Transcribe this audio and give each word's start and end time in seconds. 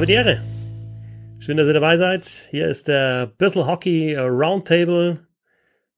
Habe 0.00 0.06
die 0.06 0.14
Ehre. 0.14 0.40
Schön, 1.40 1.58
dass 1.58 1.66
ihr 1.66 1.74
dabei 1.74 1.98
seid. 1.98 2.24
Hier 2.48 2.68
ist 2.68 2.88
der 2.88 3.26
Bissel 3.36 3.66
Hockey 3.66 4.16
Roundtable 4.16 5.26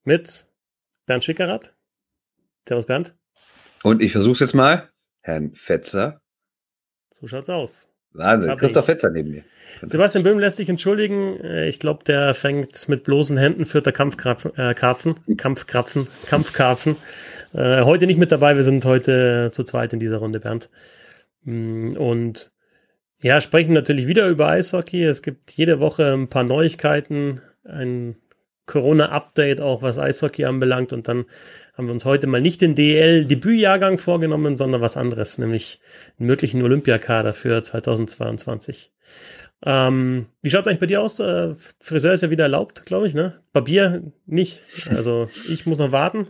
mit 0.02 0.48
Bernd 1.06 1.22
Schwickerath. 1.22 1.72
Servus 2.66 2.86
Bernd. 2.86 3.14
Und 3.84 4.02
ich 4.02 4.10
versuch's 4.10 4.40
jetzt 4.40 4.54
mal. 4.54 4.88
Herrn 5.20 5.54
Fetzer. 5.54 6.20
So 7.12 7.28
schaut's 7.28 7.48
aus. 7.48 7.90
Wahnsinn. 8.10 8.56
Christoph 8.56 8.86
ich. 8.86 8.86
Fetzer 8.86 9.10
neben 9.10 9.30
mir. 9.30 9.44
Sebastian 9.86 10.24
Böhm 10.24 10.40
lässt 10.40 10.56
sich 10.56 10.68
entschuldigen. 10.68 11.38
Äh, 11.38 11.68
ich 11.68 11.78
glaube, 11.78 12.02
der 12.02 12.34
fängt 12.34 12.88
mit 12.88 13.04
bloßen 13.04 13.36
Händen, 13.36 13.66
führt 13.66 13.86
der 13.86 13.92
Kampfkrapfen, 13.92 14.52
äh, 14.56 14.74
Karpfen, 14.74 15.36
Kampfkrapfen, 15.36 16.08
Kampfkarpfen. 16.26 16.96
Äh, 17.52 17.82
heute 17.82 18.08
nicht 18.08 18.18
mit 18.18 18.32
dabei. 18.32 18.56
Wir 18.56 18.64
sind 18.64 18.84
heute 18.84 19.50
zu 19.52 19.62
zweit 19.62 19.92
in 19.92 20.00
dieser 20.00 20.16
Runde, 20.16 20.40
Bernd. 20.40 20.70
Mm, 21.44 21.96
und 21.96 22.51
ja, 23.22 23.40
sprechen 23.40 23.72
natürlich 23.72 24.08
wieder 24.08 24.28
über 24.28 24.48
Eishockey. 24.48 25.04
Es 25.04 25.22
gibt 25.22 25.52
jede 25.52 25.80
Woche 25.80 26.12
ein 26.12 26.28
paar 26.28 26.42
Neuigkeiten, 26.42 27.40
ein 27.64 28.16
Corona-Update 28.66 29.60
auch, 29.60 29.82
was 29.82 29.98
Eishockey 29.98 30.44
anbelangt. 30.44 30.92
Und 30.92 31.06
dann 31.06 31.26
haben 31.74 31.86
wir 31.86 31.92
uns 31.92 32.04
heute 32.04 32.26
mal 32.26 32.40
nicht 32.40 32.60
den 32.60 32.74
DL-Debütjahrgang 32.74 33.98
vorgenommen, 33.98 34.56
sondern 34.56 34.80
was 34.80 34.96
anderes, 34.96 35.38
nämlich 35.38 35.80
einen 36.18 36.26
möglichen 36.26 36.62
Olympiakader 36.62 37.32
für 37.32 37.62
2022. 37.62 38.92
Ähm, 39.64 40.26
wie 40.42 40.50
schaut 40.50 40.62
es 40.62 40.66
eigentlich 40.66 40.80
bei 40.80 40.86
dir 40.86 41.00
aus? 41.00 41.20
Äh, 41.20 41.54
Friseur 41.80 42.14
ist 42.14 42.22
ja 42.22 42.30
wieder 42.30 42.44
erlaubt, 42.44 42.84
glaube 42.84 43.06
ich, 43.06 43.14
ne? 43.14 43.40
Barbier 43.52 44.02
nicht. 44.26 44.60
Also 44.90 45.28
ich 45.48 45.66
muss 45.66 45.78
noch 45.78 45.92
warten. 45.92 46.26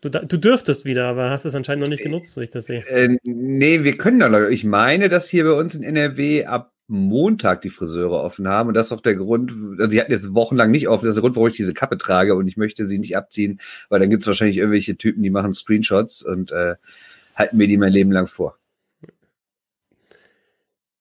Du, 0.00 0.08
du 0.08 0.38
dürftest 0.38 0.84
wieder, 0.84 1.06
aber 1.06 1.30
hast 1.30 1.44
es 1.44 1.54
anscheinend 1.54 1.84
noch 1.84 1.90
nicht 1.90 2.02
genutzt, 2.02 2.32
so 2.32 2.40
ich 2.40 2.50
das 2.50 2.66
sehe. 2.66 2.86
Äh, 2.86 3.18
nee, 3.22 3.84
wir 3.84 3.96
können 3.98 4.20
da 4.20 4.48
Ich 4.48 4.64
meine, 4.64 5.08
dass 5.08 5.28
hier 5.28 5.44
bei 5.44 5.52
uns 5.52 5.74
in 5.74 5.82
NRW 5.82 6.46
ab 6.46 6.72
Montag 6.90 7.62
die 7.62 7.70
Friseure 7.70 8.22
offen 8.22 8.48
haben. 8.48 8.68
Und 8.68 8.74
das 8.74 8.86
ist 8.86 8.92
auch 8.92 9.00
der 9.00 9.14
Grund, 9.14 9.52
also 9.78 9.90
sie 9.90 10.00
hatten 10.00 10.10
jetzt 10.10 10.34
wochenlang 10.34 10.70
nicht 10.70 10.88
offen, 10.88 11.04
das 11.04 11.10
ist 11.10 11.16
der 11.16 11.22
Grund, 11.22 11.36
warum 11.36 11.48
ich 11.48 11.56
diese 11.56 11.72
Kappe 11.72 11.96
trage 11.96 12.34
und 12.34 12.48
ich 12.48 12.56
möchte 12.56 12.84
sie 12.84 12.98
nicht 12.98 13.16
abziehen, 13.16 13.60
weil 13.88 14.00
dann 14.00 14.10
gibt 14.10 14.22
es 14.22 14.26
wahrscheinlich 14.26 14.58
irgendwelche 14.58 14.96
Typen, 14.96 15.22
die 15.22 15.30
machen 15.30 15.52
Screenshots 15.52 16.22
und 16.22 16.50
äh, 16.50 16.74
halten 17.36 17.56
mir 17.56 17.68
die 17.68 17.76
mein 17.76 17.92
Leben 17.92 18.10
lang 18.10 18.26
vor. 18.26 18.56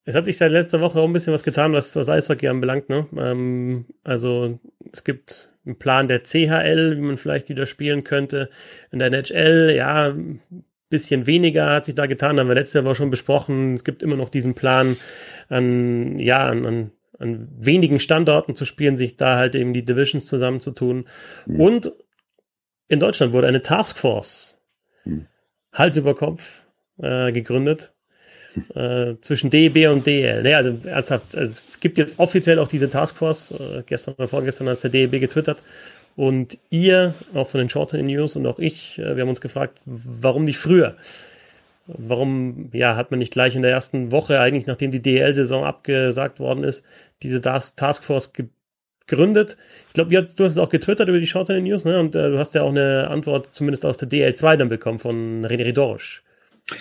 Es 0.05 0.15
hat 0.15 0.25
sich 0.25 0.37
seit 0.37 0.51
letzter 0.51 0.81
Woche 0.81 0.99
auch 0.99 1.05
ein 1.05 1.13
bisschen 1.13 1.33
was 1.33 1.43
getan, 1.43 1.73
was, 1.73 1.95
was 1.95 2.09
Eishockey 2.09 2.47
anbelangt. 2.47 2.89
Ne? 2.89 3.07
Ähm, 3.17 3.85
also 4.03 4.59
es 4.91 5.03
gibt 5.03 5.51
einen 5.69 5.79
Plan 5.79 6.07
der 6.07 6.23
CHL, 6.23 6.97
wie 6.97 7.01
man 7.01 7.17
vielleicht 7.17 7.49
wieder 7.49 7.65
spielen 7.65 8.03
könnte. 8.03 8.49
In 8.91 8.99
der 8.99 9.07
NHL, 9.07 9.73
ja, 9.75 10.09
ein 10.09 10.41
bisschen 10.89 11.27
weniger 11.27 11.71
hat 11.71 11.85
sich 11.85 11.95
da 11.95 12.07
getan, 12.07 12.39
haben 12.39 12.47
wir 12.47 12.55
letzte 12.55 12.83
Woche 12.83 12.95
schon 12.95 13.11
besprochen. 13.11 13.75
Es 13.75 13.83
gibt 13.83 14.03
immer 14.03 14.15
noch 14.15 14.29
diesen 14.29 14.55
Plan, 14.55 14.97
an, 15.47 16.19
ja, 16.19 16.47
an, 16.47 16.65
an, 16.65 16.91
an 17.19 17.47
wenigen 17.57 17.99
Standorten 17.99 18.55
zu 18.55 18.65
spielen, 18.65 18.97
sich 18.97 19.15
da 19.15 19.37
halt 19.37 19.55
eben 19.55 19.73
die 19.73 19.85
Divisions 19.85 20.25
zusammenzutun. 20.25 21.05
Mhm. 21.45 21.59
Und 21.59 21.93
in 22.87 22.99
Deutschland 22.99 23.33
wurde 23.33 23.47
eine 23.47 23.61
Taskforce 23.61 24.61
mhm. 25.05 25.27
Hals 25.71 25.97
über 25.97 26.15
Kopf 26.15 26.63
äh, 26.97 27.31
gegründet 27.31 27.93
äh, 28.75 29.15
zwischen 29.21 29.49
DEB 29.49 29.89
und 29.89 30.05
DL. 30.05 30.41
Nee, 30.43 30.53
also 30.53 30.77
ernsthaft, 30.85 31.35
also 31.35 31.51
es 31.51 31.79
gibt 31.79 31.97
jetzt 31.97 32.19
offiziell 32.19 32.59
auch 32.59 32.67
diese 32.67 32.89
Taskforce. 32.89 33.51
Äh, 33.51 33.83
gestern 33.85 34.15
oder 34.15 34.27
vorgestern 34.27 34.67
hat 34.69 34.83
der 34.83 34.89
DEB 34.89 35.19
getwittert. 35.19 35.61
Und 36.15 36.57
ihr, 36.69 37.13
auch 37.33 37.47
von 37.47 37.59
den 37.59 37.69
Shorter 37.69 37.97
News 38.01 38.35
und 38.35 38.45
auch 38.45 38.59
ich, 38.59 38.99
äh, 38.99 39.15
wir 39.15 39.21
haben 39.21 39.29
uns 39.29 39.41
gefragt, 39.41 39.79
warum 39.85 40.43
nicht 40.45 40.57
früher? 40.57 40.95
Warum 41.87 42.69
ja, 42.73 42.95
hat 42.95 43.09
man 43.09 43.19
nicht 43.19 43.31
gleich 43.31 43.55
in 43.55 43.61
der 43.61 43.71
ersten 43.71 44.11
Woche, 44.11 44.39
eigentlich 44.39 44.67
nachdem 44.67 44.91
die 44.91 45.01
DL-Saison 45.01 45.63
abgesagt 45.63 46.39
worden 46.39 46.63
ist, 46.63 46.83
diese 47.23 47.41
Taskforce 47.41 48.33
gegründet? 49.07 49.57
Ich 49.87 49.93
glaube, 49.93 50.11
du 50.23 50.43
hast 50.43 50.51
es 50.51 50.57
auch 50.57 50.69
getwittert 50.69 51.07
über 51.07 51.19
die 51.19 51.25
Shorter 51.25 51.59
News, 51.59 51.85
ne? 51.85 51.99
Und 51.99 52.15
äh, 52.15 52.29
du 52.29 52.37
hast 52.37 52.53
ja 52.53 52.63
auch 52.63 52.69
eine 52.69 53.07
Antwort 53.09 53.47
zumindest 53.55 53.85
aus 53.85 53.97
der 53.97 54.09
DL2 54.09 54.57
dann 54.57 54.69
bekommen 54.69 54.99
von 54.99 55.45
René 55.45 55.71
Dorsch. 55.71 56.21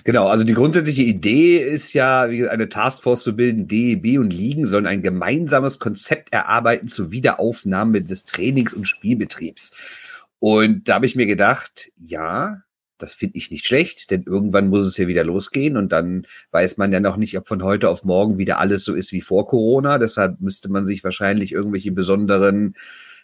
Genau, 0.04 0.28
also 0.28 0.44
die 0.44 0.54
grundsätzliche 0.54 1.02
Idee 1.02 1.58
ist 1.58 1.92
ja, 1.92 2.30
wie 2.30 2.38
gesagt, 2.38 2.54
eine 2.54 2.68
Taskforce 2.68 3.22
zu 3.22 3.36
bilden. 3.36 3.68
DEB 3.68 4.18
und 4.18 4.30
Ligen 4.30 4.66
sollen 4.66 4.86
ein 4.86 5.02
gemeinsames 5.02 5.78
Konzept 5.78 6.32
erarbeiten 6.32 6.88
zur 6.88 7.10
Wiederaufnahme 7.10 8.02
des 8.02 8.24
Trainings- 8.24 8.74
und 8.74 8.86
Spielbetriebs. 8.86 9.70
Und 10.38 10.88
da 10.88 10.94
habe 10.94 11.06
ich 11.06 11.16
mir 11.16 11.26
gedacht, 11.26 11.90
ja, 11.96 12.62
das 12.98 13.14
finde 13.14 13.38
ich 13.38 13.50
nicht 13.50 13.66
schlecht, 13.66 14.10
denn 14.10 14.24
irgendwann 14.24 14.68
muss 14.68 14.84
es 14.84 14.96
ja 14.96 15.06
wieder 15.06 15.24
losgehen 15.24 15.76
und 15.76 15.92
dann 15.92 16.26
weiß 16.50 16.76
man 16.76 16.92
ja 16.92 17.00
noch 17.00 17.16
nicht, 17.16 17.38
ob 17.38 17.46
von 17.46 17.62
heute 17.62 17.88
auf 17.88 18.04
morgen 18.04 18.38
wieder 18.38 18.58
alles 18.58 18.84
so 18.84 18.94
ist 18.94 19.12
wie 19.12 19.20
vor 19.20 19.46
Corona. 19.46 19.98
Deshalb 19.98 20.40
müsste 20.40 20.68
man 20.68 20.84
sich 20.84 21.04
wahrscheinlich 21.04 21.52
irgendwelche 21.52 21.92
besonderen 21.92 22.74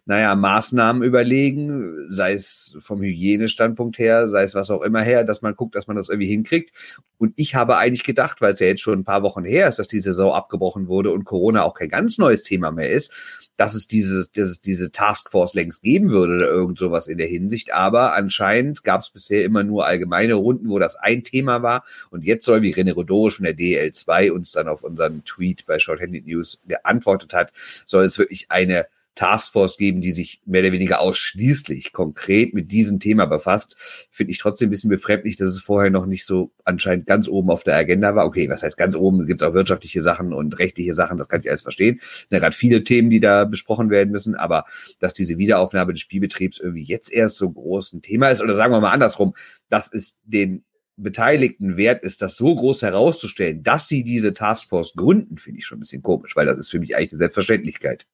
naja, 0.06 0.34
Maßnahmen 0.34 1.02
überlegen, 1.02 2.10
sei 2.10 2.34
es 2.34 2.76
vom 2.78 3.00
Hygienestandpunkt 3.00 3.98
her, 3.98 4.28
sei 4.28 4.42
es 4.42 4.54
was 4.54 4.70
auch 4.70 4.82
immer 4.82 5.00
her, 5.00 5.24
dass 5.24 5.40
man 5.40 5.56
guckt, 5.56 5.74
dass 5.74 5.86
man 5.86 5.96
das 5.96 6.10
irgendwie 6.10 6.28
hinkriegt. 6.28 6.72
Und 7.16 7.32
ich 7.36 7.54
habe 7.54 7.78
eigentlich 7.78 8.04
gedacht, 8.04 8.42
weil 8.42 8.52
es 8.52 8.60
ja 8.60 8.66
jetzt 8.66 8.82
schon 8.82 8.98
ein 8.98 9.04
paar 9.04 9.22
Wochen 9.22 9.44
her 9.44 9.68
ist, 9.68 9.78
dass 9.78 9.88
die 9.88 10.00
Saison 10.00 10.32
abgebrochen 10.32 10.88
wurde 10.88 11.10
und 11.10 11.24
Corona 11.24 11.62
auch 11.62 11.74
kein 11.74 11.88
ganz 11.88 12.18
neues 12.18 12.42
Thema 12.42 12.70
mehr 12.70 12.90
ist, 12.90 13.48
dass 13.56 13.72
es 13.72 13.86
dieses, 13.86 14.30
dass 14.32 14.50
es 14.50 14.60
diese 14.60 14.90
Taskforce 14.90 15.54
längst 15.54 15.82
geben 15.82 16.10
würde 16.10 16.34
oder 16.34 16.48
irgend 16.48 16.78
sowas 16.78 17.06
in 17.06 17.16
der 17.16 17.26
Hinsicht. 17.26 17.72
Aber 17.72 18.12
anscheinend 18.12 18.84
gab 18.84 19.00
es 19.00 19.10
bisher 19.10 19.44
immer 19.44 19.62
nur 19.62 19.86
allgemeine 19.86 20.34
Runden, 20.34 20.68
wo 20.68 20.78
das 20.78 20.96
ein 20.96 21.24
Thema 21.24 21.62
war. 21.62 21.84
Und 22.10 22.24
jetzt 22.24 22.44
soll, 22.44 22.60
wie 22.60 22.74
René 22.74 22.92
Rodorisch 22.92 23.36
von 23.36 23.44
der 23.44 23.56
DL2 23.56 24.32
uns 24.32 24.52
dann 24.52 24.68
auf 24.68 24.82
unseren 24.82 25.24
Tweet 25.24 25.64
bei 25.66 25.78
Shorthanded 25.78 26.26
News 26.26 26.60
geantwortet 26.66 27.32
hat, 27.32 27.52
soll 27.86 28.04
es 28.04 28.18
wirklich 28.18 28.50
eine 28.50 28.86
Taskforce 29.14 29.76
geben, 29.76 30.00
die 30.00 30.12
sich 30.12 30.40
mehr 30.44 30.62
oder 30.62 30.72
weniger 30.72 31.00
ausschließlich 31.00 31.92
konkret 31.92 32.54
mit 32.54 32.72
diesem 32.72 33.00
Thema 33.00 33.26
befasst, 33.26 33.76
finde 34.10 34.32
ich 34.32 34.38
trotzdem 34.38 34.68
ein 34.68 34.70
bisschen 34.70 34.90
befremdlich, 34.90 35.36
dass 35.36 35.48
es 35.48 35.60
vorher 35.60 35.90
noch 35.90 36.06
nicht 36.06 36.24
so 36.26 36.52
anscheinend 36.64 37.06
ganz 37.06 37.28
oben 37.28 37.50
auf 37.50 37.64
der 37.64 37.76
Agenda 37.76 38.14
war. 38.14 38.26
Okay, 38.26 38.48
was 38.48 38.62
heißt 38.62 38.76
ganz 38.76 38.96
oben? 38.96 39.26
Gibt 39.26 39.42
auch 39.42 39.54
wirtschaftliche 39.54 40.02
Sachen 40.02 40.32
und 40.32 40.58
rechtliche 40.58 40.94
Sachen, 40.94 41.18
das 41.18 41.28
kann 41.28 41.40
ich 41.40 41.48
alles 41.48 41.62
verstehen. 41.62 42.00
Da 42.30 42.38
gerade 42.38 42.56
viele 42.56 42.84
Themen, 42.84 43.10
die 43.10 43.20
da 43.20 43.44
besprochen 43.44 43.90
werden 43.90 44.10
müssen, 44.10 44.34
aber 44.34 44.64
dass 44.98 45.12
diese 45.12 45.38
Wiederaufnahme 45.38 45.92
des 45.92 46.00
Spielbetriebs 46.00 46.58
irgendwie 46.58 46.84
jetzt 46.84 47.12
erst 47.12 47.36
so 47.36 47.50
groß 47.50 47.92
ein 47.92 48.02
Thema 48.02 48.30
ist, 48.30 48.42
oder 48.42 48.54
sagen 48.54 48.72
wir 48.72 48.80
mal 48.80 48.92
andersrum, 48.92 49.34
dass 49.68 49.92
es 49.92 50.18
den 50.24 50.64
Beteiligten 50.96 51.76
wert 51.76 52.04
ist, 52.04 52.22
das 52.22 52.36
so 52.36 52.54
groß 52.54 52.82
herauszustellen, 52.82 53.62
dass 53.62 53.88
sie 53.88 54.04
diese 54.04 54.32
Taskforce 54.32 54.94
gründen, 54.94 55.38
finde 55.38 55.58
ich 55.58 55.66
schon 55.66 55.78
ein 55.78 55.80
bisschen 55.80 56.02
komisch, 56.02 56.36
weil 56.36 56.46
das 56.46 56.56
ist 56.56 56.70
für 56.70 56.78
mich 56.78 56.96
eigentlich 56.96 57.12
eine 57.12 57.18
Selbstverständlichkeit. 57.18 58.06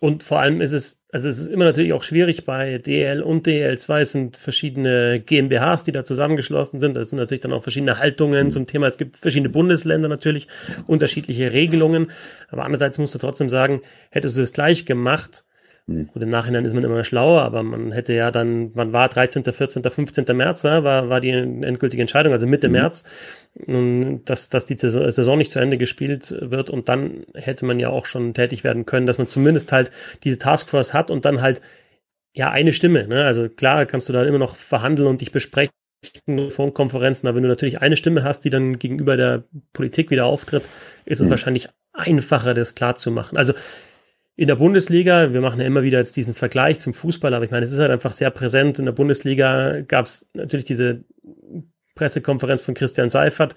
Und 0.00 0.22
vor 0.22 0.38
allem 0.38 0.60
ist 0.60 0.72
es, 0.72 1.02
also 1.10 1.28
es 1.28 1.38
ist 1.38 1.48
immer 1.48 1.64
natürlich 1.64 1.92
auch 1.92 2.04
schwierig 2.04 2.44
bei 2.44 2.78
DL 2.78 3.22
und 3.22 3.46
DL2 3.46 4.00
es 4.00 4.12
sind 4.12 4.36
verschiedene 4.36 5.20
GmbHs, 5.20 5.84
die 5.84 5.92
da 5.92 6.04
zusammengeschlossen 6.04 6.80
sind. 6.80 6.96
Das 6.96 7.10
sind 7.10 7.18
natürlich 7.18 7.40
dann 7.40 7.52
auch 7.52 7.62
verschiedene 7.62 7.98
Haltungen 7.98 8.50
zum 8.50 8.66
Thema. 8.66 8.86
Es 8.86 8.96
gibt 8.96 9.16
verschiedene 9.16 9.48
Bundesländer 9.48 10.08
natürlich, 10.08 10.46
unterschiedliche 10.86 11.52
Regelungen. 11.52 12.12
Aber 12.48 12.64
andererseits 12.64 12.98
musst 12.98 13.14
du 13.14 13.18
trotzdem 13.18 13.48
sagen, 13.48 13.82
hättest 14.10 14.36
du 14.36 14.42
es 14.42 14.52
gleich 14.52 14.86
gemacht, 14.86 15.44
hm. 15.88 16.06
Gut, 16.08 16.22
im 16.22 16.28
Nachhinein 16.28 16.66
ist 16.66 16.74
man 16.74 16.84
immer 16.84 17.02
schlauer, 17.02 17.40
aber 17.42 17.62
man 17.62 17.92
hätte 17.92 18.12
ja 18.12 18.30
dann, 18.30 18.72
man 18.74 18.92
war 18.92 19.08
13., 19.08 19.42
14., 19.42 19.82
15. 19.82 20.36
März, 20.36 20.62
ja, 20.62 20.84
war, 20.84 21.08
war 21.08 21.20
die 21.20 21.30
endgültige 21.30 22.02
Entscheidung, 22.02 22.34
also 22.34 22.46
Mitte 22.46 22.68
mhm. 22.68 22.72
März, 22.72 23.04
dass, 24.26 24.50
dass 24.50 24.66
die 24.66 24.76
Saison 24.78 25.38
nicht 25.38 25.50
zu 25.50 25.60
Ende 25.60 25.78
gespielt 25.78 26.36
wird 26.40 26.68
und 26.68 26.90
dann 26.90 27.24
hätte 27.34 27.64
man 27.64 27.80
ja 27.80 27.88
auch 27.88 28.04
schon 28.04 28.34
tätig 28.34 28.64
werden 28.64 28.84
können, 28.84 29.06
dass 29.06 29.16
man 29.16 29.28
zumindest 29.28 29.72
halt 29.72 29.90
diese 30.24 30.38
Taskforce 30.38 30.92
hat 30.92 31.10
und 31.10 31.24
dann 31.24 31.40
halt 31.40 31.62
ja 32.34 32.50
eine 32.50 32.74
Stimme. 32.74 33.08
Ne? 33.08 33.24
Also 33.24 33.48
klar 33.48 33.86
kannst 33.86 34.10
du 34.10 34.12
da 34.12 34.22
immer 34.24 34.38
noch 34.38 34.56
verhandeln 34.56 35.08
und 35.08 35.22
dich 35.22 35.32
besprechen. 35.32 35.72
Konferenzen, 36.74 37.26
aber 37.26 37.36
wenn 37.36 37.42
du 37.42 37.48
natürlich 37.48 37.80
eine 37.80 37.96
Stimme 37.96 38.22
hast, 38.22 38.44
die 38.44 38.50
dann 38.50 38.78
gegenüber 38.78 39.16
der 39.16 39.42
Politik 39.72 40.10
wieder 40.10 40.26
auftritt, 40.26 40.62
ist 41.04 41.18
es 41.18 41.26
mhm. 41.26 41.30
wahrscheinlich 41.30 41.68
einfacher, 41.92 42.54
das 42.54 42.76
klar 42.76 42.94
zu 42.94 43.10
machen. 43.10 43.36
Also 43.36 43.54
in 44.38 44.46
der 44.46 44.54
Bundesliga, 44.54 45.32
wir 45.32 45.40
machen 45.40 45.58
ja 45.58 45.66
immer 45.66 45.82
wieder 45.82 45.98
jetzt 45.98 46.16
diesen 46.16 46.32
Vergleich 46.32 46.78
zum 46.78 46.94
Fußball, 46.94 47.34
aber 47.34 47.44
ich 47.44 47.50
meine, 47.50 47.64
es 47.64 47.72
ist 47.72 47.80
halt 47.80 47.90
einfach 47.90 48.12
sehr 48.12 48.30
präsent. 48.30 48.78
In 48.78 48.84
der 48.84 48.92
Bundesliga 48.92 49.80
gab 49.80 50.06
es 50.06 50.30
natürlich 50.32 50.64
diese 50.64 51.02
Pressekonferenz 51.96 52.62
von 52.62 52.74
Christian 52.74 53.10
Seifert 53.10 53.56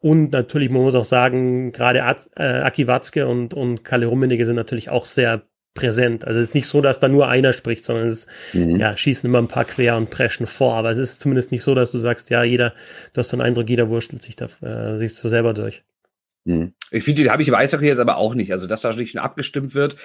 und 0.00 0.34
natürlich, 0.34 0.68
man 0.68 0.82
muss 0.82 0.94
auch 0.94 1.04
sagen, 1.04 1.72
gerade 1.72 2.00
äh, 2.36 2.42
Aki 2.42 2.88
Watzke 2.88 3.26
und, 3.26 3.54
und 3.54 3.84
Kalle 3.84 4.04
Rummenigge 4.04 4.44
sind 4.44 4.56
natürlich 4.56 4.90
auch 4.90 5.06
sehr 5.06 5.46
präsent. 5.72 6.26
Also 6.26 6.40
es 6.40 6.48
ist 6.48 6.54
nicht 6.54 6.66
so, 6.66 6.82
dass 6.82 7.00
da 7.00 7.08
nur 7.08 7.28
einer 7.28 7.54
spricht, 7.54 7.86
sondern 7.86 8.08
es 8.08 8.26
mhm. 8.52 8.76
ja, 8.76 8.94
schießen 8.94 9.26
immer 9.26 9.38
ein 9.38 9.48
paar 9.48 9.64
quer 9.64 9.96
und 9.96 10.10
preschen 10.10 10.46
vor. 10.46 10.74
Aber 10.74 10.90
es 10.90 10.98
ist 10.98 11.22
zumindest 11.22 11.52
nicht 11.52 11.62
so, 11.62 11.74
dass 11.74 11.90
du 11.90 11.96
sagst, 11.96 12.28
ja, 12.28 12.42
jeder, 12.42 12.74
du 13.14 13.20
hast 13.20 13.30
so 13.30 13.36
einen 13.38 13.46
Eindruck, 13.46 13.70
jeder 13.70 13.88
wurstelt 13.88 14.22
sich 14.22 14.36
da, 14.36 14.48
äh, 14.60 14.98
siehst 14.98 15.24
du 15.24 15.28
selber 15.30 15.54
durch. 15.54 15.82
Hm. 16.46 16.72
Ich 16.90 17.04
finde, 17.04 17.22
die 17.22 17.30
habe 17.30 17.42
ich 17.42 17.48
im 17.48 17.54
Eishockey 17.54 17.86
jetzt 17.86 17.98
aber 17.98 18.16
auch 18.16 18.34
nicht. 18.34 18.52
Also, 18.52 18.66
dass 18.66 18.82
da 18.82 18.92
nicht 18.92 19.12
schon 19.12 19.20
abgestimmt 19.20 19.74
wird, 19.74 19.96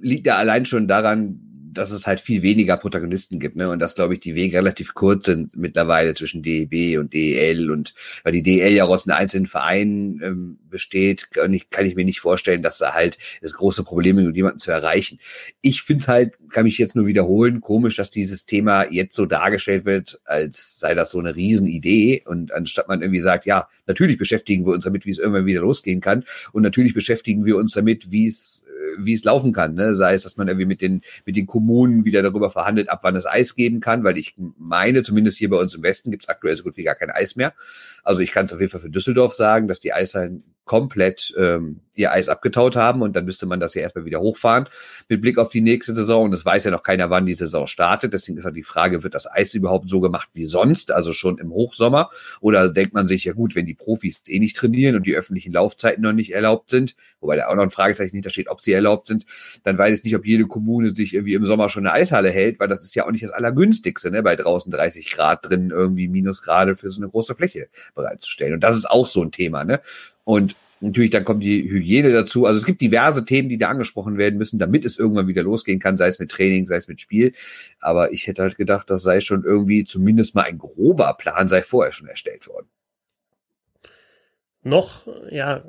liegt 0.00 0.26
ja 0.26 0.36
allein 0.36 0.66
schon 0.66 0.88
daran, 0.88 1.51
dass 1.72 1.90
es 1.90 2.06
halt 2.06 2.20
viel 2.20 2.42
weniger 2.42 2.76
Protagonisten 2.76 3.38
gibt, 3.38 3.56
ne? 3.56 3.70
Und 3.70 3.78
dass, 3.78 3.94
glaube 3.94 4.14
ich, 4.14 4.20
die 4.20 4.34
Wege 4.34 4.58
relativ 4.58 4.94
kurz 4.94 5.26
sind 5.26 5.56
mittlerweile 5.56 6.14
zwischen 6.14 6.42
DEB 6.42 6.98
und 6.98 7.12
DEL 7.12 7.70
und 7.70 7.94
weil 8.24 8.32
die 8.32 8.42
DEL 8.42 8.72
ja 8.72 8.84
aus 8.84 9.04
den 9.04 9.12
einzelnen 9.12 9.46
Vereinen 9.46 10.20
ähm, 10.22 10.58
besteht, 10.68 11.30
kann 11.30 11.52
ich, 11.52 11.70
kann 11.70 11.86
ich 11.86 11.94
mir 11.94 12.04
nicht 12.04 12.20
vorstellen, 12.20 12.62
dass 12.62 12.78
da 12.78 12.94
halt 12.94 13.18
das 13.40 13.54
große 13.54 13.84
Problem 13.84 14.18
ist, 14.18 14.36
jemanden 14.36 14.58
zu 14.58 14.70
erreichen. 14.70 15.18
Ich 15.60 15.82
finde 15.82 16.06
halt, 16.06 16.34
kann 16.50 16.64
mich 16.64 16.78
jetzt 16.78 16.94
nur 16.94 17.06
wiederholen, 17.06 17.60
komisch, 17.60 17.96
dass 17.96 18.10
dieses 18.10 18.44
Thema 18.44 18.90
jetzt 18.90 19.16
so 19.16 19.26
dargestellt 19.26 19.84
wird, 19.84 20.20
als 20.24 20.78
sei 20.78 20.94
das 20.94 21.10
so 21.10 21.18
eine 21.18 21.34
Riesenidee 21.34 22.22
und 22.26 22.52
anstatt 22.52 22.88
man 22.88 23.02
irgendwie 23.02 23.20
sagt, 23.20 23.46
ja, 23.46 23.68
natürlich 23.86 24.18
beschäftigen 24.18 24.66
wir 24.66 24.72
uns 24.72 24.84
damit, 24.84 25.06
wie 25.06 25.10
es 25.10 25.18
irgendwann 25.18 25.46
wieder 25.46 25.60
losgehen 25.60 26.00
kann 26.00 26.24
und 26.52 26.62
natürlich 26.62 26.94
beschäftigen 26.94 27.44
wir 27.44 27.56
uns 27.56 27.72
damit, 27.72 28.10
wie 28.10 28.26
es 28.26 28.64
wie 28.98 29.14
es 29.14 29.24
laufen 29.24 29.52
kann. 29.52 29.74
Ne? 29.74 29.94
Sei 29.94 30.14
es, 30.14 30.22
dass 30.22 30.36
man 30.36 30.48
irgendwie 30.48 30.66
mit 30.66 30.80
den, 30.80 31.02
mit 31.24 31.36
den 31.36 31.46
Kommunen 31.46 32.04
wieder 32.04 32.22
darüber 32.22 32.50
verhandelt, 32.50 32.88
ab 32.88 33.00
wann 33.02 33.16
es 33.16 33.26
Eis 33.26 33.54
geben 33.54 33.80
kann, 33.80 34.04
weil 34.04 34.18
ich 34.18 34.34
meine, 34.58 35.02
zumindest 35.02 35.38
hier 35.38 35.50
bei 35.50 35.58
uns 35.58 35.74
im 35.74 35.82
Westen 35.82 36.10
gibt 36.10 36.24
es 36.24 36.28
aktuell 36.28 36.56
so 36.56 36.64
gut 36.64 36.76
wie 36.76 36.82
gar 36.82 36.94
kein 36.94 37.10
Eis 37.10 37.36
mehr. 37.36 37.52
Also 38.02 38.20
ich 38.20 38.32
kann 38.32 38.46
es 38.46 38.52
auf 38.52 38.60
jeden 38.60 38.70
Fall 38.70 38.80
für 38.80 38.90
Düsseldorf 38.90 39.32
sagen, 39.32 39.68
dass 39.68 39.80
die 39.80 39.92
Eishallen 39.92 40.42
komplett 40.64 41.34
ähm, 41.36 41.80
ihr 41.94 42.12
Eis 42.12 42.28
abgetaut 42.28 42.76
haben 42.76 43.02
und 43.02 43.14
dann 43.14 43.24
müsste 43.24 43.46
man 43.46 43.60
das 43.60 43.74
ja 43.74 43.82
erstmal 43.82 44.04
wieder 44.04 44.20
hochfahren 44.20 44.66
mit 45.08 45.20
Blick 45.20 45.38
auf 45.38 45.50
die 45.50 45.60
nächste 45.60 45.94
Saison. 45.94 46.24
Und 46.24 46.32
es 46.32 46.44
weiß 46.44 46.64
ja 46.64 46.70
noch 46.70 46.82
keiner, 46.82 47.10
wann 47.10 47.26
die 47.26 47.34
Saison 47.34 47.66
startet. 47.66 48.14
Deswegen 48.14 48.38
ist 48.38 48.44
halt 48.44 48.56
die 48.56 48.62
Frage, 48.62 49.02
wird 49.02 49.14
das 49.14 49.30
Eis 49.30 49.54
überhaupt 49.54 49.90
so 49.90 50.00
gemacht 50.00 50.28
wie 50.32 50.46
sonst, 50.46 50.92
also 50.92 51.12
schon 51.12 51.38
im 51.38 51.52
Hochsommer? 51.52 52.08
Oder 52.40 52.68
denkt 52.68 52.94
man 52.94 53.08
sich, 53.08 53.24
ja 53.24 53.32
gut, 53.32 53.54
wenn 53.54 53.66
die 53.66 53.74
Profis 53.74 54.22
eh 54.28 54.38
nicht 54.38 54.56
trainieren 54.56 54.96
und 54.96 55.06
die 55.06 55.14
öffentlichen 55.14 55.52
Laufzeiten 55.52 56.02
noch 56.02 56.12
nicht 56.12 56.32
erlaubt 56.32 56.70
sind, 56.70 56.94
wobei 57.20 57.36
da 57.36 57.48
auch 57.48 57.56
noch 57.56 57.62
ein 57.62 57.70
Fragezeichen 57.70 58.14
hintersteht, 58.14 58.48
ob 58.48 58.62
sie 58.62 58.72
erlaubt 58.72 59.06
sind, 59.06 59.26
dann 59.64 59.76
weiß 59.76 59.98
ich 59.98 60.04
nicht, 60.04 60.16
ob 60.16 60.24
jede 60.24 60.46
Kommune 60.46 60.94
sich 60.94 61.14
irgendwie 61.14 61.34
im 61.34 61.44
Sommer 61.44 61.68
schon 61.68 61.86
eine 61.86 61.94
Eishalle 61.94 62.30
hält, 62.30 62.58
weil 62.58 62.68
das 62.68 62.84
ist 62.84 62.94
ja 62.94 63.06
auch 63.06 63.10
nicht 63.10 63.24
das 63.24 63.32
Allergünstigste, 63.32 64.10
ne? 64.10 64.22
bei 64.22 64.36
draußen 64.36 64.72
30 64.72 65.10
Grad 65.10 65.46
drin 65.46 65.70
irgendwie 65.70 66.08
Minusgrade 66.08 66.74
für 66.74 66.90
so 66.90 67.00
eine 67.00 67.10
große 67.10 67.34
Fläche 67.34 67.68
bereitzustellen. 67.94 68.54
Und 68.54 68.60
das 68.60 68.76
ist 68.76 68.90
auch 68.90 69.06
so 69.06 69.22
ein 69.22 69.30
Thema. 69.30 69.64
Ne? 69.64 69.80
Und 70.24 70.54
natürlich, 70.80 71.10
dann 71.10 71.24
kommt 71.24 71.42
die 71.42 71.70
Hygiene 71.70 72.12
dazu. 72.12 72.46
Also 72.46 72.58
es 72.58 72.66
gibt 72.66 72.80
diverse 72.80 73.24
Themen, 73.24 73.48
die 73.48 73.58
da 73.58 73.68
angesprochen 73.68 74.18
werden 74.18 74.38
müssen, 74.38 74.58
damit 74.58 74.84
es 74.84 74.98
irgendwann 74.98 75.28
wieder 75.28 75.42
losgehen 75.42 75.80
kann, 75.80 75.96
sei 75.96 76.08
es 76.08 76.18
mit 76.18 76.30
Training, 76.30 76.66
sei 76.66 76.76
es 76.76 76.88
mit 76.88 77.00
Spiel. 77.00 77.32
Aber 77.80 78.12
ich 78.12 78.26
hätte 78.26 78.42
halt 78.42 78.56
gedacht, 78.56 78.90
das 78.90 79.02
sei 79.02 79.20
schon 79.20 79.44
irgendwie 79.44 79.84
zumindest 79.84 80.34
mal 80.34 80.42
ein 80.42 80.58
grober 80.58 81.14
Plan, 81.18 81.48
sei 81.48 81.62
vorher 81.62 81.92
schon 81.92 82.08
erstellt 82.08 82.46
worden. 82.48 82.66
Noch, 84.64 85.08
ja, 85.30 85.64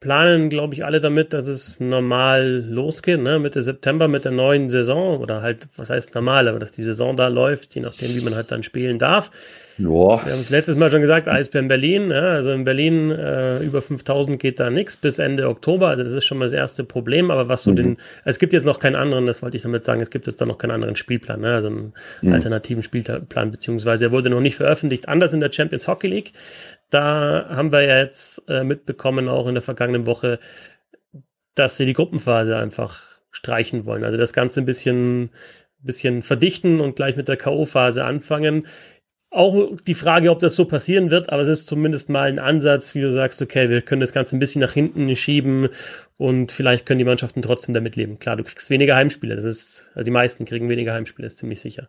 planen, 0.00 0.50
glaube 0.50 0.74
ich, 0.74 0.84
alle 0.84 1.00
damit, 1.00 1.32
dass 1.32 1.48
es 1.48 1.80
normal 1.80 2.64
losgeht, 2.68 3.20
ne? 3.20 3.38
Mitte 3.38 3.62
September 3.62 4.08
mit 4.08 4.24
der 4.24 4.32
neuen 4.32 4.68
Saison 4.68 5.18
oder 5.20 5.40
halt, 5.40 5.68
was 5.76 5.90
heißt 5.90 6.14
normal, 6.14 6.48
aber 6.48 6.58
dass 6.58 6.72
die 6.72 6.82
Saison 6.82 7.16
da 7.16 7.28
läuft, 7.28 7.74
je 7.74 7.80
nachdem, 7.80 8.14
wie 8.14 8.20
man 8.20 8.34
halt 8.34 8.50
dann 8.50 8.62
spielen 8.62 8.98
darf. 8.98 9.30
Joa. 9.78 10.24
Wir 10.24 10.32
haben 10.32 10.40
es 10.40 10.48
letztes 10.48 10.76
Mal 10.76 10.90
schon 10.90 11.02
gesagt, 11.02 11.28
Eisbären 11.28 11.68
Berlin, 11.68 12.10
ja, 12.10 12.30
also 12.30 12.50
in 12.50 12.64
Berlin 12.64 13.10
äh, 13.10 13.58
über 13.58 13.82
5000 13.82 14.38
geht 14.40 14.58
da 14.58 14.70
nichts 14.70 14.96
bis 14.96 15.18
Ende 15.18 15.48
Oktober, 15.48 15.88
also 15.88 16.02
das 16.02 16.14
ist 16.14 16.24
schon 16.24 16.38
mal 16.38 16.46
das 16.46 16.54
erste 16.54 16.82
Problem, 16.82 17.30
aber 17.30 17.48
was 17.48 17.62
so 17.62 17.72
mhm. 17.72 17.76
den, 17.76 17.96
es 18.24 18.38
gibt 18.38 18.54
jetzt 18.54 18.64
noch 18.64 18.80
keinen 18.80 18.96
anderen, 18.96 19.26
das 19.26 19.42
wollte 19.42 19.58
ich 19.58 19.62
damit 19.62 19.84
sagen, 19.84 20.00
es 20.00 20.10
gibt 20.10 20.26
jetzt 20.26 20.40
da 20.40 20.46
noch 20.46 20.56
keinen 20.56 20.70
anderen 20.70 20.96
Spielplan, 20.96 21.40
ne? 21.40 21.54
also 21.54 21.68
einen 21.68 21.92
mhm. 22.22 22.32
alternativen 22.32 22.82
Spielplan, 22.82 23.50
beziehungsweise 23.50 24.06
er 24.06 24.12
wurde 24.12 24.30
noch 24.30 24.40
nicht 24.40 24.56
veröffentlicht, 24.56 25.08
anders 25.08 25.34
in 25.34 25.40
der 25.40 25.52
Champions 25.52 25.88
Hockey 25.88 26.06
League, 26.06 26.32
da 26.90 27.48
haben 27.50 27.72
wir 27.72 27.82
ja 27.82 27.98
jetzt 27.98 28.42
äh, 28.48 28.64
mitbekommen, 28.64 29.28
auch 29.28 29.46
in 29.46 29.54
der 29.54 29.62
vergangenen 29.62 30.06
Woche, 30.06 30.38
dass 31.54 31.76
sie 31.76 31.86
die 31.86 31.94
Gruppenphase 31.94 32.56
einfach 32.56 33.20
streichen 33.30 33.84
wollen. 33.84 34.04
Also 34.04 34.18
das 34.18 34.32
Ganze 34.32 34.60
ein 34.60 34.66
bisschen, 34.66 35.30
bisschen 35.78 36.22
verdichten 36.22 36.80
und 36.80 36.96
gleich 36.96 37.16
mit 37.16 37.28
der 37.28 37.36
K.O.-Phase 37.36 38.00
anfangen. 38.00 38.66
Auch 39.30 39.76
die 39.86 39.94
Frage, 39.94 40.30
ob 40.30 40.38
das 40.38 40.54
so 40.54 40.64
passieren 40.64 41.10
wird, 41.10 41.30
aber 41.30 41.42
es 41.42 41.48
ist 41.48 41.66
zumindest 41.66 42.08
mal 42.08 42.28
ein 42.28 42.38
Ansatz, 42.38 42.94
wie 42.94 43.00
du 43.00 43.12
sagst, 43.12 43.42
okay, 43.42 43.68
wir 43.68 43.82
können 43.82 44.00
das 44.00 44.12
Ganze 44.12 44.36
ein 44.36 44.38
bisschen 44.38 44.60
nach 44.60 44.72
hinten 44.72 45.14
schieben 45.16 45.68
und 46.16 46.52
vielleicht 46.52 46.86
können 46.86 47.00
die 47.00 47.04
Mannschaften 47.04 47.42
trotzdem 47.42 47.74
damit 47.74 47.96
leben. 47.96 48.18
Klar, 48.18 48.36
du 48.36 48.44
kriegst 48.44 48.70
weniger 48.70 48.94
Heimspiele, 48.96 49.34
das 49.34 49.44
ist, 49.44 49.90
also 49.94 50.04
die 50.04 50.12
meisten 50.12 50.44
kriegen 50.44 50.68
weniger 50.68 50.94
Heimspiele, 50.94 51.26
ist 51.26 51.38
ziemlich 51.38 51.60
sicher. 51.60 51.88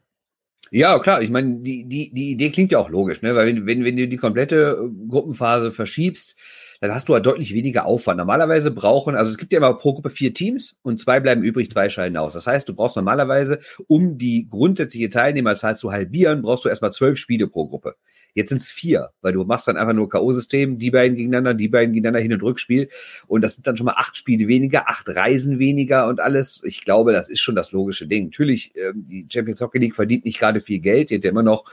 Ja, 0.72 1.00
klar. 1.00 1.22
Ich 1.22 1.30
meine, 1.30 1.60
die, 1.60 1.86
die, 1.86 2.12
die 2.14 2.32
Idee 2.32 2.50
klingt 2.52 2.72
ja 2.72 2.80
auch 2.80 2.90
logisch, 2.90 3.22
ne? 3.22 3.36
Weil 3.36 3.48
wenn, 3.48 3.66
wenn, 3.66 3.86
wenn 3.86 3.98
du 3.98 4.08
die 4.08 4.18
komplette 4.18 4.78
äh, 4.82 5.10
Gruppenphase 5.10 5.72
verschiebst, 5.72 6.38
dann 6.80 6.94
hast 6.94 7.10
du 7.10 7.14
halt 7.14 7.26
deutlich 7.26 7.54
weniger 7.54 7.86
Aufwand. 7.86 8.18
Normalerweise 8.18 8.72
brauchen, 8.72 9.16
also 9.16 9.32
es 9.32 9.38
gibt 9.38 9.52
ja 9.54 9.58
immer 9.58 9.74
pro 9.74 9.94
Gruppe 9.94 10.10
vier 10.10 10.34
Teams 10.34 10.76
und 10.84 11.00
zwei 11.00 11.20
bleiben 11.20 11.44
übrig, 11.44 11.72
zwei 11.72 11.90
scheiden 11.90 12.18
aus. 12.18 12.34
Das 12.34 12.48
heißt, 12.48 12.68
du 12.70 12.76
brauchst 12.76 12.96
normalerweise, 12.96 13.60
um 13.88 14.18
die 14.18 14.48
grundsätzliche 14.48 15.10
Teilnehmerzahl 15.10 15.76
zu 15.76 15.92
halbieren, 15.92 16.42
brauchst 16.42 16.66
du 16.66 16.70
erstmal 16.70 16.92
zwölf 16.92 17.18
Spiele 17.18 17.48
pro 17.48 17.68
Gruppe. 17.68 17.96
Jetzt 18.34 18.50
sind 18.50 18.62
es 18.62 18.70
vier, 18.70 19.10
weil 19.22 19.34
du 19.34 19.44
machst 19.46 19.68
dann 19.68 19.78
einfach 19.78 19.94
nur 19.94 20.10
K.O.-System, 20.10 20.78
die 20.78 20.92
beiden 20.92 21.18
gegeneinander, 21.18 21.56
die 21.56 21.70
beiden 21.70 21.94
gegeneinander, 21.94 22.22
Hin- 22.22 22.34
und 22.34 22.44
Rückspiel. 22.44 22.88
Und 23.26 23.44
das 23.44 23.56
sind 23.56 23.66
dann 23.66 23.76
schon 23.76 23.86
mal 23.86 23.96
acht 23.98 24.16
Spiele 24.16 24.48
weniger, 24.48 24.88
acht 24.88 25.10
Reisen 25.10 25.58
weniger 25.58 26.08
und 26.08 26.20
alles. 26.20 26.62
Ich 26.64 26.86
glaube, 26.86 27.14
das 27.14 27.30
ist 27.30 27.40
schon 27.40 27.56
das 27.56 27.72
logische 27.72 28.06
Ding. 28.06 28.26
Natürlich, 28.26 28.74
ähm, 28.76 29.06
die 29.08 29.28
Champions 29.32 29.62
Hockey 29.62 29.80
League 29.80 29.96
verdient 29.96 30.26
nicht 30.26 30.38
gerade 30.38 30.60
viel 30.60 30.80
Geld, 30.80 31.10
die 31.10 31.16
hat 31.16 31.24
ja 31.24 31.32
immer 31.32 31.42
noch, 31.42 31.66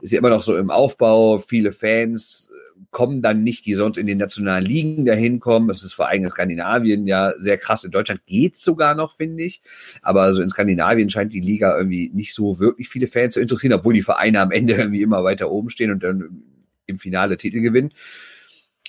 ist 0.00 0.12
ja 0.12 0.18
immer 0.18 0.30
noch 0.30 0.42
so 0.42 0.56
im 0.56 0.70
Aufbau, 0.72 1.38
viele 1.38 1.70
Fans, 1.70 2.50
kommen 2.90 3.22
dann 3.22 3.42
nicht, 3.42 3.66
die 3.66 3.74
sonst 3.74 3.98
in 3.98 4.06
den 4.06 4.18
nationalen 4.18 4.64
Ligen 4.64 5.04
dahin 5.04 5.40
kommen. 5.40 5.68
Das 5.68 5.82
ist 5.82 5.92
vor 5.92 6.08
allem 6.08 6.24
in 6.24 6.30
Skandinavien 6.30 7.06
ja 7.06 7.32
sehr 7.38 7.58
krass. 7.58 7.84
In 7.84 7.90
Deutschland 7.90 8.24
geht's 8.26 8.62
sogar 8.62 8.94
noch, 8.94 9.16
finde 9.16 9.42
ich. 9.42 9.60
Aber 10.02 10.22
also 10.22 10.42
in 10.42 10.48
Skandinavien 10.48 11.10
scheint 11.10 11.32
die 11.32 11.40
Liga 11.40 11.76
irgendwie 11.76 12.10
nicht 12.12 12.34
so 12.34 12.58
wirklich 12.58 12.88
viele 12.88 13.06
Fans 13.06 13.34
zu 13.34 13.40
interessieren, 13.40 13.74
obwohl 13.74 13.94
die 13.94 14.02
Vereine 14.02 14.40
am 14.40 14.50
Ende 14.50 14.74
irgendwie 14.78 15.02
immer 15.02 15.22
weiter 15.24 15.50
oben 15.50 15.70
stehen 15.70 15.90
und 15.90 16.02
dann 16.02 16.42
im 16.86 16.98
Finale 16.98 17.36
Titel 17.36 17.60
gewinnen. 17.60 17.92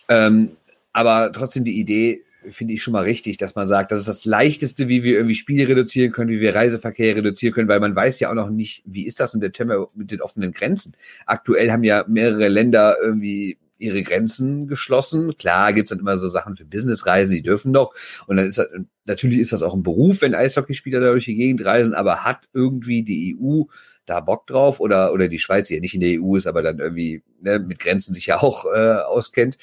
Ähm, 0.08 0.52
aber 0.94 1.32
trotzdem 1.32 1.66
die 1.66 1.80
Idee, 1.80 2.24
finde 2.48 2.74
ich 2.74 2.82
schon 2.82 2.94
mal 2.94 3.04
richtig, 3.04 3.38
dass 3.38 3.56
man 3.56 3.68
sagt, 3.68 3.92
das 3.92 4.00
ist 4.00 4.08
das 4.08 4.26
Leichteste, 4.26 4.88
wie 4.88 5.04
wir 5.04 5.14
irgendwie 5.14 5.36
Spiele 5.36 5.68
reduzieren 5.68 6.12
können, 6.12 6.30
wie 6.30 6.40
wir 6.40 6.56
Reiseverkehr 6.56 7.16
reduzieren 7.16 7.54
können, 7.54 7.68
weil 7.68 7.80
man 7.80 7.96
weiß 7.96 8.20
ja 8.20 8.30
auch 8.30 8.36
noch 8.36 8.50
nicht, 8.50 8.82
wie 8.86 9.06
ist 9.06 9.20
das 9.20 9.34
im 9.34 9.42
September 9.42 9.90
mit 9.94 10.12
den 10.12 10.22
offenen 10.22 10.52
Grenzen. 10.52 10.94
Aktuell 11.26 11.72
haben 11.72 11.84
ja 11.84 12.06
mehrere 12.08 12.48
Länder 12.48 12.96
irgendwie 13.02 13.58
ihre 13.80 14.04
Grenzen 14.04 14.68
geschlossen. 14.68 15.36
Klar 15.38 15.74
gibt's 15.74 15.90
dann 15.90 16.00
immer 16.00 16.18
so 16.18 16.28
Sachen 16.28 16.56
für 16.56 16.66
Businessreisen, 16.66 17.36
die 17.36 17.42
dürfen 17.42 17.74
doch. 17.74 17.94
Und 18.28 18.38
dann 18.38 18.46
ist 18.46 18.58
das, 18.58 18.68
natürlich 19.06 19.40
ist 19.40 19.54
das 19.54 19.64
auch 19.64 19.74
ein 19.74 19.84
Beruf, 19.84 20.22
wenn 20.22 20.36
Eishockeyspieler 20.36 21.00
da 21.00 21.12
durch 21.12 21.26
die 21.26 21.36
Gegend 21.36 21.66
reisen, 21.66 21.94
aber 21.94 22.24
hat 22.24 22.48
irgendwie 22.54 23.04
die 23.04 23.38
EU 23.40 23.64
da 24.06 24.20
Bock 24.20 24.48
drauf 24.48 24.80
oder, 24.80 25.14
oder 25.14 25.28
die 25.28 25.40
Schweiz, 25.40 25.68
die 25.68 25.76
ja 25.76 25.80
nicht 25.80 25.96
in 25.96 26.02
der 26.02 26.22
EU 26.22 26.36
ist, 26.36 26.48
aber 26.48 26.62
dann 26.62 26.80
irgendwie 26.80 27.24
ne, 27.42 27.60
mit 27.60 27.80
Grenzen 27.80 28.14
sich 28.14 28.28
ja 28.28 28.42
auch 28.42 28.66
äh, 28.66 28.96
auskennt 28.96 29.58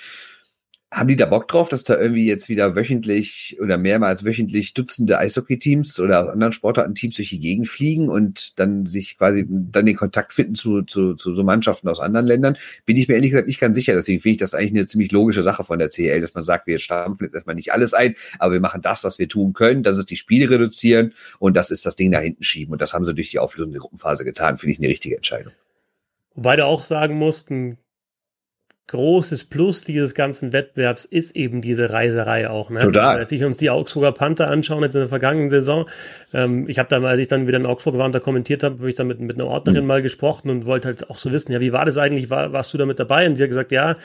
haben 0.93 1.09
die 1.09 1.17
da 1.17 1.27
Bock 1.27 1.49
drauf, 1.49 1.69
dass 1.69 1.83
da 1.83 1.99
irgendwie 1.99 2.27
jetzt 2.27 2.49
wieder 2.49 2.77
wöchentlich 2.77 3.57
oder 3.61 3.77
mehrmals 3.77 4.25
wöchentlich 4.25 4.73
Dutzende 4.73 5.19
Eishockey-Teams 5.19 5.99
oder 5.99 6.23
aus 6.23 6.29
anderen 6.29 6.53
Sportarten 6.53 6.95
Teams 6.95 7.17
durch 7.17 7.31
die 7.31 7.41
Gegend 7.41 7.67
fliegen 7.67 8.09
und 8.09 8.59
dann 8.61 8.87
sich 8.87 9.19
quasi 9.19 9.45
dann 9.49 9.85
den 9.85 9.97
Kontakt 9.97 10.33
finden 10.33 10.55
zu, 10.55 10.83
zu, 10.83 11.15
zu 11.15 11.35
so 11.35 11.43
Mannschaften 11.43 11.89
aus 11.89 11.99
anderen 11.99 12.27
Ländern? 12.27 12.57
Bin 12.85 12.97
ich 12.97 13.09
mir 13.09 13.15
ehrlich 13.15 13.33
gesagt 13.33 13.49
nicht 13.49 13.59
ganz 13.59 13.77
sicher. 13.77 13.95
Deswegen 13.95 14.21
finde 14.21 14.33
ich 14.33 14.39
das 14.39 14.55
eigentlich 14.55 14.71
eine 14.71 14.87
ziemlich 14.87 15.11
logische 15.11 15.43
Sache 15.43 15.65
von 15.65 15.81
der 15.81 15.91
CL, 15.91 16.21
dass 16.21 16.35
man 16.35 16.45
sagt, 16.45 16.69
wir 16.69 16.79
stampfen 16.79 17.25
jetzt 17.25 17.35
erstmal 17.35 17.57
nicht 17.57 17.73
alles 17.73 17.93
ein, 17.93 18.15
aber 18.39 18.53
wir 18.53 18.61
machen 18.61 18.81
das, 18.81 19.03
was 19.03 19.19
wir 19.19 19.29
tun 19.29 19.55
können. 19.55 19.83
Das 19.83 19.99
ist 19.99 20.09
die 20.09 20.17
Spiele 20.17 20.49
reduzieren 20.51 21.15
und 21.41 21.57
das 21.57 21.73
ist 21.73 21.85
das 21.85 21.97
Ding 21.97 22.13
da 22.13 22.21
hinten 22.21 22.45
schieben. 22.45 22.73
Und 22.73 22.81
das 22.81 22.95
haben 22.95 23.05
sie 23.05 23.15
durch 23.15 23.31
die 23.31 23.41
Auflösung 23.41 23.73
der 23.73 23.81
Gruppenphase 23.81 24.25
getan. 24.25 24.57
Finde 24.57 24.75
ich 24.75 24.79
eine 24.79 24.89
richtige 24.89 25.17
Entscheidung. 25.17 25.53
Wobei 26.37 26.55
du 26.55 26.65
auch 26.65 26.83
sagen 26.83 27.17
musst, 27.17 27.51
ein 27.51 27.79
großes 28.89 29.45
Plus 29.45 29.83
dieses 29.83 30.15
ganzen 30.15 30.53
Wettbewerbs 30.53 31.07
ist 31.07 31.35
eben 31.35 31.61
diese 31.61 31.91
Reiserei 31.91 32.49
auch. 32.49 32.71
Ne? 32.71 32.81
Total. 32.81 33.19
Als 33.19 33.33
ich 33.33 33.43
uns 33.43 33.57
die 33.57 33.69
Augsburger 33.69 34.13
Panther 34.13 34.49
anschauen, 34.49 34.85
jetzt 34.85 34.95
in 34.95 35.01
der 35.01 35.09
vergangenen 35.09 35.51
Saison, 35.51 35.87
ähm, 36.33 36.69
ich 36.69 36.79
habe 36.79 36.89
da 36.89 37.01
mal, 37.01 37.09
als 37.09 37.21
ich 37.21 37.27
dann 37.27 37.49
wieder 37.49 37.59
in 37.59 37.67
Augsburg 37.67 37.99
war 37.99 38.07
und 38.07 38.15
da 38.15 38.21
kommentiert 38.21 38.63
habe, 38.63 38.79
habe 38.79 38.89
ich 38.89 38.95
da 38.95 39.03
mit, 39.03 39.19
mit 39.19 39.37
einer 39.37 39.49
Ordnerin 39.49 39.83
mhm. 39.83 39.89
mal 39.89 40.03
gesprochen 40.03 40.51
und 40.51 40.67
wollte 40.67 40.87
halt 40.87 41.11
auch 41.11 41.19
so 41.19 41.33
wissen, 41.33 41.51
ja, 41.51 41.59
wie 41.59 41.73
war 41.73 41.85
das 41.85 41.99
eigentlich, 41.99 42.31
war, 42.31 42.53
warst 42.53 42.73
du 42.75 42.79
da 42.79 42.87
mit 42.87 43.01
dabei? 43.01 43.27
Und 43.27 43.39
die 43.39 43.43
hat 43.43 43.51
gesagt, 43.51 43.73
ja, 43.73 43.97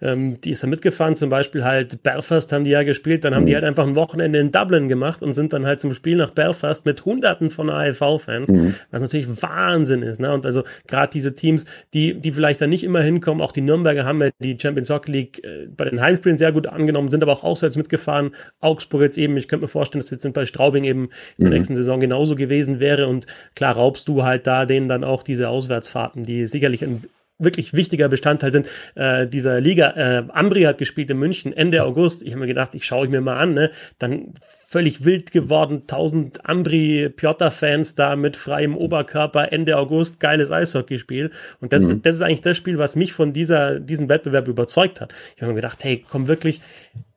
ähm, 0.00 0.40
die 0.40 0.52
ist 0.52 0.62
da 0.62 0.66
mitgefahren, 0.66 1.16
zum 1.16 1.28
Beispiel 1.28 1.62
halt 1.64 2.02
Belfast 2.02 2.50
haben 2.52 2.64
die 2.64 2.70
ja 2.70 2.82
gespielt, 2.82 3.24
dann 3.24 3.34
haben 3.34 3.42
mhm. 3.42 3.46
die 3.46 3.54
halt 3.54 3.64
einfach 3.64 3.86
ein 3.86 3.94
Wochenende 3.94 4.38
in 4.38 4.52
Dublin 4.52 4.88
gemacht 4.88 5.22
und 5.22 5.34
sind 5.34 5.52
dann 5.52 5.66
halt 5.66 5.82
zum 5.82 5.92
Spiel 5.92 6.16
nach 6.16 6.30
Belfast 6.30 6.86
mit 6.86 7.04
Hunderten 7.04 7.50
von 7.50 7.68
AFV-Fans, 7.68 8.50
mhm. 8.50 8.74
was 8.90 9.02
natürlich 9.02 9.42
Wahnsinn 9.42 10.00
ist. 10.00 10.18
Ne? 10.18 10.32
Und 10.32 10.46
also 10.46 10.64
gerade 10.86 11.12
diese 11.12 11.34
Teams, 11.34 11.66
die, 11.92 12.14
die 12.14 12.32
vielleicht 12.32 12.62
da 12.62 12.66
nicht 12.66 12.84
immer 12.84 13.02
hinkommen, 13.02 13.42
auch 13.42 13.52
die 13.52 13.60
Nürnberger 13.60 14.06
haben 14.06 14.22
ja 14.22 14.29
die 14.38 14.58
Champions 14.60 14.90
Hockey 14.90 15.10
League 15.10 15.44
äh, 15.44 15.66
bei 15.66 15.84
den 15.84 16.00
Heimspielen 16.00 16.38
sehr 16.38 16.52
gut 16.52 16.66
angenommen, 16.66 17.08
sind 17.08 17.22
aber 17.22 17.32
auch 17.32 17.44
auswärts 17.44 17.76
mitgefahren. 17.76 18.34
Augsburg 18.60 19.02
jetzt 19.02 19.18
eben, 19.18 19.36
ich 19.36 19.48
könnte 19.48 19.64
mir 19.64 19.68
vorstellen, 19.68 20.00
dass 20.00 20.10
jetzt 20.10 20.30
bei 20.32 20.44
Straubing 20.44 20.84
eben 20.84 21.04
in 21.36 21.44
der 21.44 21.48
mhm. 21.48 21.54
nächsten 21.54 21.76
Saison 21.76 22.00
genauso 22.00 22.36
gewesen 22.36 22.80
wäre. 22.80 23.08
Und 23.08 23.26
klar 23.54 23.74
raubst 23.74 24.08
du 24.08 24.22
halt 24.24 24.46
da 24.46 24.66
denen 24.66 24.88
dann 24.88 25.04
auch 25.04 25.22
diese 25.22 25.48
Auswärtsfahrten, 25.48 26.24
die 26.24 26.46
sicherlich 26.46 26.82
ein 26.82 27.02
wirklich 27.40 27.72
wichtiger 27.72 28.08
Bestandteil 28.08 28.52
sind 28.52 28.68
äh, 28.94 29.26
dieser 29.26 29.60
Liga. 29.60 29.90
Äh, 29.96 30.24
Ambri 30.28 30.62
hat 30.62 30.78
gespielt 30.78 31.10
in 31.10 31.18
München 31.18 31.52
Ende 31.52 31.82
August. 31.82 32.22
Ich 32.22 32.30
habe 32.30 32.40
mir 32.40 32.46
gedacht, 32.46 32.74
ich 32.74 32.84
schaue 32.84 33.06
ich 33.06 33.10
mir 33.10 33.20
mal 33.20 33.36
an. 33.36 33.54
Ne? 33.54 33.70
Dann 33.98 34.34
völlig 34.66 35.04
wild 35.04 35.32
geworden, 35.32 35.86
tausend 35.86 36.46
Ambri-Piotta-Fans 36.46 37.96
da 37.96 38.14
mit 38.14 38.36
freiem 38.36 38.76
Oberkörper 38.76 39.52
Ende 39.52 39.76
August, 39.76 40.20
geiles 40.20 40.50
Eishockeyspiel. 40.50 41.32
Und 41.60 41.72
das, 41.72 41.82
mhm. 41.82 42.02
das 42.02 42.16
ist 42.16 42.22
eigentlich 42.22 42.42
das 42.42 42.56
Spiel, 42.56 42.78
was 42.78 42.94
mich 42.94 43.12
von 43.12 43.32
dieser, 43.32 43.80
diesem 43.80 44.08
Wettbewerb 44.08 44.46
überzeugt 44.46 45.00
hat. 45.00 45.12
Ich 45.34 45.42
habe 45.42 45.52
mir 45.52 45.56
gedacht, 45.56 45.82
hey, 45.82 46.04
komm 46.08 46.28
wirklich 46.28 46.60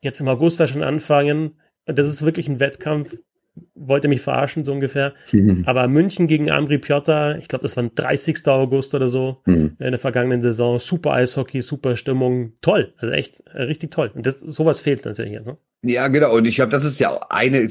jetzt 0.01 0.19
im 0.19 0.27
August 0.27 0.59
da 0.59 0.67
schon 0.67 0.83
anfangen. 0.83 1.55
Das 1.85 2.07
ist 2.07 2.23
wirklich 2.25 2.47
ein 2.47 2.59
Wettkampf 2.59 3.17
wollte 3.75 4.07
mich 4.07 4.21
verarschen, 4.21 4.63
so 4.63 4.71
ungefähr. 4.71 5.13
Mhm. 5.31 5.63
Aber 5.65 5.87
München 5.87 6.27
gegen 6.27 6.51
Ambri 6.51 6.77
Piotta, 6.77 7.37
ich 7.37 7.47
glaube, 7.47 7.63
das 7.63 7.75
war 7.75 7.83
30. 7.83 8.47
August 8.47 8.93
oder 8.95 9.09
so 9.09 9.41
mhm. 9.45 9.75
in 9.79 9.91
der 9.91 9.99
vergangenen 9.99 10.41
Saison. 10.41 10.79
Super 10.79 11.13
Eishockey, 11.13 11.61
super 11.61 11.95
Stimmung. 11.95 12.53
Toll. 12.61 12.93
Also 12.97 13.13
echt 13.13 13.41
äh, 13.53 13.63
richtig 13.63 13.91
toll. 13.91 14.11
Und 14.13 14.25
das, 14.25 14.39
sowas 14.39 14.81
fehlt 14.81 15.05
natürlich 15.05 15.33
jetzt. 15.33 15.47
Ne? 15.47 15.57
Ja, 15.85 16.07
genau. 16.07 16.33
Und 16.33 16.47
ich 16.47 16.55
glaube, 16.55 16.71
das 16.71 16.85
ist 16.85 16.97
ja 16.99 17.19
eine, 17.29 17.67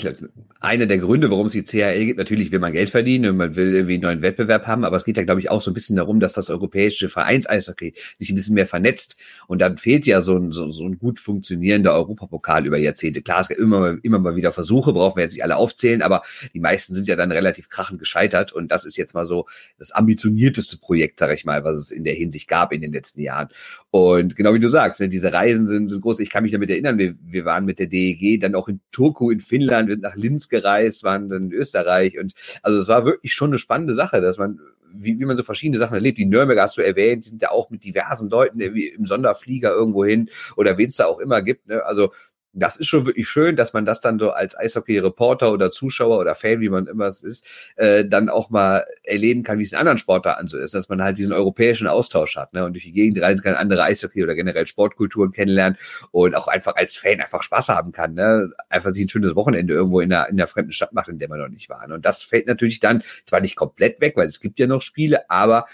eine 0.61 0.87
der 0.87 0.99
Gründe, 0.99 1.31
warum 1.31 1.47
es 1.47 1.55
die 1.55 1.65
CHL 1.65 2.05
gibt. 2.05 2.19
Natürlich 2.19 2.53
will 2.53 2.59
man 2.59 2.75
Geld 2.75 2.91
verdienen 2.91 3.31
und 3.31 3.37
man 3.39 3.57
will 3.57 3.73
irgendwie 3.73 3.95
einen 3.95 4.03
neuen 4.03 4.21
Wettbewerb 4.21 4.67
haben, 4.67 4.85
aber 4.85 4.99
es 4.99 5.07
geht 5.07 5.17
ja, 5.17 5.25
glaube 5.25 5.41
ich, 5.41 5.51
auch 5.51 5.63
so 5.63 5.71
ein 5.71 5.75
bisschen 5.75 5.97
darum, 5.97 6.21
dass 6.21 6.35
das 6.35 6.51
europäische 6.51 7.09
Vereins-Eishockey 7.09 7.95
sich 8.19 8.29
ein 8.29 8.35
bisschen 8.35 8.55
mehr 8.55 8.67
vernetzt. 8.67 9.17
Und 9.47 9.63
dann 9.63 9.79
fehlt 9.79 10.05
ja 10.05 10.21
so 10.21 10.37
ein, 10.37 10.53
so, 10.53 10.71
so 10.71 10.85
ein 10.85 10.99
gut 10.99 11.21
funktionierender 11.21 11.95
Europapokal 11.95 12.67
über 12.67 12.77
Jahrzehnte. 12.77 13.23
Klar, 13.23 13.41
es 13.41 13.49
gibt 13.49 13.61
immer, 13.61 13.97
immer 14.03 14.19
mal 14.19 14.37
wieder 14.37 14.53
Versuche, 14.53 14.93
brauchen 14.93 15.17
wir 15.17 15.25
jetzt 15.25 15.33
nicht 15.33 15.45
alle 15.45 15.57
aufzählen, 15.57 15.92
aber 16.01 16.23
die 16.55 16.61
meisten 16.61 16.95
sind 16.95 17.09
ja 17.09 17.17
dann 17.17 17.33
relativ 17.33 17.69
krachend 17.69 17.99
gescheitert. 17.99 18.53
Und 18.53 18.73
das 18.73 18.87
ist 18.87 18.97
jetzt 18.97 19.15
mal 19.15 19.27
so 19.27 19.47
das 19.79 19.91
ambitionierteste 19.91 20.79
Projekt, 20.79 21.19
sage 21.19 21.35
ich 21.35 21.45
mal, 21.45 21.65
was 21.65 21.77
es 21.77 21.91
in 21.91 22.05
der 22.05 22.15
Hinsicht 22.15 22.49
gab 22.49 22.73
in 22.73 22.81
den 22.81 22.93
letzten 22.93 23.21
Jahren. 23.21 23.49
Und 23.91 24.37
genau 24.37 24.55
wie 24.55 24.61
du 24.61 24.69
sagst, 24.69 25.01
ne, 25.01 25.09
diese 25.09 25.33
Reisen 25.33 25.67
sind, 25.67 25.89
sind 25.89 26.01
groß. 26.01 26.21
Ich 26.21 26.31
kann 26.31 26.45
mich 26.45 26.53
damit 26.53 26.71
erinnern, 26.71 26.97
wir, 26.97 27.15
wir 27.21 27.45
waren 27.45 27.65
mit 27.65 27.79
der 27.79 27.89
DEG, 27.89 28.41
dann 28.41 28.55
auch 28.55 28.69
in 28.69 28.81
Turku 28.93 29.31
in 29.31 29.41
Finnland, 29.41 29.89
wir 29.89 29.97
sind 29.97 30.03
nach 30.03 30.17
Linz 30.17 30.49
gereist, 30.49 31.03
waren 31.03 31.29
dann 31.29 31.47
in 31.47 31.53
Österreich 31.53 32.19
und 32.19 32.33
also 32.63 32.79
es 32.79 32.89
war 32.89 33.05
wirklich 33.05 33.35
schon 33.35 33.51
eine 33.51 33.59
spannende 33.59 33.95
Sache, 33.95 34.21
dass 34.21 34.39
man 34.39 34.61
wie, 34.95 35.19
wie 35.19 35.25
man 35.25 35.37
so 35.37 35.43
verschiedene 35.43 35.79
Sachen 35.79 35.95
erlebt. 35.95 36.19
Die 36.19 36.27
Nürnberger 36.27 36.63
hast 36.63 36.77
du 36.77 36.83
erwähnt, 36.83 37.25
sind 37.25 37.43
ja 37.43 37.51
auch 37.51 37.71
mit 37.71 37.85
diversen 37.85 38.29
Leuten 38.29 38.61
irgendwie 38.61 38.89
im 38.89 39.07
Sonderflieger 39.07 39.71
irgendwo 39.71 40.05
hin 40.05 40.29
oder 40.57 40.79
wen 40.79 40.89
es 40.89 40.97
da 40.97 41.07
auch 41.07 41.19
immer 41.19 41.43
gibt. 41.43 41.69
Ne? 41.69 41.85
Also 41.85 42.13
das 42.53 42.77
ist 42.77 42.89
schon 42.89 43.07
wirklich 43.07 43.29
schön, 43.29 43.57
dass 43.57 43.73
man 43.73 43.85
das 43.85 44.01
dann 44.01 44.19
so 44.19 44.31
als 44.31 44.57
Eishockey-Reporter 44.57 45.53
oder 45.53 45.71
Zuschauer 45.71 46.19
oder 46.19 46.35
Fan, 46.35 46.61
wie 46.61 46.69
man 46.69 46.87
immer 46.87 47.07
es 47.07 47.23
ist, 47.23 47.47
äh, 47.77 48.05
dann 48.05 48.29
auch 48.29 48.51
mal 48.51 48.85
erleben 49.05 49.43
kann, 49.43 49.59
wie 49.59 49.63
es 49.63 49.73
in 49.73 49.79
anderen 49.79 49.99
Sportarten 49.99 50.49
so 50.49 50.59
ist, 50.59 50.75
dass 50.75 50.89
man 50.89 51.03
halt 51.03 51.19
diesen 51.19 51.33
europäischen 51.33 51.87
Austausch 51.87 52.37
hat 52.37 52.53
ne? 52.53 52.65
und 52.65 52.75
durch 52.75 52.85
die 52.85 52.93
Gegend 52.93 53.23
reisen 53.23 53.43
kann, 53.43 53.55
andere 53.55 53.85
Eishockey 53.85 54.23
oder 54.23 54.35
generell 54.35 54.67
Sportkulturen 54.67 55.33
kennenlernen 55.33 55.79
und 56.11 56.35
auch 56.35 56.49
einfach 56.49 56.77
als 56.77 56.97
Fan 56.97 57.21
einfach 57.21 57.43
Spaß 57.43 57.71
haben 57.71 57.93
kann, 57.93 58.15
ne? 58.15 58.51
einfach 58.69 58.93
sich 58.93 59.05
ein 59.07 59.09
schönes 59.09 59.35
Wochenende 59.35 59.73
irgendwo 59.73 60.01
in 60.01 60.11
der, 60.11 60.29
in 60.29 60.37
der 60.37 60.47
fremden 60.47 60.73
Stadt 60.73 60.93
macht, 60.93 61.09
in 61.09 61.19
der 61.19 61.29
man 61.29 61.39
noch 61.39 61.49
nicht 61.49 61.71
war. 61.71 61.89
Und 61.91 62.05
das 62.05 62.23
fällt 62.23 62.47
natürlich 62.47 62.81
dann 62.81 63.03
zwar 63.25 63.41
nicht 63.41 63.57
komplett 63.57 64.01
weg, 64.01 64.15
weil 64.17 64.29
es 64.29 64.41
gibt 64.41 64.59
ja 64.59 64.67
noch 64.67 64.83
Spiele, 64.83 65.31
aber 65.31 65.65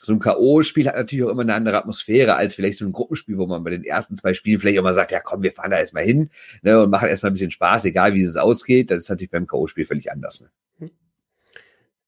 so 0.00 0.12
ein 0.12 0.18
K.O.-Spiel 0.18 0.86
hat 0.86 0.96
natürlich 0.96 1.24
auch 1.24 1.30
immer 1.30 1.42
eine 1.42 1.54
andere 1.54 1.76
Atmosphäre 1.76 2.34
als 2.34 2.54
vielleicht 2.54 2.78
so 2.78 2.86
ein 2.86 2.92
Gruppenspiel, 2.92 3.36
wo 3.36 3.46
man 3.46 3.62
bei 3.62 3.70
den 3.70 3.84
ersten 3.84 4.16
zwei 4.16 4.34
Spielen 4.34 4.58
vielleicht 4.58 4.78
auch 4.78 4.82
mal 4.82 4.94
sagt, 4.94 5.12
ja 5.12 5.20
komm, 5.20 5.42
wir 5.42 5.52
fahren 5.52 5.70
da 5.70 5.78
erstmal 5.78 6.04
hin 6.04 6.30
ne, 6.62 6.82
und 6.82 6.90
machen 6.90 7.08
erstmal 7.08 7.30
ein 7.30 7.34
bisschen 7.34 7.50
Spaß, 7.50 7.84
egal 7.84 8.14
wie 8.14 8.22
es 8.22 8.36
ausgeht. 8.36 8.90
Das 8.90 8.98
ist 8.98 9.10
natürlich 9.10 9.30
beim 9.30 9.46
K.O.-Spiel 9.46 9.86
völlig 9.86 10.10
anders. 10.10 10.40
Ne? 10.40 10.48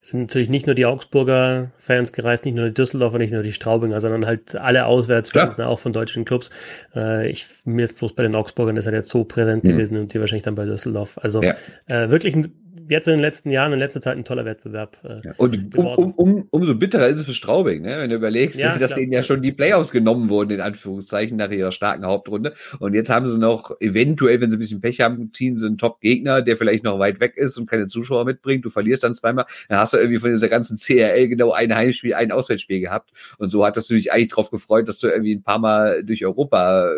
Es 0.02 0.08
sind 0.08 0.22
natürlich 0.22 0.48
nicht 0.48 0.66
nur 0.66 0.74
die 0.74 0.84
Augsburger 0.84 1.70
Fans 1.78 2.12
gereist, 2.12 2.44
nicht 2.44 2.56
nur 2.56 2.66
die 2.66 2.74
Düsseldorfer, 2.74 3.18
nicht 3.18 3.32
nur 3.32 3.44
die 3.44 3.52
Straubinger, 3.52 4.00
sondern 4.00 4.26
halt 4.26 4.56
alle 4.56 4.86
Auswärtsfans, 4.86 5.58
ne, 5.58 5.68
auch 5.68 5.78
von 5.78 5.92
deutschen 5.92 6.24
Clubs. 6.24 6.50
Äh, 6.92 7.30
ich, 7.30 7.46
mir 7.64 7.84
ist 7.84 7.98
bloß 7.98 8.16
bei 8.16 8.24
den 8.24 8.34
Augsburgern 8.34 8.76
ist 8.76 8.86
er 8.86 8.92
jetzt 8.92 9.10
so 9.10 9.22
präsent 9.22 9.62
mhm. 9.62 9.68
gewesen 9.68 9.96
und 9.98 10.12
die 10.12 10.18
wahrscheinlich 10.18 10.42
dann 10.42 10.56
bei 10.56 10.64
Düsseldorf. 10.64 11.18
Also 11.18 11.40
ja. 11.40 11.54
äh, 11.86 12.10
wirklich 12.10 12.34
ein 12.34 12.52
jetzt 12.92 13.08
in 13.08 13.14
den 13.14 13.20
letzten 13.20 13.50
Jahren, 13.50 13.72
in 13.72 13.78
letzter 13.78 14.00
Zeit 14.00 14.16
ein 14.16 14.24
toller 14.24 14.44
Wettbewerb. 14.44 14.96
Äh, 15.02 15.26
ja, 15.26 15.34
und 15.36 15.76
um, 15.76 15.86
um, 15.86 16.12
um, 16.12 16.48
umso 16.50 16.74
bitterer 16.74 17.08
ist 17.08 17.18
es 17.18 17.24
für 17.24 17.32
Straubing, 17.32 17.82
ne? 17.82 17.98
wenn 17.98 18.10
du 18.10 18.16
überlegst, 18.16 18.58
ja, 18.58 18.76
dass 18.78 18.90
klar. 18.90 19.00
denen 19.00 19.12
ja 19.12 19.22
schon 19.22 19.42
die 19.42 19.52
Playoffs 19.52 19.90
genommen 19.90 20.28
wurden, 20.28 20.52
in 20.52 20.60
Anführungszeichen, 20.60 21.36
nach 21.36 21.50
ihrer 21.50 21.72
starken 21.72 22.06
Hauptrunde. 22.06 22.52
Und 22.78 22.94
jetzt 22.94 23.10
haben 23.10 23.26
sie 23.26 23.38
noch, 23.38 23.72
eventuell, 23.80 24.40
wenn 24.40 24.50
sie 24.50 24.56
ein 24.56 24.60
bisschen 24.60 24.80
Pech 24.80 25.00
haben, 25.00 25.32
ziehen 25.32 25.58
sie 25.58 25.66
einen 25.66 25.78
Top-Gegner, 25.78 26.42
der 26.42 26.56
vielleicht 26.56 26.84
noch 26.84 26.98
weit 26.98 27.18
weg 27.20 27.36
ist 27.36 27.58
und 27.58 27.68
keine 27.68 27.88
Zuschauer 27.88 28.24
mitbringt. 28.24 28.64
Du 28.64 28.68
verlierst 28.68 29.02
dann 29.02 29.14
zweimal. 29.14 29.46
Dann 29.68 29.78
hast 29.78 29.92
du 29.92 29.96
irgendwie 29.96 30.18
von 30.18 30.30
dieser 30.30 30.48
ganzen 30.48 30.76
CRL 30.76 31.28
genau 31.28 31.52
ein 31.52 31.74
Heimspiel, 31.74 32.14
ein 32.14 32.30
Auswärtsspiel 32.30 32.80
gehabt. 32.80 33.10
Und 33.38 33.50
so 33.50 33.64
hattest 33.64 33.90
du 33.90 33.94
dich 33.94 34.12
eigentlich 34.12 34.28
drauf 34.28 34.50
gefreut, 34.50 34.86
dass 34.88 34.98
du 34.98 35.08
irgendwie 35.08 35.34
ein 35.34 35.42
paar 35.42 35.58
Mal 35.58 36.04
durch 36.04 36.24
Europa 36.24 36.90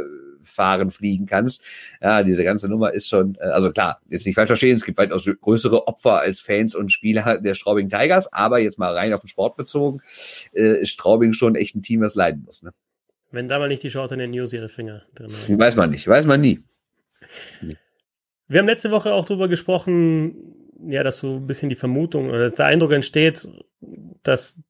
fahren, 0.45 0.91
fliegen 0.91 1.27
kannst. 1.27 1.63
Ja, 2.01 2.23
diese 2.23 2.45
ganze 2.45 2.69
Nummer 2.69 2.93
ist 2.93 3.09
schon, 3.09 3.37
äh, 3.41 3.45
also 3.45 3.71
klar, 3.73 4.01
jetzt 4.09 4.27
nicht 4.27 4.35
falsch 4.35 4.49
verstehen, 4.49 4.77
es 4.77 4.85
gibt 4.85 4.99
weitaus 4.99 5.29
größere 5.41 5.87
Opfer 5.87 6.21
als 6.21 6.41
Fans 6.41 6.75
und 6.75 6.93
Spieler 6.93 7.39
der 7.43 7.55
Straubing 7.55 7.89
Tigers, 7.89 8.33
aber 8.33 8.59
jetzt 8.59 8.79
mal 8.79 8.95
rein 8.95 9.13
auf 9.13 9.21
den 9.21 9.29
Sport 9.29 9.57
bezogen, 9.57 10.01
äh, 10.53 10.81
ist 10.81 10.91
Straubing 10.91 11.33
schon 11.33 11.55
echt 11.55 11.75
ein 11.75 11.83
Team, 11.83 12.01
was 12.01 12.15
leiden 12.15 12.43
muss. 12.45 12.63
Ne? 12.63 12.73
Wenn 13.31 13.49
da 13.49 13.59
mal 13.59 13.69
nicht 13.69 13.83
die 13.83 13.91
Short 13.91 14.13
in 14.13 14.19
den 14.19 14.31
News 14.31 14.53
ihre 14.53 14.69
Finger 14.69 15.03
drin 15.15 15.33
haben. 15.33 15.59
Weiß 15.59 15.77
man 15.77 15.91
nicht, 15.91 16.07
weiß 16.07 16.27
man 16.27 16.41
nie. 16.41 16.61
Wir 18.47 18.61
haben 18.61 18.67
letzte 18.67 18.91
Woche 18.91 19.13
auch 19.13 19.25
darüber 19.25 19.49
gesprochen, 19.49 20.55
ja, 20.87 21.03
dass 21.03 21.19
so 21.19 21.37
ein 21.37 21.47
bisschen 21.47 21.69
die 21.69 21.75
Vermutung 21.75 22.29
oder 22.29 22.41
dass 22.41 22.55
der 22.55 22.67
Eindruck 22.67 22.93
entsteht, 22.93 23.49
dass 24.23 24.61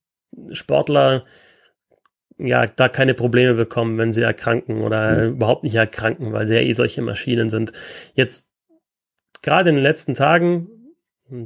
Sportler 0.52 1.24
ja, 2.38 2.66
da 2.66 2.88
keine 2.88 3.14
Probleme 3.14 3.54
bekommen, 3.54 3.98
wenn 3.98 4.12
sie 4.12 4.22
erkranken 4.22 4.82
oder 4.82 5.28
mhm. 5.28 5.34
überhaupt 5.34 5.64
nicht 5.64 5.74
erkranken, 5.74 6.32
weil 6.32 6.46
sie 6.46 6.54
ja 6.54 6.60
eh 6.60 6.72
solche 6.72 7.02
Maschinen 7.02 7.50
sind. 7.50 7.72
Jetzt, 8.14 8.48
gerade 9.42 9.70
in 9.70 9.76
den 9.76 9.84
letzten 9.84 10.14
Tagen, 10.14 10.68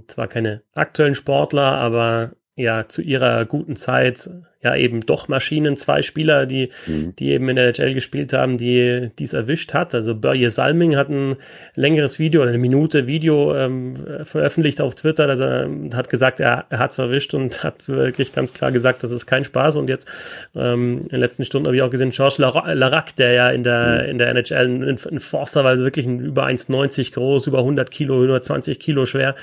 zwar 0.07 0.29
keine 0.29 0.63
aktuellen 0.75 1.15
Sportler, 1.15 1.73
aber 1.73 2.33
ja, 2.59 2.89
zu 2.89 3.03
ihrer 3.03 3.45
guten 3.47 3.77
Zeit 3.77 4.29
ja 4.61 4.75
eben 4.75 5.03
doch 5.03 5.29
Maschinen, 5.29 5.77
zwei 5.77 6.03
Spieler, 6.03 6.45
die, 6.45 6.71
mhm. 6.89 7.15
die 7.17 7.31
eben 7.31 7.49
in 7.49 7.55
der 7.55 7.69
NHL 7.69 7.95
gespielt 7.95 8.33
haben, 8.33 8.59
die 8.59 9.11
dies 9.17 9.33
erwischt 9.33 9.73
hat. 9.73 9.95
Also 9.95 10.17
Börje 10.17 10.51
Salming 10.51 10.97
hat 10.97 11.09
ein 11.09 11.37
längeres 11.77 12.19
Video 12.19 12.43
oder 12.43 12.51
eine 12.51 12.59
Minute 12.59 13.07
Video 13.07 13.55
ähm, 13.55 13.95
veröffentlicht 14.25 14.81
auf 14.81 14.97
Twitter. 14.97 15.29
Also 15.29 15.45
er 15.45 15.69
hat 15.95 16.11
gesagt, 16.11 16.41
er, 16.41 16.65
er 16.71 16.81
hat 16.81 16.91
es 16.91 16.99
erwischt 16.99 17.35
und 17.35 17.63
hat 17.63 17.89
wirklich 17.89 18.33
ganz 18.33 18.53
klar 18.53 18.73
gesagt, 18.73 19.05
das 19.05 19.13
ist 19.13 19.27
kein 19.27 19.45
Spaß. 19.45 19.77
Und 19.77 19.89
jetzt 19.89 20.09
ähm, 20.57 21.03
in 21.03 21.09
den 21.09 21.21
letzten 21.21 21.45
Stunden 21.45 21.69
habe 21.69 21.77
ich 21.77 21.83
auch 21.83 21.91
gesehen, 21.91 22.11
Georges 22.11 22.39
Larac, 22.39 23.15
der 23.15 23.33
ja 23.33 23.51
in 23.51 23.63
der, 23.63 24.03
mhm. 24.03 24.11
in 24.11 24.19
der 24.19 24.31
NHL 24.31 24.67
ein, 24.67 24.83
ein 24.83 25.21
Forster 25.21 25.63
war, 25.63 25.71
also 25.71 25.85
wirklich 25.85 26.07
ein, 26.07 26.19
über 26.19 26.47
1,90 26.47 27.13
groß, 27.13 27.47
über 27.47 27.59
100 27.59 27.93
Kilo, 27.93 28.15
120 28.15 28.81
Kilo 28.81 29.05
schwer. 29.05 29.37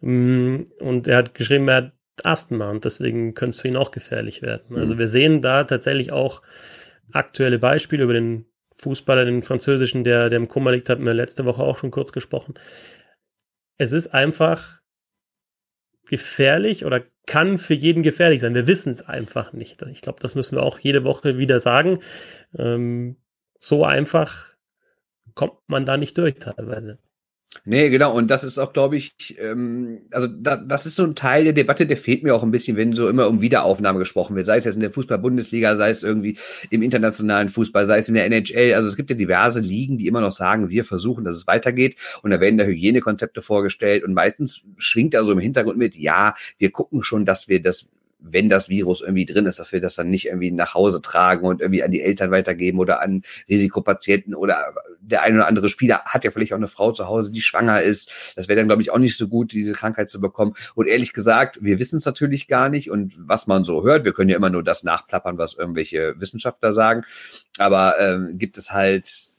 Mm, 0.00 0.62
und 0.80 1.06
er 1.06 1.18
hat 1.18 1.34
geschrieben, 1.34 1.68
er 1.68 1.76
hat 1.76 1.92
Asthma 2.24 2.70
und 2.70 2.84
deswegen 2.84 3.34
könnte 3.34 3.50
es 3.50 3.60
für 3.60 3.68
ihn 3.68 3.76
auch 3.76 3.90
gefährlich 3.90 4.42
werden. 4.42 4.76
Also 4.76 4.94
mhm. 4.94 4.98
wir 4.98 5.08
sehen 5.08 5.42
da 5.42 5.64
tatsächlich 5.64 6.12
auch 6.12 6.42
aktuelle 7.12 7.58
Beispiele 7.58 8.04
über 8.04 8.12
den 8.12 8.46
Fußballer, 8.78 9.24
den 9.24 9.42
französischen, 9.42 10.04
der, 10.04 10.28
der 10.28 10.38
im 10.38 10.48
Kummer 10.48 10.72
liegt, 10.72 10.88
hatten 10.88 11.06
wir 11.06 11.14
letzte 11.14 11.44
Woche 11.44 11.62
auch 11.62 11.78
schon 11.78 11.90
kurz 11.90 12.12
gesprochen. 12.12 12.54
Es 13.78 13.92
ist 13.92 14.08
einfach 14.08 14.80
gefährlich 16.08 16.84
oder 16.84 17.02
kann 17.26 17.58
für 17.58 17.74
jeden 17.74 18.02
gefährlich 18.02 18.40
sein. 18.40 18.54
Wir 18.54 18.66
wissen 18.66 18.92
es 18.92 19.06
einfach 19.06 19.52
nicht. 19.52 19.82
Ich 19.82 20.02
glaube, 20.02 20.20
das 20.20 20.34
müssen 20.34 20.56
wir 20.56 20.62
auch 20.62 20.78
jede 20.78 21.04
Woche 21.04 21.38
wieder 21.38 21.58
sagen. 21.58 22.00
Ähm, 22.56 23.16
so 23.58 23.84
einfach 23.84 24.54
kommt 25.34 25.58
man 25.66 25.84
da 25.84 25.96
nicht 25.96 26.16
durch 26.18 26.36
teilweise. 26.36 26.98
Nee, 27.64 27.90
genau. 27.90 28.14
Und 28.14 28.30
das 28.30 28.44
ist 28.44 28.58
auch, 28.58 28.72
glaube 28.72 28.96
ich, 28.96 29.36
ähm, 29.40 30.02
also 30.10 30.26
da, 30.26 30.56
das 30.56 30.86
ist 30.86 30.96
so 30.96 31.04
ein 31.04 31.14
Teil 31.14 31.44
der 31.44 31.52
Debatte, 31.52 31.86
der 31.86 31.96
fehlt 31.96 32.22
mir 32.22 32.34
auch 32.34 32.42
ein 32.42 32.50
bisschen, 32.50 32.76
wenn 32.76 32.92
so 32.92 33.08
immer 33.08 33.28
um 33.28 33.40
Wiederaufnahme 33.40 33.98
gesprochen 33.98 34.36
wird. 34.36 34.46
Sei 34.46 34.56
es 34.56 34.64
jetzt 34.64 34.74
in 34.74 34.80
der 34.80 34.92
Fußball-Bundesliga, 34.92 35.76
sei 35.76 35.90
es 35.90 36.02
irgendwie 36.02 36.38
im 36.70 36.82
internationalen 36.82 37.48
Fußball, 37.48 37.86
sei 37.86 37.98
es 37.98 38.08
in 38.08 38.14
der 38.14 38.26
NHL. 38.26 38.74
Also 38.74 38.88
es 38.88 38.96
gibt 38.96 39.10
ja 39.10 39.16
diverse 39.16 39.60
Ligen, 39.60 39.98
die 39.98 40.06
immer 40.06 40.20
noch 40.20 40.32
sagen, 40.32 40.68
wir 40.68 40.84
versuchen, 40.84 41.24
dass 41.24 41.36
es 41.36 41.46
weitergeht. 41.46 41.96
Und 42.22 42.30
da 42.30 42.40
werden 42.40 42.58
da 42.58 42.64
Hygienekonzepte 42.64 43.42
vorgestellt. 43.42 44.04
Und 44.04 44.14
meistens 44.14 44.62
schwingt 44.78 45.14
da 45.14 45.24
so 45.24 45.32
im 45.32 45.38
Hintergrund 45.38 45.78
mit, 45.78 45.96
ja, 45.96 46.34
wir 46.58 46.70
gucken 46.70 47.02
schon, 47.02 47.24
dass 47.24 47.48
wir 47.48 47.62
das 47.62 47.86
wenn 48.32 48.48
das 48.48 48.68
Virus 48.68 49.00
irgendwie 49.00 49.24
drin 49.24 49.46
ist, 49.46 49.58
dass 49.58 49.72
wir 49.72 49.80
das 49.80 49.94
dann 49.94 50.10
nicht 50.10 50.26
irgendwie 50.26 50.52
nach 50.52 50.74
Hause 50.74 51.00
tragen 51.00 51.46
und 51.46 51.60
irgendwie 51.60 51.82
an 51.82 51.90
die 51.90 52.02
Eltern 52.02 52.30
weitergeben 52.30 52.78
oder 52.78 53.02
an 53.02 53.22
Risikopatienten 53.48 54.34
oder 54.34 54.74
der 55.00 55.22
eine 55.22 55.36
oder 55.36 55.46
andere 55.46 55.68
Spieler 55.68 56.02
hat 56.04 56.24
ja 56.24 56.30
vielleicht 56.30 56.52
auch 56.52 56.58
eine 56.58 56.66
Frau 56.66 56.92
zu 56.92 57.06
Hause, 57.06 57.30
die 57.30 57.40
schwanger 57.40 57.82
ist. 57.82 58.34
Das 58.36 58.48
wäre 58.48 58.58
dann, 58.58 58.66
glaube 58.66 58.82
ich, 58.82 58.90
auch 58.90 58.98
nicht 58.98 59.16
so 59.16 59.28
gut, 59.28 59.52
diese 59.52 59.72
Krankheit 59.72 60.10
zu 60.10 60.20
bekommen. 60.20 60.54
Und 60.74 60.88
ehrlich 60.88 61.12
gesagt, 61.12 61.58
wir 61.60 61.78
wissen 61.78 61.98
es 61.98 62.04
natürlich 62.04 62.48
gar 62.48 62.68
nicht 62.68 62.90
und 62.90 63.14
was 63.16 63.46
man 63.46 63.64
so 63.64 63.84
hört, 63.84 64.04
wir 64.04 64.12
können 64.12 64.30
ja 64.30 64.36
immer 64.36 64.50
nur 64.50 64.62
das 64.62 64.82
nachplappern, 64.82 65.38
was 65.38 65.54
irgendwelche 65.54 66.14
Wissenschaftler 66.18 66.72
sagen. 66.72 67.04
Aber 67.58 67.98
ähm, 68.00 68.38
gibt 68.38 68.58
es 68.58 68.72
halt 68.72 69.30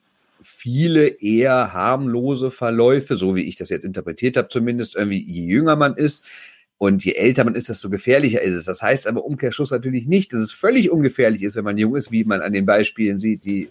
viele 0.41 1.07
eher 1.07 1.73
harmlose 1.73 2.51
Verläufe, 2.51 3.17
so 3.17 3.35
wie 3.35 3.47
ich 3.47 3.55
das 3.55 3.69
jetzt 3.69 3.83
interpretiert 3.83 4.37
habe, 4.37 4.47
zumindest 4.47 4.95
irgendwie 4.95 5.23
je 5.23 5.43
jünger 5.45 5.75
man 5.75 5.95
ist 5.95 6.23
Und 6.79 7.03
je 7.03 7.13
älter 7.13 7.43
man 7.43 7.55
ist, 7.55 7.69
desto 7.69 7.89
gefährlicher 7.89 8.41
ist 8.41 8.53
es. 8.53 8.65
Das 8.65 8.83
heißt 8.83 9.07
aber 9.07 9.25
Umkehrschluss 9.25 9.71
natürlich 9.71 10.05
nicht, 10.05 10.31
dass 10.31 10.41
es 10.41 10.51
völlig 10.51 10.91
ungefährlich 10.91 11.41
ist, 11.41 11.55
wenn 11.55 11.63
man 11.63 11.77
jung 11.77 11.95
ist, 11.95 12.11
wie 12.11 12.23
man 12.23 12.41
an 12.41 12.53
den 12.53 12.67
Beispielen 12.67 13.19
sieht, 13.19 13.45
die 13.45 13.69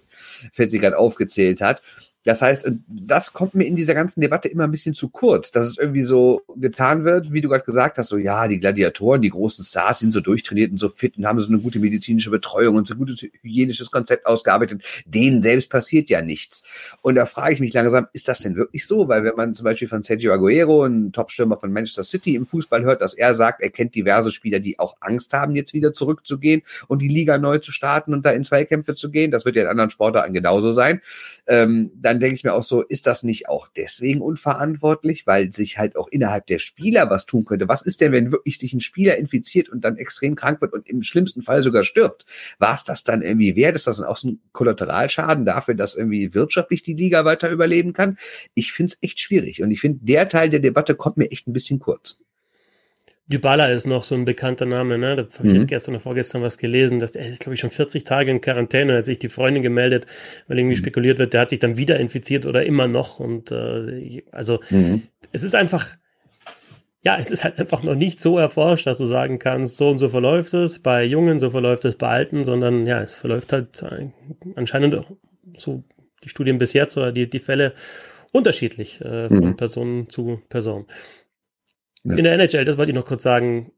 Fetzi 0.53 0.79
gerade 0.79 0.99
aufgezählt 0.99 1.61
hat. 1.61 1.83
Das 2.27 2.43
heißt, 2.43 2.69
das 2.89 3.33
kommt 3.33 3.55
mir 3.55 3.65
in 3.65 3.77
dieser 3.77 3.95
ganzen 3.95 4.21
Debatte 4.21 4.49
immer 4.49 4.65
ein 4.65 4.73
bisschen 4.73 4.97
zu 4.97 5.11
kurz, 5.11 5.53
dass 5.53 5.65
es 5.65 5.79
irgendwie 5.79 6.03
so 6.03 6.43
getan 6.57 7.05
wird, 7.05 7.33
wie 7.33 7.41
du 7.41 7.49
gerade 7.49 7.65
gesagt 7.65 7.99
hast, 7.99 8.09
so 8.09 8.19
ja, 8.19 8.49
die 8.49 8.59
Gladiatoren, 8.59 9.23
die 9.23 9.31
großen 9.31 9.65
Stars 9.65 10.01
sind 10.01 10.13
so 10.13 10.21
durchtrainiert 10.21 10.73
und 10.73 10.79
so 10.79 10.89
fit 10.89 11.17
und 11.17 11.25
haben 11.25 11.39
so 11.39 11.49
eine 11.49 11.61
gute 11.61 11.79
medizinische 11.79 12.31
Betreuung 12.31 12.75
und 12.75 12.89
so 12.89 12.95
ein 12.95 12.99
gutes 12.99 13.23
hygienisches 13.23 13.93
Konzept 13.93 14.27
ausgearbeitet. 14.27 14.83
Denen 15.07 15.41
selbst 15.41 15.71
passiert 15.71 16.11
ja 16.11 16.21
nichts. 16.21 16.65
Und 17.01 17.15
da 17.15 17.27
frage 17.27 17.55
ich 17.55 17.61
mich 17.61 17.73
langsam, 17.73 18.09
ist 18.13 18.27
das 18.27 18.41
denn 18.41 18.57
wirklich 18.57 18.89
so? 18.89 19.07
Weil 19.07 19.23
wenn 19.23 19.37
man 19.37 19.55
zum 19.55 19.63
Beispiel 19.63 19.87
von 19.87 20.03
Sergio 20.03 20.33
Aguero, 20.33 20.85
ein 20.85 21.13
Topstürmer 21.13 21.57
von 21.57 21.73
Manchester 21.73 22.03
City 22.03 22.35
im 22.35 22.45
Fußball 22.45 22.83
hört, 22.83 23.03
dass 23.03 23.15
er 23.15 23.35
sagt, 23.35 23.63
er 23.63 23.71
kennt 23.71 23.95
diverse 23.95 24.33
Spieler, 24.33 24.59
die 24.59 24.81
auch 24.81 24.97
Angst 24.99 25.33
haben, 25.33 25.55
jetzt 25.55 25.75
wieder 25.75 25.93
zurückzugehen 25.93 26.63
und 26.89 27.03
die 27.03 27.09
Liga 27.09 27.39
neu 27.39 27.59
zu 27.59 27.71
starten 27.71 28.13
und 28.13 28.27
da 28.27 28.31
in 28.31 28.43
Zweikämpfe 28.43 28.97
zu 28.97 29.13
gehen, 29.13 29.31
das 29.31 29.45
wird 29.45 29.55
ja 29.55 29.63
in 29.63 29.69
anderen 29.69 29.91
Sportarten 29.91 30.33
genauso 30.33 30.73
sein, 30.73 31.01
ähm, 31.47 31.93
dann 31.95 32.16
dann 32.17 32.21
denke 32.21 32.37
ich 32.37 32.45
mir 32.45 32.55
auch 32.55 32.63
so, 32.63 32.81
ist 32.81 33.07
das 33.07 33.23
nicht 33.23 33.49
auch 33.49 33.69
deswegen 33.77 34.23
unverantwortlich, 34.23 35.27
weil 35.27 35.53
sich 35.53 35.77
halt 35.77 35.97
auch 35.97 36.09
innerhalb 36.09 36.47
der 36.47 36.59
Spieler 36.59 37.11
was 37.11 37.27
tun 37.27 37.45
könnte? 37.45 37.69
Was 37.69 37.83
ist 37.83 38.01
denn, 38.01 38.13
wenn 38.13 38.33
wirklich 38.33 38.59
sich 38.59 38.73
ein 38.73 38.81
Spieler 38.81 39.17
infiziert 39.19 39.69
und 39.69 39.85
dann 39.85 39.99
extrem 39.99 40.35
krank 40.35 40.63
wird 40.63 40.73
und 40.73 40.89
im 40.89 41.03
schlimmsten 41.03 41.43
Fall 41.43 41.63
sogar 41.63 41.85
stirbt? 41.85 42.25
War 42.59 42.75
es 42.75 42.85
das 42.85 43.05
dann 43.05 43.21
irgendwie 43.21 43.55
wert? 43.55 43.77
Ist 43.77 43.87
das 43.87 43.99
dann 43.99 44.07
auch 44.07 44.17
so 44.17 44.29
ein 44.29 44.41
Kollateralschaden 44.53 45.45
dafür, 45.45 45.75
dass 45.75 45.95
irgendwie 45.95 46.33
wirtschaftlich 46.33 46.83
die 46.83 46.95
Liga 46.95 47.25
weiter 47.27 47.51
überleben 47.51 47.93
kann? 47.93 48.17
Ich 48.55 48.73
finde 48.73 48.93
es 48.95 48.99
echt 49.03 49.21
schwierig 49.21 49.63
und 49.63 49.71
ich 49.71 49.81
finde, 49.81 50.01
der 50.03 50.29
Teil 50.29 50.49
der 50.49 50.61
Debatte 50.61 50.95
kommt 50.95 51.19
mir 51.19 51.31
echt 51.31 51.47
ein 51.47 51.53
bisschen 51.53 51.81
kurz. 51.81 52.19
Dybala 53.29 53.69
ist 53.69 53.87
noch 53.87 54.05
so 54.05 54.15
ein 54.15 54.25
bekannter 54.25 54.67
Name, 54.67 54.99
ne? 54.99 55.17
Da 55.17 55.23
habe 55.23 55.33
ich 55.39 55.41
mhm. 55.43 55.55
jetzt 55.57 55.69
gestern 55.69 55.95
oder 55.95 56.03
vorgestern 56.03 56.43
was 56.43 56.59
gelesen, 56.59 57.01
dass 57.01 57.11
er 57.11 57.29
ist, 57.29 57.41
glaube 57.41 57.55
ich, 57.55 57.61
schon 57.61 57.71
40 57.71 58.05
Tage 58.05 58.31
in 58.31 58.41
Quarantäne, 58.41 58.99
hat 58.99 59.07
sich 59.07 59.19
die 59.19 59.29
Freundin 59.29 59.63
gemeldet, 59.63 60.07
weil 60.47 60.59
irgendwie 60.59 60.77
mhm. 60.77 60.81
spekuliert 60.81 61.19
wird, 61.19 61.33
der 61.33 61.41
hat 61.41 61.51
sich 61.51 61.59
dann 61.59 61.77
wieder 61.77 61.99
infiziert 61.99 62.47
oder 62.47 62.65
immer 62.65 62.87
noch. 62.87 63.19
Und 63.19 63.51
äh, 63.51 64.23
also 64.31 64.61
mhm. 64.71 65.03
es 65.33 65.43
ist 65.43 65.57
einfach, 65.57 65.97
ja, 67.03 67.19
es 67.19 67.33
ist 67.33 67.43
halt 67.43 67.59
einfach 67.59 67.83
noch 67.83 67.97
nicht 67.97 68.23
so 68.23 68.39
erforscht, 68.39 68.87
dass 68.87 68.99
du 68.99 69.05
sagen 69.05 69.41
kannst, 69.41 69.77
so 69.77 69.91
und 69.91 69.99
so 69.99 70.09
verläuft 70.09 70.55
es 70.55 70.79
bei 70.79 71.05
Jungen, 71.05 71.41
so 71.41 71.51
verläuft 71.51 71.85
es 71.85 71.97
bei 71.97 72.09
Alten, 72.09 72.45
sondern 72.45 72.87
ja, 72.87 73.03
es 73.03 73.17
verläuft 73.17 73.53
halt 73.53 73.85
anscheinend 74.55 75.05
so 75.57 75.83
die 76.23 76.29
Studien 76.29 76.59
bis 76.59 76.75
jetzt 76.75 76.97
oder 76.97 77.11
die, 77.11 77.29
die 77.29 77.41
Fälle 77.41 77.73
unterschiedlich 78.31 79.01
äh, 79.01 79.29
von 79.29 79.49
mhm. 79.49 79.57
Person 79.57 80.07
zu 80.11 80.43
Person. 80.49 80.87
In 82.15 82.25
der 82.25 82.35
NHL, 82.35 82.65
das 82.65 82.79
wollte 82.79 82.93
ich 82.93 82.97
noch 82.97 83.05
kurz 83.05 83.23
sagen, 83.23 83.73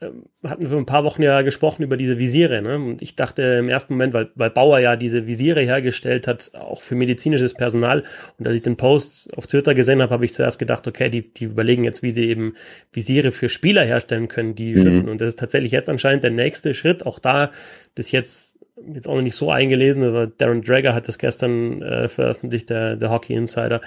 ähm, 0.00 0.24
hatten 0.42 0.62
wir 0.62 0.68
vor 0.68 0.78
ein 0.78 0.86
paar 0.86 1.04
Wochen 1.04 1.22
ja 1.22 1.42
gesprochen 1.42 1.82
über 1.82 1.96
diese 1.96 2.18
Visiere. 2.18 2.60
Ne? 2.60 2.76
Und 2.76 3.00
ich 3.00 3.16
dachte 3.16 3.42
im 3.42 3.68
ersten 3.68 3.94
Moment, 3.94 4.12
weil, 4.12 4.30
weil 4.34 4.50
Bauer 4.50 4.78
ja 4.80 4.96
diese 4.96 5.26
Visiere 5.26 5.60
hergestellt 5.60 6.26
hat, 6.26 6.50
auch 6.54 6.82
für 6.82 6.94
medizinisches 6.94 7.54
Personal. 7.54 8.02
Und 8.38 8.46
als 8.46 8.56
ich 8.56 8.62
den 8.62 8.76
Post 8.76 9.32
auf 9.36 9.46
Twitter 9.46 9.72
gesehen 9.74 10.02
habe, 10.02 10.12
habe 10.12 10.24
ich 10.24 10.34
zuerst 10.34 10.58
gedacht, 10.58 10.86
okay, 10.88 11.08
die, 11.08 11.32
die 11.32 11.44
überlegen 11.44 11.84
jetzt, 11.84 12.02
wie 12.02 12.10
sie 12.10 12.28
eben 12.28 12.54
Visiere 12.92 13.30
für 13.32 13.48
Spieler 13.48 13.84
herstellen 13.84 14.28
können, 14.28 14.54
die 14.54 14.74
mhm. 14.74 14.82
schützen. 14.82 15.08
Und 15.08 15.20
das 15.20 15.28
ist 15.28 15.38
tatsächlich 15.38 15.72
jetzt 15.72 15.88
anscheinend 15.88 16.24
der 16.24 16.32
nächste 16.32 16.74
Schritt. 16.74 17.06
Auch 17.06 17.18
da 17.18 17.52
bis 17.94 18.10
jetzt 18.10 18.53
jetzt 18.92 19.08
auch 19.08 19.14
noch 19.14 19.22
nicht 19.22 19.36
so 19.36 19.50
eingelesen, 19.50 20.02
aber 20.02 20.26
Darren 20.26 20.62
Drager 20.62 20.94
hat 20.94 21.08
das 21.08 21.18
gestern 21.18 21.82
äh, 21.82 22.08
veröffentlicht, 22.08 22.70
der, 22.70 22.96
der 22.96 23.10
Hockey 23.10 23.34
Insider, 23.34 23.80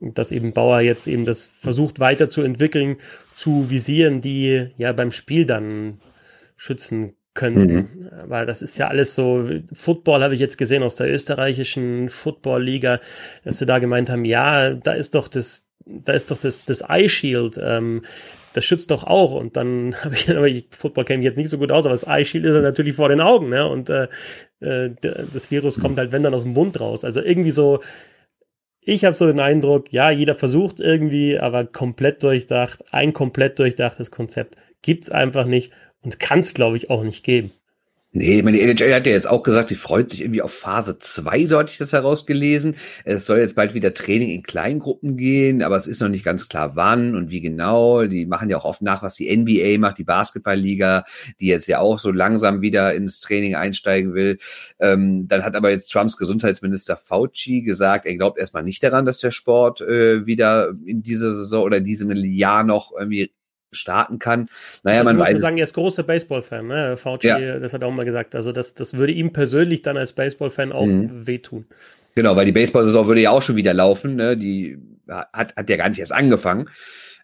dass 0.00 0.32
eben 0.32 0.52
Bauer 0.52 0.80
jetzt 0.80 1.06
eben 1.06 1.24
das 1.24 1.44
versucht 1.60 2.00
weiterzuentwickeln 2.00 2.96
zu 3.36 3.70
Visieren, 3.70 4.20
die 4.20 4.68
ja 4.76 4.92
beim 4.92 5.12
Spiel 5.12 5.46
dann 5.46 6.00
schützen 6.56 7.14
können. 7.34 7.70
Mhm. 7.70 8.10
Weil 8.26 8.46
das 8.46 8.62
ist 8.62 8.78
ja 8.78 8.88
alles 8.88 9.14
so, 9.14 9.48
Football 9.72 10.22
habe 10.22 10.34
ich 10.34 10.40
jetzt 10.40 10.58
gesehen 10.58 10.82
aus 10.82 10.96
der 10.96 11.10
österreichischen 11.10 12.08
Football-Liga, 12.08 13.00
dass 13.44 13.58
sie 13.58 13.66
da 13.66 13.78
gemeint 13.78 14.10
haben, 14.10 14.24
ja, 14.24 14.70
da 14.70 14.92
ist 14.92 15.14
doch 15.14 15.28
das, 15.28 15.66
da 15.86 16.12
ist 16.12 16.30
doch 16.30 16.38
das, 16.38 16.64
das 16.64 16.82
Eye 16.82 17.08
Shield, 17.08 17.58
ähm, 17.62 18.02
das 18.52 18.64
schützt 18.64 18.90
doch 18.90 19.04
auch. 19.04 19.32
Und 19.32 19.56
dann 19.56 19.94
habe 20.04 20.14
ich, 20.14 20.30
aber 20.30 20.48
ich, 20.48 20.66
Football 20.70 21.04
kenne 21.04 21.20
ich 21.20 21.26
jetzt 21.26 21.38
nicht 21.38 21.50
so 21.50 21.58
gut 21.58 21.72
aus, 21.72 21.84
aber 21.84 21.94
das 21.94 22.04
Eye 22.04 22.24
Shield 22.24 22.44
ist 22.44 22.54
ja 22.54 22.62
natürlich 22.62 22.94
vor 22.94 23.08
den 23.08 23.20
Augen, 23.20 23.48
ne? 23.48 23.66
Und 23.66 23.88
äh, 23.90 24.08
äh 24.60 24.90
das 25.00 25.50
Virus 25.50 25.80
kommt 25.80 25.98
halt, 25.98 26.12
wenn 26.12 26.22
dann 26.22 26.34
aus 26.34 26.44
dem 26.44 26.52
Mund 26.52 26.80
raus. 26.80 27.04
Also 27.04 27.20
irgendwie 27.22 27.50
so, 27.50 27.80
ich 28.80 29.04
habe 29.04 29.14
so 29.14 29.26
den 29.26 29.40
Eindruck, 29.40 29.92
ja, 29.92 30.10
jeder 30.10 30.34
versucht 30.34 30.80
irgendwie, 30.80 31.38
aber 31.38 31.64
komplett 31.64 32.22
durchdacht, 32.22 32.82
ein 32.92 33.12
komplett 33.12 33.58
durchdachtes 33.58 34.10
Konzept 34.10 34.56
gibt's 34.82 35.10
einfach 35.10 35.46
nicht 35.46 35.72
und 36.02 36.18
kann 36.18 36.40
es, 36.40 36.54
glaube 36.54 36.76
ich, 36.76 36.90
auch 36.90 37.02
nicht 37.02 37.24
geben. 37.24 37.52
Nee, 38.12 38.38
ich 38.38 38.42
meine, 38.42 38.56
die 38.56 38.64
NHL 38.64 38.92
hat 38.92 39.06
ja 39.06 39.12
jetzt 39.12 39.28
auch 39.28 39.44
gesagt, 39.44 39.68
sie 39.68 39.76
freut 39.76 40.10
sich 40.10 40.22
irgendwie 40.22 40.42
auf 40.42 40.52
Phase 40.52 40.98
2, 40.98 41.46
so 41.46 41.58
hatte 41.60 41.70
ich 41.70 41.78
das 41.78 41.92
herausgelesen. 41.92 42.74
Es 43.04 43.24
soll 43.24 43.38
jetzt 43.38 43.54
bald 43.54 43.72
wieder 43.72 43.94
Training 43.94 44.30
in 44.30 44.42
Kleingruppen 44.42 45.16
gehen, 45.16 45.62
aber 45.62 45.76
es 45.76 45.86
ist 45.86 46.00
noch 46.00 46.08
nicht 46.08 46.24
ganz 46.24 46.48
klar, 46.48 46.74
wann 46.74 47.14
und 47.14 47.30
wie 47.30 47.40
genau. 47.40 48.02
Die 48.06 48.26
machen 48.26 48.50
ja 48.50 48.56
auch 48.56 48.64
oft 48.64 48.82
nach, 48.82 49.04
was 49.04 49.14
die 49.14 49.30
NBA 49.36 49.78
macht, 49.78 49.98
die 49.98 50.04
Basketballliga, 50.04 51.04
die 51.38 51.46
jetzt 51.46 51.68
ja 51.68 51.78
auch 51.78 52.00
so 52.00 52.10
langsam 52.10 52.62
wieder 52.62 52.92
ins 52.94 53.20
Training 53.20 53.54
einsteigen 53.54 54.12
will. 54.12 54.38
Ähm, 54.80 55.28
dann 55.28 55.44
hat 55.44 55.54
aber 55.54 55.70
jetzt 55.70 55.92
Trumps 55.92 56.16
Gesundheitsminister 56.16 56.96
Fauci 56.96 57.62
gesagt, 57.62 58.06
er 58.06 58.16
glaubt 58.16 58.40
erstmal 58.40 58.64
nicht 58.64 58.82
daran, 58.82 59.04
dass 59.04 59.18
der 59.18 59.30
Sport 59.30 59.82
äh, 59.82 60.26
wieder 60.26 60.74
in 60.84 61.04
dieser 61.04 61.32
Saison 61.32 61.62
oder 61.62 61.76
in 61.76 61.84
diesem 61.84 62.10
Jahr 62.10 62.64
noch 62.64 62.90
irgendwie 62.98 63.30
starten 63.72 64.18
kann. 64.18 64.48
Naja, 64.82 65.04
man 65.04 65.18
weiß. 65.18 65.34
Ich 65.34 65.40
sagen, 65.40 65.58
er 65.58 65.64
ist 65.64 65.74
großer 65.74 66.02
Baseball-Fan, 66.02 66.66
ne? 66.66 66.96
Fauci, 66.96 67.26
ja. 67.26 67.58
das 67.58 67.72
hat 67.72 67.82
er 67.82 67.88
auch 67.88 67.92
mal 67.92 68.04
gesagt. 68.04 68.34
Also 68.34 68.52
das, 68.52 68.74
das 68.74 68.94
würde 68.94 69.12
ihm 69.12 69.32
persönlich 69.32 69.82
dann 69.82 69.96
als 69.96 70.12
Baseball-Fan 70.12 70.72
auch 70.72 70.86
mhm. 70.86 71.26
wehtun. 71.26 71.66
Genau, 72.14 72.36
weil 72.36 72.46
die 72.46 72.52
Baseball-Saison 72.52 73.06
würde 73.06 73.20
ja 73.20 73.30
auch 73.30 73.42
schon 73.42 73.56
wieder 73.56 73.74
laufen, 73.74 74.16
ne? 74.16 74.36
Die 74.36 74.78
hat, 75.08 75.56
hat 75.56 75.70
ja 75.70 75.76
gar 75.76 75.88
nicht 75.88 75.98
erst 75.98 76.12
angefangen. 76.12 76.68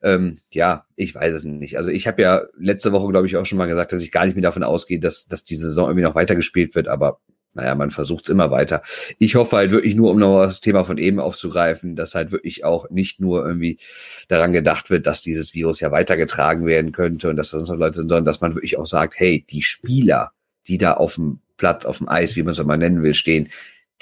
Ähm, 0.02 0.38
ja, 0.50 0.84
ich 0.94 1.14
weiß 1.14 1.34
es 1.34 1.44
nicht. 1.44 1.78
Also 1.78 1.90
ich 1.90 2.06
habe 2.06 2.22
ja 2.22 2.42
letzte 2.58 2.92
Woche, 2.92 3.10
glaube 3.10 3.26
ich, 3.26 3.36
auch 3.36 3.46
schon 3.46 3.58
mal 3.58 3.66
gesagt, 3.66 3.92
dass 3.92 4.02
ich 4.02 4.12
gar 4.12 4.24
nicht 4.24 4.34
mehr 4.34 4.42
davon 4.42 4.62
ausgehe, 4.62 5.00
dass, 5.00 5.26
dass 5.26 5.44
die 5.44 5.56
Saison 5.56 5.86
irgendwie 5.86 6.04
noch 6.04 6.14
weitergespielt 6.14 6.74
wird, 6.74 6.88
aber 6.88 7.20
naja, 7.56 7.74
man 7.74 7.90
versucht 7.90 8.24
es 8.24 8.30
immer 8.30 8.50
weiter. 8.50 8.82
Ich 9.18 9.34
hoffe 9.34 9.56
halt 9.56 9.72
wirklich 9.72 9.94
nur, 9.94 10.10
um 10.10 10.18
noch 10.18 10.42
das 10.42 10.60
Thema 10.60 10.84
von 10.84 10.98
eben 10.98 11.18
aufzugreifen, 11.18 11.96
dass 11.96 12.14
halt 12.14 12.30
wirklich 12.30 12.64
auch 12.64 12.90
nicht 12.90 13.18
nur 13.18 13.44
irgendwie 13.46 13.78
daran 14.28 14.52
gedacht 14.52 14.90
wird, 14.90 15.06
dass 15.06 15.22
dieses 15.22 15.54
Virus 15.54 15.80
ja 15.80 15.90
weitergetragen 15.90 16.66
werden 16.66 16.92
könnte 16.92 17.30
und 17.30 17.36
dass 17.36 17.50
das 17.50 17.60
unsere 17.60 17.78
Leute 17.78 17.96
sind, 17.96 18.08
sondern 18.08 18.26
dass 18.26 18.42
man 18.42 18.54
wirklich 18.54 18.78
auch 18.78 18.86
sagt, 18.86 19.18
hey, 19.18 19.44
die 19.50 19.62
Spieler, 19.62 20.32
die 20.68 20.78
da 20.78 20.92
auf 20.92 21.14
dem 21.14 21.40
Platz, 21.56 21.86
auf 21.86 21.98
dem 21.98 22.08
Eis, 22.08 22.36
wie 22.36 22.42
man 22.42 22.52
es 22.52 22.62
mal 22.62 22.76
nennen 22.76 23.02
will, 23.02 23.14
stehen, 23.14 23.48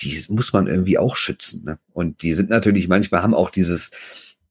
die 0.00 0.20
muss 0.28 0.52
man 0.52 0.66
irgendwie 0.66 0.98
auch 0.98 1.16
schützen. 1.16 1.64
Ne? 1.64 1.78
Und 1.92 2.22
die 2.22 2.34
sind 2.34 2.50
natürlich 2.50 2.88
manchmal 2.88 3.22
haben 3.22 3.34
auch 3.34 3.50
dieses 3.50 3.92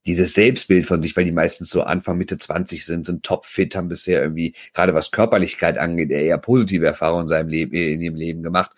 dieses 0.05 0.33
Selbstbild 0.33 0.85
von 0.85 1.01
sich, 1.01 1.15
weil 1.15 1.25
die 1.25 1.31
meistens 1.31 1.69
so 1.69 1.83
Anfang, 1.83 2.17
Mitte 2.17 2.37
20 2.37 2.85
sind, 2.85 3.05
sind 3.05 3.23
topfit, 3.23 3.75
haben 3.75 3.87
bisher 3.87 4.21
irgendwie, 4.21 4.53
gerade 4.73 4.93
was 4.93 5.11
Körperlichkeit 5.11 5.77
angeht, 5.77 6.11
eher 6.11 6.37
positive 6.37 6.85
Erfahrungen 6.85 7.23
in 7.23 7.27
seinem 7.29 7.47
Leben, 7.47 7.73
in 7.73 8.01
ihrem 8.01 8.15
Leben 8.15 8.43
gemacht 8.43 8.71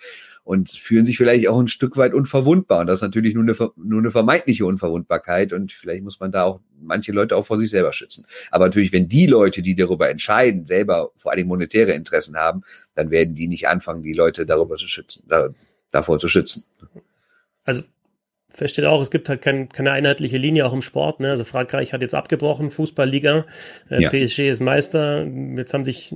und 0.45 0.69
fühlen 0.69 1.07
sich 1.07 1.17
vielleicht 1.17 1.47
auch 1.47 1.59
ein 1.59 1.67
Stück 1.67 1.97
weit 1.97 2.13
unverwundbar. 2.13 2.81
Und 2.81 2.87
das 2.87 2.99
ist 2.99 3.01
natürlich 3.01 3.33
nur 3.33 3.43
eine, 3.43 3.71
nur 3.77 3.99
eine 3.99 4.11
vermeintliche 4.11 4.67
Unverwundbarkeit. 4.67 5.51
Und 5.53 5.71
vielleicht 5.71 6.03
muss 6.03 6.19
man 6.19 6.31
da 6.31 6.43
auch 6.43 6.59
manche 6.79 7.11
Leute 7.11 7.35
auch 7.35 7.45
vor 7.45 7.57
sich 7.57 7.71
selber 7.71 7.91
schützen. 7.93 8.27
Aber 8.51 8.65
natürlich, 8.65 8.93
wenn 8.93 9.09
die 9.09 9.25
Leute, 9.25 9.63
die 9.63 9.75
darüber 9.75 10.07
entscheiden, 10.07 10.67
selber 10.67 11.09
vor 11.15 11.31
allem 11.31 11.47
monetäre 11.47 11.93
Interessen 11.93 12.37
haben, 12.37 12.61
dann 12.93 13.09
werden 13.09 13.33
die 13.33 13.47
nicht 13.47 13.67
anfangen, 13.67 14.03
die 14.03 14.13
Leute 14.13 14.45
darüber 14.45 14.75
zu 14.75 14.87
schützen, 14.87 15.23
da, 15.27 15.49
davor 15.89 16.19
zu 16.19 16.27
schützen. 16.27 16.63
Also 17.63 17.81
feststeht 18.55 18.85
auch, 18.85 19.01
es 19.01 19.11
gibt 19.11 19.27
halt 19.29 19.41
kein, 19.41 19.69
keine 19.69 19.91
einheitliche 19.91 20.37
Linie 20.37 20.65
auch 20.65 20.73
im 20.73 20.81
Sport. 20.81 21.19
Ne? 21.19 21.31
Also 21.31 21.43
Frankreich 21.43 21.93
hat 21.93 22.01
jetzt 22.01 22.15
abgebrochen, 22.15 22.71
Fußballliga, 22.71 23.45
äh, 23.89 24.01
ja. 24.01 24.09
PSG 24.09 24.49
ist 24.49 24.61
Meister. 24.61 25.25
Jetzt 25.55 25.73
haben 25.73 25.85
sich 25.85 26.15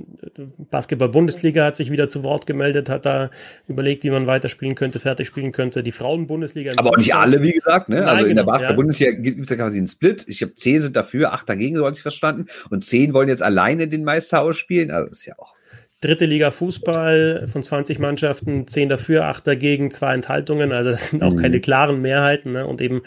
Basketball-Bundesliga 0.70 1.64
hat 1.64 1.76
sich 1.76 1.90
wieder 1.90 2.08
zu 2.08 2.24
Wort 2.24 2.46
gemeldet, 2.46 2.88
hat 2.88 3.04
da 3.04 3.30
überlegt, 3.68 4.04
wie 4.04 4.10
man 4.10 4.26
weiterspielen 4.26 4.74
könnte, 4.74 5.00
fertig 5.00 5.26
spielen 5.26 5.52
könnte. 5.52 5.82
Die 5.82 5.92
Frauen-Bundesliga. 5.92 6.72
Aber 6.76 6.90
auch 6.90 6.96
nicht 6.96 7.14
alle, 7.14 7.42
wie 7.42 7.52
gesagt. 7.52 7.88
Ne? 7.88 7.96
Nein, 7.96 8.08
also 8.08 8.24
in 8.24 8.30
genau, 8.30 8.42
der 8.42 8.46
Basketball-Bundesliga 8.52 9.12
ja. 9.12 9.18
gibt 9.18 9.44
es 9.44 9.50
ja 9.50 9.56
quasi 9.56 9.78
einen 9.78 9.88
Split. 9.88 10.24
Ich 10.26 10.42
habe 10.42 10.54
zehn 10.54 10.80
sind 10.80 10.96
dafür, 10.96 11.32
acht 11.32 11.48
dagegen, 11.48 11.76
so 11.76 11.84
hatte 11.84 11.96
ich 11.96 12.02
verstanden. 12.02 12.46
Und 12.70 12.84
zehn 12.84 13.12
wollen 13.12 13.28
jetzt 13.28 13.42
alleine 13.42 13.88
den 13.88 14.04
Meister 14.04 14.40
ausspielen. 14.40 14.90
Also 14.90 15.08
das 15.08 15.18
ist 15.18 15.26
ja 15.26 15.34
auch 15.38 15.54
dritte 16.00 16.24
Liga 16.24 16.50
Fußball 16.50 17.46
von 17.48 17.62
20 17.62 17.98
Mannschaften, 17.98 18.66
10 18.66 18.88
dafür, 18.88 19.26
8 19.26 19.46
dagegen, 19.46 19.90
zwei 19.90 20.14
Enthaltungen. 20.14 20.72
Also 20.72 20.90
das 20.90 21.08
sind 21.08 21.22
auch 21.22 21.32
mhm. 21.32 21.38
keine 21.38 21.60
klaren 21.60 22.00
Mehrheiten. 22.00 22.52
Ne? 22.52 22.66
Und 22.66 22.80
eben, 22.80 23.02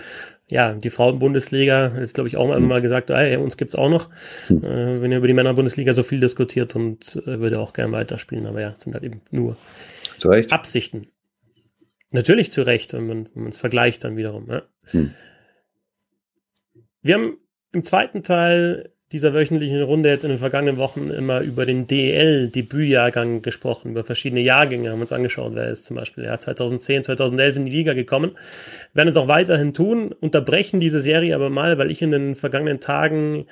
ja, 0.47 0.73
die 0.73 0.91
Frauen-Bundesliga 0.91 1.87
ist, 1.87 2.13
glaube 2.13 2.27
ich, 2.27 2.37
auch 2.37 2.57
mal 2.59 2.81
gesagt, 2.81 3.09
hey, 3.09 3.37
uns 3.37 3.57
gibt's 3.57 3.75
auch 3.75 3.89
noch. 3.89 4.09
Mhm. 4.47 4.63
Äh, 4.63 5.01
wenn 5.01 5.11
ihr 5.11 5.17
über 5.17 5.27
die 5.27 5.33
Männer-Bundesliga 5.33 5.93
so 5.93 6.03
viel 6.03 6.19
diskutiert 6.19 6.75
und 6.75 7.21
äh, 7.25 7.39
würde 7.39 7.59
auch 7.59 7.73
gern 7.73 7.91
weiterspielen. 7.91 8.45
Aber 8.45 8.61
ja, 8.61 8.75
sind 8.77 8.93
halt 8.93 9.03
eben 9.03 9.21
nur 9.31 9.57
Absichten. 10.51 11.07
Natürlich 12.11 12.51
zu 12.51 12.61
Recht, 12.61 12.93
wenn 12.93 13.07
man 13.33 13.47
es 13.47 13.57
vergleicht 13.57 14.03
dann 14.03 14.17
wiederum. 14.17 14.47
Ja. 14.49 14.61
Mhm. 14.91 15.13
Wir 17.01 17.15
haben 17.15 17.37
im 17.71 17.83
zweiten 17.83 18.21
Teil 18.21 18.92
dieser 19.13 19.33
wöchentlichen 19.33 19.81
Runde 19.83 20.09
jetzt 20.09 20.23
in 20.23 20.31
den 20.31 20.39
vergangenen 20.39 20.77
Wochen 20.77 21.11
immer 21.11 21.41
über 21.41 21.67
den 21.67 21.85
DEL-Debütjahrgang 21.85 23.43
gesprochen, 23.43 23.91
über 23.91 24.03
verschiedene 24.03 24.41
Jahrgänge, 24.41 24.89
haben 24.89 25.01
uns 25.01 25.11
angeschaut, 25.11 25.51
wer 25.53 25.69
ist 25.69 25.85
zum 25.85 25.97
Beispiel 25.97 26.23
ja, 26.23 26.39
2010, 26.39 27.03
2011 27.03 27.57
in 27.57 27.65
die 27.65 27.71
Liga 27.71 27.93
gekommen. 27.93 28.31
Wir 28.93 28.99
werden 28.99 29.09
es 29.09 29.17
auch 29.17 29.27
weiterhin 29.27 29.75
tun, 29.75 30.13
unterbrechen 30.19 30.79
diese 30.79 30.99
Serie 30.99 31.35
aber 31.35 31.51
mal, 31.51 31.77
weil 31.77 31.91
ich 31.91 32.01
in 32.01 32.09
den 32.09 32.35
vergangenen 32.35 32.79
Tagen 32.79 33.45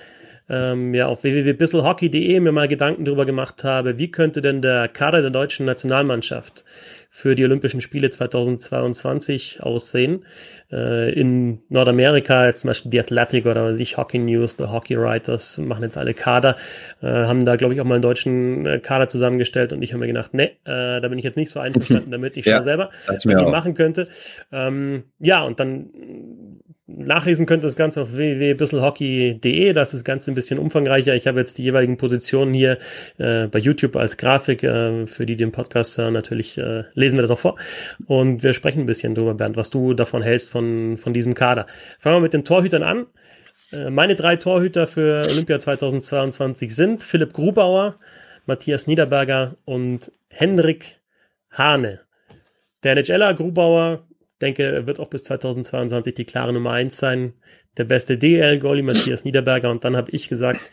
ähm, 0.50 0.96
ja 0.96 1.06
auf 1.06 1.24
www.bisselhockey.de 1.24 2.40
mir 2.40 2.52
mal 2.52 2.68
Gedanken 2.68 3.06
darüber 3.06 3.26
gemacht 3.26 3.64
habe, 3.64 4.00
wie 4.00 4.10
könnte 4.10 4.42
denn 4.42 4.64
der 4.64 4.88
Kader 4.88 5.22
der 5.22 5.32
deutschen 5.32 5.68
Nationalmannschaft 5.68 6.66
für 7.14 7.36
die 7.36 7.44
Olympischen 7.44 7.82
Spiele 7.82 8.10
2022 8.10 9.62
aussehen. 9.62 10.26
Äh, 10.72 11.12
in 11.12 11.60
Nordamerika, 11.68 12.54
zum 12.56 12.70
Beispiel 12.70 12.90
die 12.90 13.02
Athletic 13.02 13.46
oder 13.46 13.66
was 13.66 13.78
ich, 13.80 13.98
Hockey 13.98 14.18
News, 14.18 14.56
The 14.58 14.68
Hockey 14.68 14.98
Writers 14.98 15.58
machen 15.58 15.84
jetzt 15.84 15.98
alle 15.98 16.14
Kader, 16.14 16.56
äh, 17.02 17.08
haben 17.08 17.44
da, 17.44 17.58
glaube 17.58 17.74
ich, 17.74 17.82
auch 17.82 17.86
mal 17.86 17.96
einen 17.96 18.02
deutschen 18.02 18.66
äh, 18.66 18.80
Kader 18.80 19.10
zusammengestellt 19.10 19.74
und 19.74 19.82
ich 19.82 19.92
habe 19.92 20.00
mir 20.00 20.08
gedacht, 20.08 20.34
ne, 20.34 20.52
äh, 20.64 21.02
da 21.02 21.08
bin 21.10 21.20
ich 21.20 21.26
jetzt 21.26 21.36
nicht 21.36 21.52
so 21.52 21.60
einverstanden 21.60 22.12
damit. 22.12 22.38
Ich 22.38 22.46
ja, 22.46 22.56
schaue 22.56 22.64
selber, 22.64 22.92
was 23.08 23.26
ich 23.26 23.36
auch. 23.36 23.52
machen 23.52 23.74
könnte. 23.74 24.08
Ähm, 24.54 25.04
ja, 25.20 25.44
und 25.44 25.60
dann 25.60 25.90
Nachlesen 26.88 27.46
könnt 27.46 27.64
ihr 27.64 27.68
das 27.68 27.76
Ganze 27.76 28.02
auf 28.02 28.14
www.bisselhockey.de. 28.14 29.74
Das 29.74 29.94
ist 29.94 30.04
ganz 30.04 30.28
ein 30.28 30.36
bisschen 30.36 30.60
umfangreicher. 30.60 31.16
Ich 31.16 31.28
habe 31.28 31.40
jetzt 31.40 31.58
die 31.58 31.64
jeweiligen 31.64 31.98
Positionen 31.98 32.54
hier 32.54 32.80
äh, 33.18 33.48
bei 33.48 33.60
YouTube 33.60 33.96
als 33.96 34.18
Grafik. 34.18 34.64
Äh, 34.64 35.06
für 35.08 35.26
die, 35.26 35.36
die 35.36 35.44
den 35.44 35.52
Podcast 35.52 35.98
hören, 35.98 36.14
natürlich 36.14 36.58
äh, 36.58 36.84
lesen 36.94 37.18
wir 37.18 37.22
das 37.22 37.32
auch 37.32 37.40
vor. 37.40 37.58
Und 38.08 38.44
wir 38.44 38.54
sprechen 38.54 38.82
ein 38.82 38.86
bisschen 38.88 39.16
drüber, 39.16 39.36
Bernd, 39.36 39.56
was 39.58 39.70
du 39.70 39.94
davon 39.94 40.22
hältst 40.22 40.50
von, 40.50 40.98
von 40.98 41.14
diesem 41.14 41.34
Kader. 41.34 41.66
Fangen 42.00 42.18
wir 42.18 42.22
mit 42.22 42.34
den 42.34 42.44
Torhütern 42.46 42.84
an. 42.84 43.08
Äh, 43.72 43.90
meine 43.90 44.16
drei 44.16 44.36
Torhüter 44.36 44.88
für 44.88 45.28
Olympia 45.30 45.60
2022 45.60 46.76
sind 46.76 47.04
Philipp 47.04 47.34
Grubauer, 47.34 47.96
Matthias 48.46 48.88
Niederberger 48.88 49.56
und 49.66 50.12
Hendrik 50.30 51.00
Hane. 51.52 52.02
Der 52.84 52.96
NHLer 52.96 53.36
Grubauer 53.36 54.04
denke, 54.42 54.64
er 54.64 54.88
wird 54.88 55.00
auch 55.00 55.10
bis 55.10 55.24
2022 55.24 56.14
die 56.14 56.26
klare 56.26 56.54
Nummer 56.54 56.72
1 56.72 56.98
sein. 56.98 57.34
Der 57.78 57.86
beste 57.86 58.18
DL-Goalie 58.18 58.84
Matthias 58.84 59.24
Niederberger. 59.24 59.70
Und 59.72 59.86
dann 59.86 59.96
habe 59.96 60.12
ich 60.12 60.28
gesagt, 60.28 60.72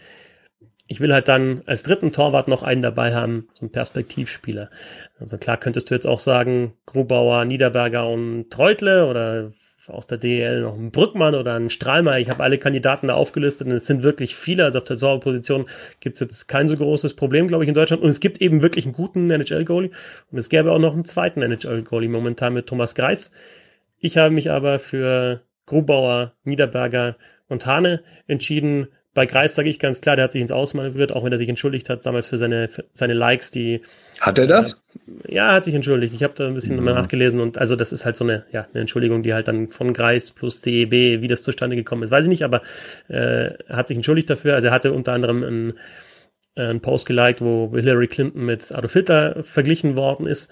ich 0.88 1.00
will 1.00 1.12
halt 1.12 1.28
dann 1.28 1.62
als 1.66 1.82
dritten 1.82 2.12
Torwart 2.12 2.48
noch 2.48 2.62
einen 2.62 2.82
dabei 2.82 3.14
haben, 3.14 3.48
so 3.54 3.60
einen 3.60 3.72
Perspektivspieler. 3.72 4.70
Also 5.20 5.36
klar 5.36 5.58
könntest 5.58 5.90
du 5.90 5.94
jetzt 5.94 6.06
auch 6.06 6.18
sagen, 6.18 6.72
Grubauer, 6.86 7.44
Niederberger 7.44 8.08
und 8.08 8.50
Treutle 8.50 9.06
oder 9.06 9.52
aus 9.90 10.06
der 10.06 10.18
DL 10.18 10.62
noch 10.62 10.76
ein 10.76 10.90
Brückmann 10.90 11.34
oder 11.34 11.54
ein 11.54 11.70
Strahlmeier. 11.70 12.20
Ich 12.20 12.30
habe 12.30 12.42
alle 12.42 12.58
Kandidaten 12.58 13.08
da 13.08 13.14
aufgelistet 13.14 13.66
und 13.66 13.72
es 13.72 13.86
sind 13.86 14.02
wirklich 14.02 14.36
viele. 14.36 14.64
Also 14.64 14.78
auf 14.78 14.84
der 14.84 14.98
Torwartposition 14.98 15.66
gibt 16.00 16.16
es 16.16 16.20
jetzt 16.20 16.48
kein 16.48 16.68
so 16.68 16.76
großes 16.76 17.14
Problem, 17.14 17.48
glaube 17.48 17.64
ich, 17.64 17.68
in 17.68 17.74
Deutschland. 17.74 18.02
Und 18.02 18.10
es 18.10 18.20
gibt 18.20 18.40
eben 18.40 18.62
wirklich 18.62 18.84
einen 18.84 18.94
guten 18.94 19.30
NHL-Goalie. 19.30 19.90
Und 20.30 20.38
es 20.38 20.48
gäbe 20.48 20.72
auch 20.72 20.78
noch 20.78 20.92
einen 20.92 21.04
zweiten 21.04 21.42
NHL-Goalie 21.42 22.08
momentan 22.08 22.54
mit 22.54 22.66
Thomas 22.66 22.94
Greis. 22.94 23.32
Ich 23.98 24.16
habe 24.16 24.32
mich 24.32 24.50
aber 24.50 24.78
für 24.78 25.42
Grubauer, 25.66 26.34
Niederberger 26.44 27.16
und 27.48 27.66
Hane 27.66 28.02
entschieden. 28.26 28.88
Bei 29.18 29.26
Greis 29.26 29.56
sage 29.56 29.68
ich 29.68 29.80
ganz 29.80 30.00
klar, 30.00 30.14
der 30.14 30.26
hat 30.26 30.30
sich 30.30 30.40
ins 30.40 30.52
Ausmanövriert, 30.52 31.10
auch 31.10 31.24
wenn 31.24 31.32
er 31.32 31.38
sich 31.38 31.48
entschuldigt 31.48 31.90
hat 31.90 32.06
damals 32.06 32.28
für 32.28 32.38
seine, 32.38 32.68
für 32.68 32.84
seine 32.92 33.14
Likes, 33.14 33.50
die. 33.50 33.80
Hat 34.20 34.38
er 34.38 34.46
das? 34.46 34.84
Äh, 35.24 35.34
ja, 35.34 35.54
hat 35.54 35.64
sich 35.64 35.74
entschuldigt. 35.74 36.14
Ich 36.14 36.22
habe 36.22 36.34
da 36.36 36.46
ein 36.46 36.54
bisschen 36.54 36.76
mhm. 36.76 36.84
nachgelesen 36.84 37.40
und 37.40 37.58
also 37.58 37.74
das 37.74 37.90
ist 37.90 38.04
halt 38.04 38.14
so 38.14 38.22
eine, 38.22 38.44
ja, 38.52 38.68
eine 38.72 38.82
Entschuldigung, 38.82 39.24
die 39.24 39.34
halt 39.34 39.48
dann 39.48 39.70
von 39.70 39.92
Greis 39.92 40.30
plus 40.30 40.62
DEB, 40.62 41.20
wie 41.20 41.26
das 41.26 41.42
zustande 41.42 41.74
gekommen 41.74 42.04
ist, 42.04 42.12
weiß 42.12 42.26
ich 42.26 42.28
nicht, 42.28 42.44
aber 42.44 42.62
äh, 43.08 43.54
hat 43.68 43.88
sich 43.88 43.96
entschuldigt 43.96 44.30
dafür. 44.30 44.54
Also 44.54 44.68
er 44.68 44.72
hatte 44.72 44.92
unter 44.92 45.14
anderem 45.14 45.42
ein 45.42 45.72
äh, 46.54 46.68
einen 46.68 46.80
Post 46.80 47.06
geliked, 47.06 47.40
wo 47.40 47.72
Hillary 47.74 48.06
Clinton 48.06 48.44
mit 48.44 48.70
Adolf 48.70 48.92
Hitler 48.92 49.42
verglichen 49.42 49.96
worden 49.96 50.28
ist. 50.28 50.48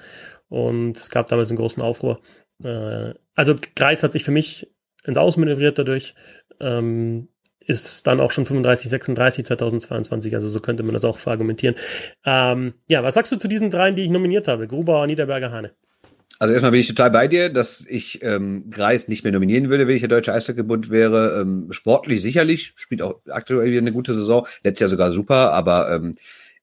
Und 0.48 0.96
es 0.96 1.08
gab 1.08 1.28
damals 1.28 1.50
einen 1.50 1.58
großen 1.58 1.84
Aufruhr. 1.84 2.20
Äh, 2.64 3.14
also 3.36 3.54
Kreis 3.76 4.02
hat 4.02 4.10
sich 4.10 4.24
für 4.24 4.32
mich 4.32 4.66
ins 5.04 5.18
Ausmanövriert 5.18 5.78
dadurch. 5.78 6.16
Ähm, 6.58 7.28
ist 7.66 8.06
dann 8.06 8.20
auch 8.20 8.30
schon 8.30 8.46
35, 8.46 8.90
36 8.90 9.44
2022, 9.44 10.34
also 10.34 10.48
so 10.48 10.60
könnte 10.60 10.82
man 10.82 10.94
das 10.94 11.04
auch 11.04 11.18
verargumentieren. 11.18 11.76
Ähm, 12.24 12.74
ja, 12.88 13.02
was 13.02 13.14
sagst 13.14 13.32
du 13.32 13.36
zu 13.36 13.48
diesen 13.48 13.70
dreien, 13.70 13.96
die 13.96 14.04
ich 14.04 14.10
nominiert 14.10 14.48
habe? 14.48 14.66
Gruber, 14.66 15.06
Niederberger, 15.06 15.50
Hane. 15.50 15.72
Also 16.38 16.52
erstmal 16.52 16.72
bin 16.72 16.80
ich 16.80 16.88
total 16.88 17.10
bei 17.10 17.28
dir, 17.28 17.48
dass 17.48 17.84
ich 17.88 18.22
ähm, 18.22 18.68
Greis 18.70 19.08
nicht 19.08 19.24
mehr 19.24 19.32
nominieren 19.32 19.70
würde, 19.70 19.88
wenn 19.88 19.94
ich 19.94 20.02
der 20.02 20.10
Deutsche 20.10 20.34
Eishockeybund 20.34 20.90
wäre. 20.90 21.40
Ähm, 21.40 21.68
sportlich 21.70 22.20
sicherlich, 22.20 22.74
spielt 22.76 23.00
auch 23.00 23.20
aktuell 23.30 23.70
wieder 23.70 23.80
eine 23.80 23.92
gute 23.92 24.12
Saison, 24.12 24.46
letztes 24.62 24.80
Jahr 24.80 24.90
sogar 24.90 25.10
super, 25.12 25.52
aber 25.52 25.90
ähm, 25.90 26.14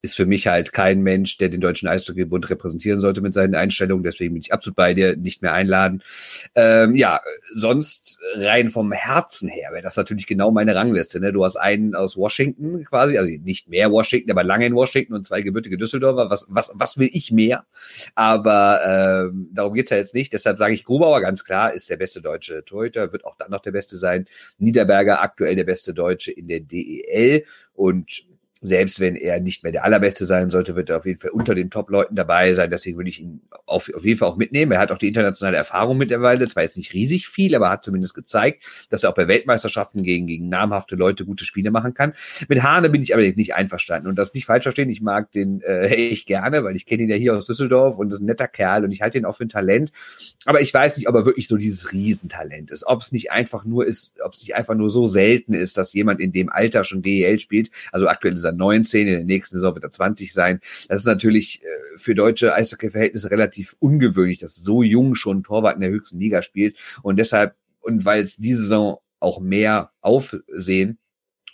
ist 0.04 0.18
für 0.18 0.26
mich 0.26 0.48
halt 0.48 0.74
kein 0.74 1.02
Mensch, 1.02 1.38
der 1.38 1.48
den 1.48 1.62
Deutschen 1.62 1.88
Eishockeybund 1.88 2.50
repräsentieren 2.50 3.00
sollte 3.00 3.22
mit 3.22 3.34
seinen 3.34 3.56
Einstellungen. 3.56 4.04
Deswegen 4.04 4.34
bin 4.34 4.42
ich 4.42 4.52
absolut 4.52 4.76
bei 4.76 4.94
dir, 4.94 5.16
nicht 5.16 5.42
mehr 5.42 5.54
einladen. 5.54 6.04
Ähm, 6.56 6.94
ja, 6.94 7.22
sonst 7.56 8.20
rein 8.36 8.68
vom 8.68 8.92
Herzen 8.92 9.48
her 9.48 9.70
wäre 9.72 9.82
das 9.82 9.96
natürlich 9.96 10.28
genau 10.28 10.52
meine 10.52 10.76
Rangliste. 10.76 11.22
Ne? 11.22 11.32
Du 11.32 11.46
hast 11.46 11.56
einen 11.56 11.96
aus 11.96 12.18
Washington 12.18 12.84
quasi, 12.84 13.18
also 13.18 13.32
nicht 13.44 13.70
mehr 13.70 13.92
Washington, 13.92 14.32
aber 14.32 14.44
lange 14.44 14.66
in 14.66 14.76
Washington 14.76 15.14
und 15.14 15.26
zwei 15.26 15.42
gebürtige 15.42 15.78
Düsseldorfer. 15.78 16.30
Was, 16.30 16.46
was, 16.50 16.72
was 16.74 16.98
will 16.98 17.10
ich 17.14 17.32
mehr? 17.32 17.66
Aber 18.14 18.82
ähm, 19.32 19.52
darum 19.54 19.74
geht's 19.74 19.90
ja 19.90 19.96
jetzt 19.96 20.14
nicht. 20.14 20.34
Deshalb 20.34 20.58
sage 20.58 20.74
ich, 20.74 20.84
Grubauer 20.84 21.22
ganz 21.22 21.46
klar 21.46 21.72
ist 21.72 21.90
der 21.90 21.96
beste 21.96 22.22
deutsche 22.22 22.66
Torhüter, 22.66 23.14
wird 23.14 23.24
auch 23.24 23.38
dann 23.38 23.52
noch 23.52 23.62
der 23.62 23.72
beste 23.72 23.96
sein. 23.96 24.26
Niederberger 24.58 25.22
aktuell 25.22 25.56
der 25.56 25.64
beste 25.64 25.94
Deutsche 25.94 26.34
in 26.34 26.50
der 26.50 26.60
DEL 26.60 27.46
und 27.74 28.26
selbst 28.64 29.02
wenn 29.02 29.18
er 29.18 29.42
nicht 29.42 29.62
mehr 29.64 29.74
der 29.74 29.84
Allerbeste 29.84 30.26
sein 30.26 30.50
sollte, 30.50 30.78
wird 30.78 30.90
er 30.90 30.98
auf 30.98 31.06
jeden 31.06 31.20
Fall 31.20 31.32
unter 31.32 31.54
den 31.54 31.70
Top-Leuten 31.70 32.16
dabei 32.16 32.54
sein. 32.54 32.72
Deswegen 32.72 32.98
würde 32.98 33.10
ich 33.10 33.22
ihn 33.22 33.42
auf, 33.66 33.94
auf 33.94 34.06
jeden 34.06 34.18
Fall 34.18 34.30
auch 34.30 34.38
mitnehmen. 34.38 34.72
Er 34.72 34.80
hat 34.80 34.92
auch 34.92 34.98
die 34.98 35.10
internationale 35.10 35.58
Erfahrung 35.58 35.98
mittlerweile. 35.98 36.48
Zwar 36.48 36.64
jetzt 36.64 36.78
nicht 36.78 36.94
riesig 36.94 37.28
viel, 37.28 37.54
aber 37.56 37.70
hat 37.70 37.84
zumindest 37.84 38.14
gezeigt, 38.14 38.64
dass 38.90 39.04
er 39.04 39.10
auch 39.10 39.16
bei 39.16 39.28
Weltmeisterschaften 39.28 40.02
gegen, 40.04 40.28
gegen 40.28 40.48
namhafte 40.48 40.96
Leute 40.96 41.26
gute 41.26 41.44
Spiele 41.44 41.72
machen 41.72 41.94
kann. 41.94 42.14
Mit 42.48 42.64
Hane 42.64 42.90
bin 42.90 43.04
ich 43.04 43.14
aber 43.14 43.24
nicht 43.24 43.54
einverstanden. 43.54 44.08
Und 44.08 44.16
das 44.16 44.34
nicht 44.34 44.46
falsch 44.46 44.64
verstehen. 44.64 44.90
Ich 44.90 45.02
mag 45.02 45.32
den 45.34 45.62
äh, 45.62 45.88
echt 46.12 46.26
gerne, 46.26 46.64
weil 46.64 46.78
ich 46.78 46.86
kenne 46.86 47.04
ihn 47.04 47.10
ja 47.10 47.18
hier 47.18 47.36
aus 47.36 47.46
Düsseldorf 47.46 47.98
und 47.98 48.14
ist 48.14 48.22
ein 48.22 48.26
netter 48.26 48.48
Kerl 48.48 48.86
und 48.86 48.94
ich 48.94 49.02
halte 49.02 49.18
ihn 49.18 49.26
auch 49.26 49.36
für 49.36 49.44
ein 49.44 49.50
Talent. 49.50 49.92
Aber 50.46 50.62
ich 50.62 50.74
weiß 50.74 50.96
nicht, 50.98 51.10
ob 51.10 51.16
er 51.16 51.26
wirklich 51.26 51.50
so 51.50 51.58
dieses 51.58 51.92
Riesentalent 51.92 52.72
ist. 52.72 52.88
Ob 52.88 53.02
es 53.02 53.12
nicht 53.12 53.32
einfach 53.32 53.66
nur 53.66 53.86
ist, 53.86 54.16
ob 54.24 54.34
es 54.34 54.42
nicht 54.42 54.56
einfach 54.56 54.76
nur 54.76 54.90
so 54.90 55.06
selten 55.06 55.54
ist, 55.54 55.78
dass 55.78 55.92
jemand 55.92 56.22
in 56.22 56.32
dem 56.32 56.50
Alter 56.50 56.86
schon 56.86 57.02
DEL 57.02 57.40
spielt. 57.40 57.70
Also 57.92 58.08
aktuell 58.08 58.36
ist 58.36 58.44
er 58.46 58.53
19, 58.58 59.08
in 59.08 59.14
der 59.14 59.24
nächsten 59.24 59.58
Saison 59.58 59.76
wird 59.76 59.84
er 59.84 59.92
20 59.92 60.34
sein. 60.34 60.60
Das 60.88 61.00
ist 61.00 61.06
natürlich 61.06 61.62
äh, 61.64 61.98
für 61.98 62.16
deutsche 62.16 62.54
Eishockey-Verhältnisse 62.54 63.32
relativ 63.32 63.76
ungewöhnlich, 63.80 64.40
dass 64.40 64.56
so 64.56 64.84
jung 64.84 65.16
schon 65.16 65.44
Torwart 65.44 65.76
in 65.76 65.82
der 65.82 65.90
höchsten 65.90 66.20
Liga 66.20 66.42
spielt. 66.42 66.78
Und 67.02 67.18
deshalb, 67.18 67.56
und 67.82 68.06
weil 68.06 68.24
es 68.24 68.38
diese 68.38 68.62
Saison 68.62 69.00
auch 69.20 69.40
mehr 69.40 69.92
Aufsehen 70.02 70.98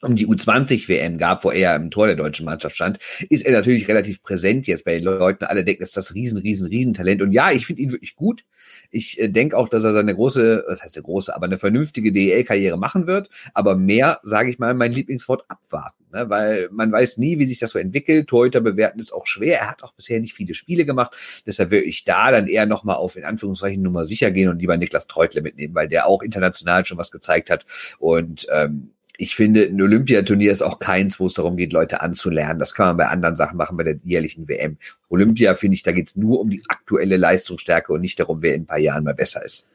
um 0.02 0.16
die 0.16 0.28
U20-WM 0.28 1.18
gab, 1.18 1.44
wo 1.44 1.52
er 1.52 1.76
im 1.76 1.92
Tor 1.92 2.08
der 2.08 2.16
deutschen 2.16 2.46
Mannschaft 2.46 2.76
stand, 2.76 3.00
ist 3.30 3.46
er 3.46 3.52
natürlich 3.52 3.88
relativ 3.88 4.24
präsent 4.24 4.68
jetzt 4.68 4.86
bei 4.86 4.94
den 4.94 5.04
Leuten. 5.04 5.46
Alle 5.46 5.64
denken, 5.64 5.82
das 5.82 5.90
ist 5.90 5.98
das 5.98 6.16
riesen, 6.16 6.38
riesen, 6.38 6.68
riesen 6.68 6.94
Talent. 6.94 7.22
Und 7.22 7.32
ja, 7.32 7.52
ich 7.52 7.66
finde 7.66 7.82
ihn 7.82 7.92
wirklich 7.92 8.16
gut. 8.16 8.44
Ich 8.92 9.20
äh, 9.20 9.28
denke 9.28 9.58
auch, 9.58 9.70
dass 9.70 9.84
er 9.84 9.92
seine 9.92 10.16
große, 10.16 10.64
was 10.68 10.84
heißt 10.84 10.98
eine 10.98 11.04
große, 11.04 11.36
aber 11.36 11.46
eine 11.46 11.58
vernünftige 11.58 12.12
DEL-Karriere 12.12 12.78
machen 12.78 13.08
wird. 13.08 13.30
Aber 13.54 13.76
mehr, 13.76 14.20
sage 14.24 14.50
ich 14.50 14.60
mal, 14.60 14.74
mein 14.74 14.92
Lieblingswort 14.92 15.44
abwarten. 15.50 16.06
Ne? 16.12 16.30
Weil 16.30 16.70
man 16.72 16.92
weiß 16.92 17.18
nie, 17.18 17.40
wie 17.40 17.46
sich 17.46 17.60
das 17.60 17.72
so 17.72 17.80
entwickelt. 17.80 18.28
Torhüter 18.28 18.62
bewerten 18.62 19.00
ist 19.00 19.12
auch 19.12 19.28
schwer. 19.28 19.60
Er 19.60 19.70
hat 19.70 19.84
auch 19.84 19.94
bisher 19.94 20.20
nicht 20.20 20.34
viele 20.34 20.54
Spiele 20.54 20.86
gemacht. 20.86 21.44
Deshalb 21.46 21.72
würde 21.72 21.86
ich 21.86 22.04
da 22.04 22.32
dann 22.32 22.48
eher 22.48 22.66
nochmal 22.66 22.96
auf, 22.96 23.16
in 23.16 23.26
Anführungszeichen, 23.26 23.82
Nummer 23.82 24.06
sicher 24.06 24.32
gehen 24.32 24.50
und 24.50 24.60
lieber 24.60 24.78
Niklas 24.78 25.08
Treutle 25.08 25.42
mitnehmen, 25.42 25.76
weil 25.76 25.88
der 25.88 26.08
auch 26.08 26.22
international 26.22 26.86
schon 26.86 26.98
was 26.98 27.12
gezeigt 27.12 27.50
hat. 27.50 27.66
Und 28.00 28.48
ähm, 28.52 28.92
ich 29.22 29.36
finde, 29.36 29.64
ein 29.64 29.82
Olympiaturnier 29.82 30.50
ist 30.50 30.62
auch 30.62 30.80
keins, 30.80 31.20
wo 31.20 31.26
es 31.26 31.34
darum 31.34 31.58
geht, 31.58 31.74
Leute 31.74 32.00
anzulernen. 32.00 32.58
Das 32.58 32.74
kann 32.74 32.88
man 32.88 32.98
bei 32.98 33.08
anderen 33.08 33.36
Sachen 33.36 33.58
machen, 33.58 33.76
bei 33.76 33.84
der 33.84 34.00
jährlichen 34.06 34.48
WM. 34.48 34.78
Olympia, 35.10 35.56
finde 35.56 35.76
ich, 35.76 35.84
da 35.84 35.92
geht 35.92 36.08
es 36.08 36.16
nur 36.16 36.40
um 36.40 36.50
die 36.50 36.64
aktuelle 36.70 37.18
Leistungsstärke 37.18 37.92
und 37.92 38.00
nicht 38.00 38.18
darum, 38.18 38.42
wer 38.42 38.56
in 38.56 38.62
ein 38.62 38.66
paar 38.66 38.80
Jahren 38.80 39.04
mal 39.04 39.14
besser 39.14 39.44
ist. 39.44 39.69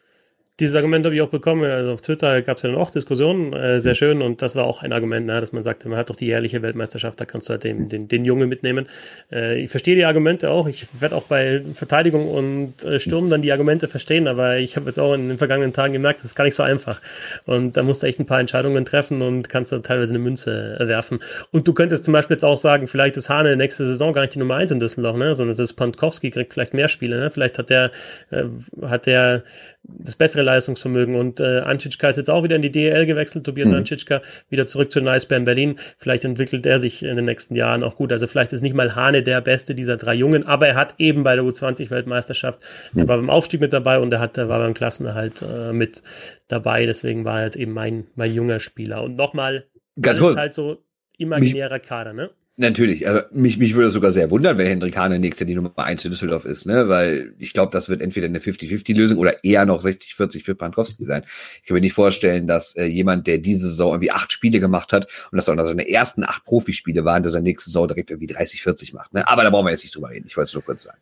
Dieses 0.61 0.77
Argument 0.77 1.05
habe 1.05 1.17
ich 1.17 1.21
auch 1.21 1.31
bekommen. 1.31 1.65
Also 1.65 1.93
auf 1.93 2.01
Twitter 2.01 2.41
gab 2.43 2.59
es 2.59 2.63
ja 2.63 2.69
dann 2.69 2.79
auch 2.79 2.93
Diskussionen, 2.93 3.53
äh, 3.53 3.81
sehr 3.81 3.97
schön. 3.97 4.23
Und 4.23 4.41
das 4.41 4.55
war 4.55 4.67
auch 4.67 4.83
ein 4.83 4.93
Argument, 4.93 5.27
ne, 5.27 5.41
dass 5.41 5.53
man 5.53 5.65
sagte, 5.65 5.89
man 5.89 5.99
hat 5.99 6.11
doch 6.11 6.15
die 6.15 6.27
jährliche 6.27 6.63
Weltmeisterschaft, 6.63 7.21
da 7.21 7.25
kannst 7.25 7.49
du 7.49 7.55
halt 7.55 7.65
den, 7.65 7.89
den, 7.89 8.07
den 8.07 8.25
Junge 8.25 8.47
mitnehmen. 8.47 8.87
Äh, 9.33 9.65
ich 9.65 9.71
verstehe 9.71 9.97
die 9.97 10.05
Argumente 10.05 10.51
auch. 10.51 10.69
Ich 10.69 10.87
werde 11.01 11.17
auch 11.17 11.25
bei 11.25 11.61
Verteidigung 11.75 12.31
und 12.31 12.85
äh, 12.85 13.01
Sturm 13.01 13.31
dann 13.31 13.43
die 13.43 13.51
Argumente 13.51 13.89
verstehen, 13.89 14.29
aber 14.29 14.59
ich 14.59 14.77
habe 14.77 14.87
jetzt 14.87 15.01
auch 15.01 15.15
in 15.15 15.29
den 15.29 15.39
vergangenen 15.39 15.73
Tagen 15.73 15.93
gemerkt, 15.93 16.21
das 16.21 16.27
ist 16.27 16.35
gar 16.37 16.45
nicht 16.45 16.55
so 16.55 16.63
einfach. 16.63 17.01
Und 17.47 17.77
da 17.77 17.83
musst 17.83 18.05
du 18.05 18.07
echt 18.07 18.21
ein 18.21 18.27
paar 18.27 18.39
Entscheidungen 18.39 18.85
treffen 18.85 19.23
und 19.23 19.49
kannst 19.49 19.73
dann 19.73 19.83
teilweise 19.83 20.13
eine 20.13 20.21
Münze 20.21 20.77
werfen. 20.79 21.19
Und 21.51 21.67
du 21.67 21.75
könntest 21.75 22.05
zum 22.05 22.13
Beispiel 22.13 22.37
jetzt 22.37 22.45
auch 22.45 22.59
sagen, 22.59 22.87
vielleicht 22.87 23.17
ist 23.17 23.29
Hane 23.29 23.57
nächste 23.57 23.85
Saison 23.87 24.13
gar 24.13 24.21
nicht 24.21 24.37
die 24.37 24.39
Nummer 24.39 24.55
eins 24.55 24.71
in 24.71 24.79
Düsseldorf, 24.79 25.17
ne? 25.17 25.35
sondern 25.35 25.53
es 25.53 25.59
ist 25.59 25.73
Pankowski, 25.73 26.31
kriegt 26.31 26.55
vielleicht 26.55 26.75
mehr 26.75 26.89
Spiele. 26.89 27.19
Ne? 27.19 27.31
Vielleicht 27.33 27.59
hat 27.59 27.71
der, 27.71 27.91
äh, 28.31 28.45
hat 28.83 29.07
der 29.07 29.43
das 29.87 30.17
bessere 30.17 30.43
Leistungsvermögen. 30.43 31.15
Und 31.15 31.41
äh, 31.41 31.61
Anschitschka 31.61 32.09
ist 32.09 32.17
jetzt 32.17 32.31
auch 32.31 32.43
wieder 32.43 32.57
in 32.57 32.63
die 32.63 32.73
DL 32.73 33.07
gewechselt, 33.07 33.45
Tobias 33.45 33.69
mhm. 33.69 33.77
Anschitschka, 33.77 34.23
wieder 34.49 34.67
zurück 34.67 34.91
zu 34.91 35.05
Eisbären 35.07 35.45
Berlin. 35.45 35.79
Vielleicht 35.99 36.25
entwickelt 36.25 36.67
er 36.67 36.79
sich 36.79 37.03
in 37.03 37.17
den 37.17 37.27
nächsten 37.27 37.55
Jahren 37.55 37.83
auch 37.83 37.97
gut. 37.97 38.13
Also 38.13 38.27
vielleicht 38.27 38.53
ist 38.53 38.63
nicht 38.63 38.75
mal 38.75 38.95
Hane 38.95 39.23
der 39.23 39.41
Beste 39.41 39.75
dieser 39.75 39.97
drei 39.97 40.15
Jungen, 40.15 40.47
aber 40.47 40.69
er 40.69 40.75
hat 40.75 40.95
eben 40.99 41.23
bei 41.23 41.37
der 41.37 41.45
U20-Weltmeisterschaft, 41.45 42.61
mhm. 42.93 43.01
er 43.01 43.09
war 43.09 43.17
beim 43.19 43.31
Aufstieg 43.31 43.61
mit 43.61 43.73
dabei 43.73 43.99
und 43.99 44.13
er 44.13 44.21
hat, 44.21 44.39
er 44.39 44.49
war 44.49 44.59
beim 44.59 44.75
Klassenerhalt 44.75 45.43
äh, 45.43 45.73
mit 45.73 46.03
dabei. 46.49 46.87
Deswegen 46.87 47.25
war 47.25 47.41
er 47.41 47.45
jetzt 47.47 47.57
eben 47.57 47.73
mein, 47.73 48.07
mein 48.15 48.33
junger 48.33 48.61
Spieler. 48.61 49.03
Und 49.03 49.17
nochmal, 49.17 49.67
das 49.97 50.19
ist 50.19 50.37
halt 50.37 50.55
so 50.55 50.83
imaginärer 51.19 51.79
Kader, 51.79 52.13
ne? 52.13 52.31
Natürlich, 52.57 53.09
also 53.09 53.23
mich, 53.33 53.59
mich 53.59 53.75
würde 53.75 53.91
sogar 53.91 54.13
sehr 54.13 54.31
wundern, 54.31 54.59
wenn 54.59 54.69
Hendrik 54.69 54.97
Hane 54.97 55.19
nächste 55.19 55.45
die 55.45 55.57
Nummer 55.57 55.77
eins 55.77 56.05
in 56.05 56.13
Düsseldorf 56.13 56.45
ist, 56.45 56.67
ne? 56.67 56.89
Weil 56.89 57.35
ich 57.41 57.53
glaube, 57.53 57.73
das 57.73 57.89
wird 57.89 58.01
entweder 58.01 58.27
eine 58.27 58.39
50-50-Lösung 58.39 59.19
oder 59.19 59.43
eher 59.43 59.67
noch 59.67 59.83
60-40 59.83 60.45
für 60.45 60.55
Pankowski 60.55 61.05
sein. 61.05 61.25
Ich 61.63 61.67
kann 61.67 61.75
mir 61.75 61.81
nicht 61.81 61.95
vorstellen, 61.95 62.47
dass 62.47 62.77
äh, 62.77 62.85
jemand, 62.85 63.27
der 63.27 63.39
diese 63.39 63.69
Saison 63.69 63.95
irgendwie 63.95 64.13
acht 64.13 64.31
Spiele 64.31 64.61
gemacht 64.61 64.93
hat 64.93 65.07
und 65.33 65.37
das 65.37 65.49
auch 65.49 65.57
noch 65.57 65.67
seine 65.67 65.89
ersten 65.89 66.23
acht 66.23 66.45
Profispiele 66.45 67.05
waren, 67.05 67.25
dass 67.25 67.35
er 67.35 67.41
nächste 67.41 67.71
Saison 67.71 67.89
direkt 67.89 68.11
irgendwie 68.11 68.33
30-40 68.33 68.95
macht. 68.95 69.13
Ne? 69.15 69.27
Aber 69.27 69.43
da 69.43 69.51
brauchen 69.51 69.67
wir 69.67 69.73
jetzt 69.73 69.83
nicht 69.83 69.97
drüber 69.97 70.11
reden. 70.11 70.27
Ich 70.29 70.37
wollte 70.37 70.47
es 70.47 70.55
nur 70.55 70.63
kurz 70.63 70.85
sagen. 70.85 70.99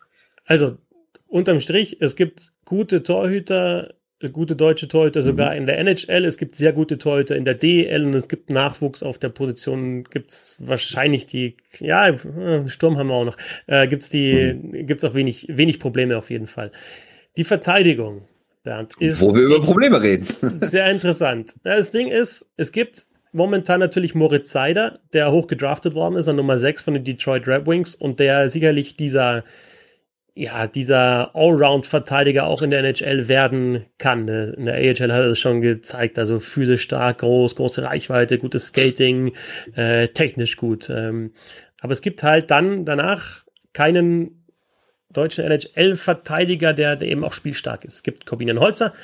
Also, 0.46 0.78
unterm 1.26 1.60
Strich, 1.60 1.98
es 2.00 2.16
gibt 2.16 2.52
gute 2.64 3.02
Torhüter 3.02 3.92
gute 4.30 4.56
deutsche 4.56 4.88
Torhüter 4.88 5.20
mhm. 5.20 5.24
sogar 5.24 5.56
in 5.56 5.66
der 5.66 5.78
NHL. 5.78 6.24
Es 6.24 6.37
gibt 6.37 6.54
sehr 6.56 6.72
gute 6.72 6.98
Torhüter 6.98 7.37
in 7.37 7.44
der 7.44 7.54
DEL 7.54 8.04
und 8.04 8.14
es 8.14 8.28
gibt 8.28 8.50
Nachwuchs 8.50 9.02
auf 9.02 9.18
der 9.18 9.28
Position. 9.28 10.04
Gibt 10.04 10.30
es 10.30 10.56
wahrscheinlich 10.61 11.26
die, 11.26 11.56
ja, 11.78 12.08
äh, 12.08 12.68
Sturm 12.68 12.98
haben 12.98 13.08
wir 13.08 13.14
auch 13.14 13.24
noch. 13.24 13.37
Äh, 13.66 13.88
gibt 13.88 14.02
es 14.02 14.08
die, 14.08 14.54
mhm. 14.54 14.87
gibt 14.87 15.02
es 15.02 15.11
auch 15.11 15.14
wenig, 15.14 15.46
wenig 15.48 15.80
Probleme 15.80 16.16
auf 16.16 16.30
jeden 16.30 16.46
Fall. 16.46 16.72
Die 17.37 17.44
Verteidigung, 17.44 18.22
Bernd, 18.62 18.94
ist. 19.00 19.20
Wo 19.20 19.35
wir 19.35 19.42
über 19.42 19.61
Probleme 19.61 20.00
reden. 20.00 20.26
sehr 20.61 20.90
interessant. 20.90 21.54
Das 21.64 21.90
Ding 21.90 22.08
ist, 22.08 22.46
es 22.56 22.72
gibt 22.72 23.06
momentan 23.32 23.80
natürlich 23.80 24.14
Moritz 24.14 24.52
Seider, 24.52 25.00
der 25.12 25.32
hoch 25.32 25.46
gedraftet 25.46 25.94
worden 25.94 26.16
ist 26.16 26.28
an 26.28 26.37
Nummer 26.37 26.58
6 26.58 26.82
von 26.82 26.94
den 26.94 27.04
Detroit 27.04 27.48
Red 27.48 27.66
Wings 27.66 27.94
und 27.94 28.20
der 28.20 28.48
sicherlich 28.48 28.96
dieser 28.96 29.44
ja, 30.35 30.66
dieser 30.66 31.35
Allround-Verteidiger 31.35 32.47
auch 32.47 32.62
in 32.62 32.71
der 32.71 32.81
NHL 32.81 33.29
werden 33.29 33.85
kann. 33.99 34.27
In 34.29 34.64
der 34.64 34.77
AHL 34.77 35.12
hat 35.12 35.21
er 35.21 35.27
es 35.27 35.38
schon 35.38 35.61
gezeigt, 35.61 36.18
also 36.18 36.40
physisch 36.40 36.83
stark, 36.83 37.18
groß, 37.18 37.55
große 37.57 37.83
Reichweite, 37.83 38.38
gutes 38.38 38.68
Skating, 38.68 39.33
äh, 39.75 40.09
technisch 40.09 40.57
gut. 40.57 40.88
Ähm, 40.88 41.33
aber 41.81 41.92
es 41.92 42.01
gibt 42.01 42.23
halt 42.23 42.51
dann 42.51 42.85
danach 42.87 43.45
keinen 43.75 44.42
deutschen 45.12 45.45
NHL-Verteidiger, 45.45 46.73
der, 46.73 46.97
der 46.97 47.09
eben 47.09 47.25
auch 47.25 47.35
spielstark 47.35 47.85
ist. 47.85 47.97
Es 47.97 48.03
gibt 48.03 48.25
Corbinian 48.25 48.61
Holzer, 48.61 48.95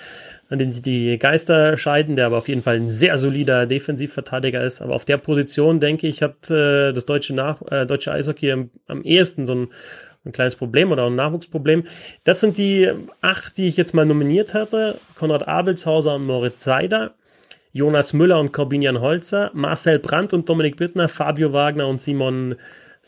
an 0.49 0.59
den 0.59 0.71
sich 0.71 0.81
die 0.81 1.19
Geister 1.19 1.77
scheiden, 1.77 2.17
der 2.17 2.25
aber 2.25 2.38
auf 2.38 2.49
jeden 2.49 2.62
Fall 2.62 2.77
ein 2.77 2.88
sehr 2.88 3.19
solider 3.19 3.67
Defensivverteidiger 3.67 4.62
ist. 4.62 4.81
Aber 4.81 4.95
auf 4.95 5.05
der 5.05 5.19
Position, 5.19 5.81
denke 5.81 6.07
ich, 6.07 6.23
hat 6.23 6.51
äh, 6.51 6.93
das 6.93 7.05
deutsche, 7.05 7.35
Nach 7.35 7.61
äh, 7.71 7.85
deutsche 7.85 8.12
Eishockey 8.12 8.51
am, 8.53 8.71
am 8.87 9.03
ehesten 9.03 9.45
so 9.45 9.55
ein 9.55 9.69
ein 10.29 10.33
kleines 10.33 10.57
Problem 10.57 10.93
oder 10.93 11.07
ein 11.07 11.17
Nachwuchsproblem. 11.17 11.85
Das 12.25 12.41
sind 12.41 12.59
die 12.59 12.91
acht, 13.21 13.57
die 13.57 13.67
ich 13.67 13.77
jetzt 13.77 13.95
mal 13.95 14.07
nominiert 14.07 14.55
hatte. 14.55 14.99
Konrad 15.17 15.49
Abelshauser 15.49 16.14
und 16.14 16.27
Moritz 16.27 16.62
Seider. 16.62 17.14
Jonas 17.73 18.12
Müller 18.12 18.41
und 18.41 18.53
Corbinian 18.53 19.01
Holzer, 19.01 19.51
Marcel 19.53 19.99
Brandt 19.99 20.33
und 20.33 20.49
Dominik 20.49 20.77
Bittner, 20.77 21.09
Fabio 21.09 21.53
Wagner 21.53 21.87
und 21.87 22.01
Simon 22.01 22.57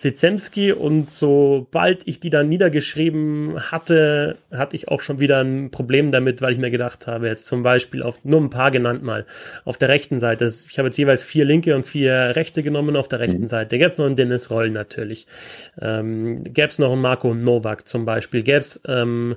Sezemski 0.00 0.72
und 0.72 1.10
sobald 1.10 2.08
ich 2.08 2.20
die 2.20 2.30
dann 2.30 2.48
niedergeschrieben 2.48 3.70
hatte, 3.70 4.38
hatte 4.50 4.74
ich 4.74 4.88
auch 4.88 5.02
schon 5.02 5.20
wieder 5.20 5.44
ein 5.44 5.70
Problem 5.70 6.10
damit, 6.10 6.40
weil 6.40 6.54
ich 6.54 6.58
mir 6.58 6.70
gedacht 6.70 7.06
habe, 7.06 7.26
jetzt 7.26 7.44
zum 7.44 7.62
Beispiel 7.62 8.02
auf 8.02 8.24
nur 8.24 8.40
ein 8.40 8.48
paar 8.48 8.70
genannt 8.70 9.02
mal, 9.02 9.26
auf 9.66 9.76
der 9.76 9.90
rechten 9.90 10.18
Seite, 10.18 10.46
ich 10.46 10.78
habe 10.78 10.88
jetzt 10.88 10.96
jeweils 10.96 11.22
vier 11.22 11.44
linke 11.44 11.76
und 11.76 11.84
vier 11.84 12.32
rechte 12.34 12.62
genommen 12.62 12.96
auf 12.96 13.08
der 13.08 13.20
rechten 13.20 13.42
mhm. 13.42 13.48
Seite, 13.48 13.76
gäbe 13.76 13.90
es 13.90 13.98
noch 13.98 14.06
einen 14.06 14.16
Dennis 14.16 14.50
Roll 14.50 14.70
natürlich, 14.70 15.26
ähm, 15.78 16.44
gäbe 16.44 16.68
es 16.68 16.78
noch 16.78 16.92
einen 16.92 17.02
Marco 17.02 17.34
Novak 17.34 17.86
zum 17.86 18.06
Beispiel, 18.06 18.42
gäbe 18.42 18.60
es 18.60 18.80
ähm, 18.88 19.36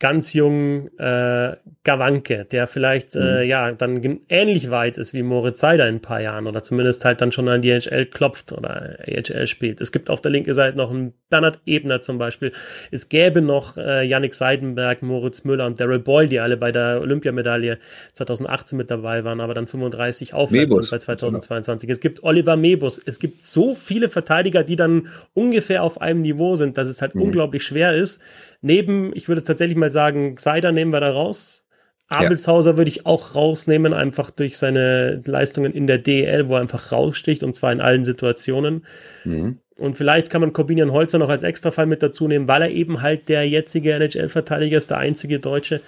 ganz 0.00 0.32
jungen 0.32 0.88
äh, 0.98 1.56
Gawanke, 1.84 2.46
der 2.50 2.66
vielleicht 2.66 3.14
äh, 3.14 3.20
mhm. 3.20 3.26
äh, 3.26 3.42
ja 3.44 3.72
dann 3.72 4.20
ähnlich 4.28 4.70
weit 4.70 4.96
ist 4.96 5.12
wie 5.12 5.22
Moritz 5.22 5.60
Seider 5.60 5.86
in 5.88 5.96
ein 5.96 6.00
paar 6.00 6.20
Jahren 6.20 6.46
oder 6.46 6.62
zumindest 6.62 7.04
halt 7.04 7.20
dann 7.20 7.32
schon 7.32 7.48
an 7.48 7.60
die 7.60 7.70
NHL 7.70 8.06
klopft 8.06 8.52
oder 8.52 8.96
AHL 9.06 9.46
spielt. 9.46 9.80
Es 9.80 9.92
gibt 9.92 10.08
auf 10.08 10.22
der 10.22 10.30
linken 10.30 10.54
Seite 10.54 10.76
noch 10.78 10.90
einen 10.90 11.12
Bernhard 11.28 11.60
Ebner 11.66 12.00
zum 12.00 12.16
Beispiel. 12.16 12.52
Es 12.90 13.10
gäbe 13.10 13.42
noch 13.42 13.76
äh, 13.76 14.02
Yannick 14.06 14.34
Seidenberg, 14.34 15.02
Moritz 15.02 15.44
Müller 15.44 15.66
und 15.66 15.78
Daryl 15.78 15.98
Boyle, 15.98 16.28
die 16.28 16.40
alle 16.40 16.56
bei 16.56 16.72
der 16.72 17.00
Olympiamedaille 17.02 17.78
2018 18.14 18.78
mit 18.78 18.90
dabei 18.90 19.24
waren, 19.24 19.40
aber 19.40 19.52
dann 19.52 19.66
35 19.66 20.32
aufwärts 20.32 20.74
sind 20.74 20.90
bei 20.90 20.98
2022. 20.98 21.90
Es 21.90 22.00
gibt 22.00 22.24
Oliver 22.24 22.56
Mebus. 22.56 22.98
Es 22.98 23.18
gibt 23.18 23.44
so 23.44 23.74
viele 23.74 24.08
Verteidiger, 24.08 24.64
die 24.64 24.76
dann 24.76 25.08
ungefähr 25.34 25.82
auf 25.82 26.00
einem 26.00 26.22
Niveau 26.22 26.56
sind, 26.56 26.78
dass 26.78 26.88
es 26.88 27.02
halt 27.02 27.14
mhm. 27.14 27.22
unglaublich 27.22 27.62
schwer 27.62 27.94
ist, 27.94 28.22
Neben, 28.62 29.14
ich 29.14 29.28
würde 29.28 29.42
tatsächlich 29.42 29.76
mal 29.76 29.90
sagen, 29.90 30.36
Seider 30.38 30.72
nehmen 30.72 30.92
wir 30.92 31.00
da 31.00 31.12
raus. 31.12 31.64
Abelshauser 32.08 32.72
ja. 32.72 32.78
würde 32.78 32.90
ich 32.90 33.06
auch 33.06 33.36
rausnehmen, 33.36 33.94
einfach 33.94 34.30
durch 34.30 34.58
seine 34.58 35.22
Leistungen 35.24 35.72
in 35.72 35.86
der 35.86 35.98
DL, 35.98 36.48
wo 36.48 36.54
er 36.54 36.60
einfach 36.60 36.90
raussticht 36.90 37.42
und 37.44 37.54
zwar 37.54 37.72
in 37.72 37.80
allen 37.80 38.04
Situationen. 38.04 38.84
Mhm. 39.24 39.58
Und 39.76 39.96
vielleicht 39.96 40.28
kann 40.28 40.42
man 40.42 40.52
Corbinian 40.52 40.92
Holzer 40.92 41.18
noch 41.18 41.30
als 41.30 41.42
Extrafall 41.42 41.86
mit 41.86 42.02
dazu 42.02 42.28
nehmen, 42.28 42.48
weil 42.48 42.62
er 42.62 42.70
eben 42.70 43.00
halt 43.00 43.28
der 43.28 43.48
jetzige 43.48 43.94
NHL-Verteidiger 43.94 44.76
ist, 44.76 44.90
der 44.90 44.98
einzige 44.98 45.38
Deutsche. 45.38 45.80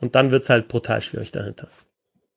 Und 0.00 0.16
dann 0.16 0.32
wird 0.32 0.42
es 0.42 0.50
halt 0.50 0.68
brutal 0.68 1.00
schwierig 1.00 1.30
dahinter. 1.30 1.68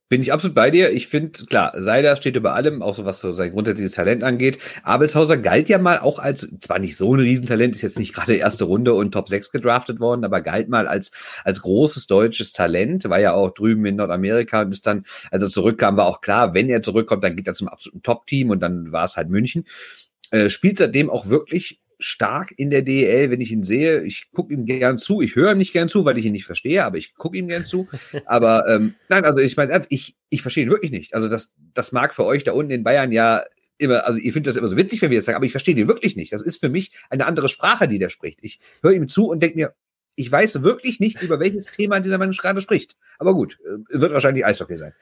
Bin 0.07 0.21
ich 0.21 0.31
absolut 0.31 0.53
bei 0.53 0.69
dir. 0.69 0.91
Ich 0.91 1.07
finde, 1.07 1.31
klar, 1.45 1.73
Seider 1.81 2.15
steht 2.15 2.35
über 2.35 2.53
allem, 2.53 2.83
auch 2.83 2.93
so 2.93 3.05
was 3.05 3.21
so 3.21 3.33
sein 3.33 3.51
grundsätzliches 3.51 3.93
Talent 3.93 4.23
angeht. 4.23 4.59
Abelshauser 4.83 5.37
galt 5.37 5.67
ja 5.67 5.79
mal 5.79 5.97
auch 5.97 6.19
als, 6.19 6.47
zwar 6.59 6.77
nicht 6.77 6.95
so 6.95 7.15
ein 7.15 7.21
Riesentalent, 7.21 7.73
ist 7.73 7.81
jetzt 7.81 7.97
nicht 7.97 8.13
gerade 8.13 8.35
erste 8.35 8.65
Runde 8.65 8.93
und 8.93 9.13
Top 9.13 9.29
6 9.29 9.49
gedraftet 9.49 9.99
worden, 9.99 10.23
aber 10.23 10.41
galt 10.41 10.69
mal 10.69 10.87
als, 10.87 11.11
als 11.43 11.63
großes 11.63 12.05
deutsches 12.05 12.53
Talent, 12.53 13.09
war 13.09 13.19
ja 13.19 13.33
auch 13.33 13.49
drüben 13.49 13.83
in 13.87 13.95
Nordamerika 13.95 14.61
und 14.61 14.71
ist 14.73 14.85
dann, 14.85 15.05
also 15.31 15.49
zurückkam, 15.49 15.97
war 15.97 16.05
auch 16.05 16.21
klar, 16.21 16.53
wenn 16.53 16.69
er 16.69 16.83
zurückkommt, 16.83 17.23
dann 17.23 17.35
geht 17.35 17.47
er 17.47 17.55
zum 17.55 17.67
absoluten 17.67 18.03
Top-Team 18.03 18.51
und 18.51 18.59
dann 18.59 18.91
war 18.91 19.05
es 19.05 19.17
halt 19.17 19.29
München. 19.29 19.65
Äh, 20.29 20.51
spielt 20.51 20.77
seitdem 20.77 21.09
auch 21.09 21.29
wirklich 21.29 21.79
stark 22.05 22.53
in 22.55 22.69
der 22.69 22.83
DEL, 22.83 23.31
wenn 23.31 23.41
ich 23.41 23.51
ihn 23.51 23.63
sehe. 23.63 24.03
Ich 24.03 24.31
gucke 24.31 24.53
ihm 24.53 24.65
gern 24.65 24.97
zu. 24.97 25.21
Ich 25.21 25.35
höre 25.35 25.51
ihm 25.51 25.57
nicht 25.57 25.73
gern 25.73 25.89
zu, 25.89 26.05
weil 26.05 26.17
ich 26.17 26.25
ihn 26.25 26.33
nicht 26.33 26.45
verstehe, 26.45 26.85
aber 26.85 26.97
ich 26.97 27.15
gucke 27.15 27.37
ihm 27.37 27.47
gern 27.47 27.65
zu. 27.65 27.87
Aber 28.25 28.67
ähm, 28.67 28.95
nein, 29.09 29.25
also 29.25 29.39
ich 29.39 29.57
meine, 29.57 29.81
ich, 29.89 30.15
ich 30.29 30.41
verstehe 30.41 30.65
ihn 30.65 30.69
wirklich 30.69 30.91
nicht. 30.91 31.15
Also 31.15 31.27
das, 31.27 31.51
das 31.73 31.91
mag 31.91 32.13
für 32.13 32.23
euch 32.25 32.43
da 32.43 32.53
unten 32.53 32.71
in 32.71 32.83
Bayern 32.83 33.11
ja 33.11 33.43
immer, 33.77 34.05
also 34.05 34.19
ihr 34.19 34.31
findet 34.31 34.51
das 34.51 34.57
immer 34.57 34.67
so 34.67 34.77
witzig, 34.77 35.01
wenn 35.01 35.09
wir 35.09 35.17
das 35.17 35.25
sagen, 35.25 35.35
aber 35.35 35.45
ich 35.45 35.51
verstehe 35.51 35.75
den 35.75 35.87
wirklich 35.87 36.15
nicht. 36.15 36.31
Das 36.31 36.41
ist 36.41 36.59
für 36.59 36.69
mich 36.69 36.91
eine 37.09 37.25
andere 37.25 37.49
Sprache, 37.49 37.87
die 37.87 37.99
der 37.99 38.09
spricht. 38.09 38.39
Ich 38.41 38.59
höre 38.81 38.93
ihm 38.93 39.07
zu 39.07 39.27
und 39.27 39.41
denke 39.41 39.57
mir, 39.57 39.73
ich 40.17 40.31
weiß 40.31 40.63
wirklich 40.63 40.99
nicht, 40.99 41.21
über 41.21 41.39
welches 41.39 41.65
Thema 41.65 41.99
dieser 41.99 42.17
Mensch 42.17 42.37
gerade 42.37 42.61
spricht. 42.61 42.95
Aber 43.19 43.33
gut, 43.33 43.57
äh, 43.65 43.99
wird 43.99 44.13
wahrscheinlich 44.13 44.45
Eishockey 44.45 44.77
sein. 44.77 44.93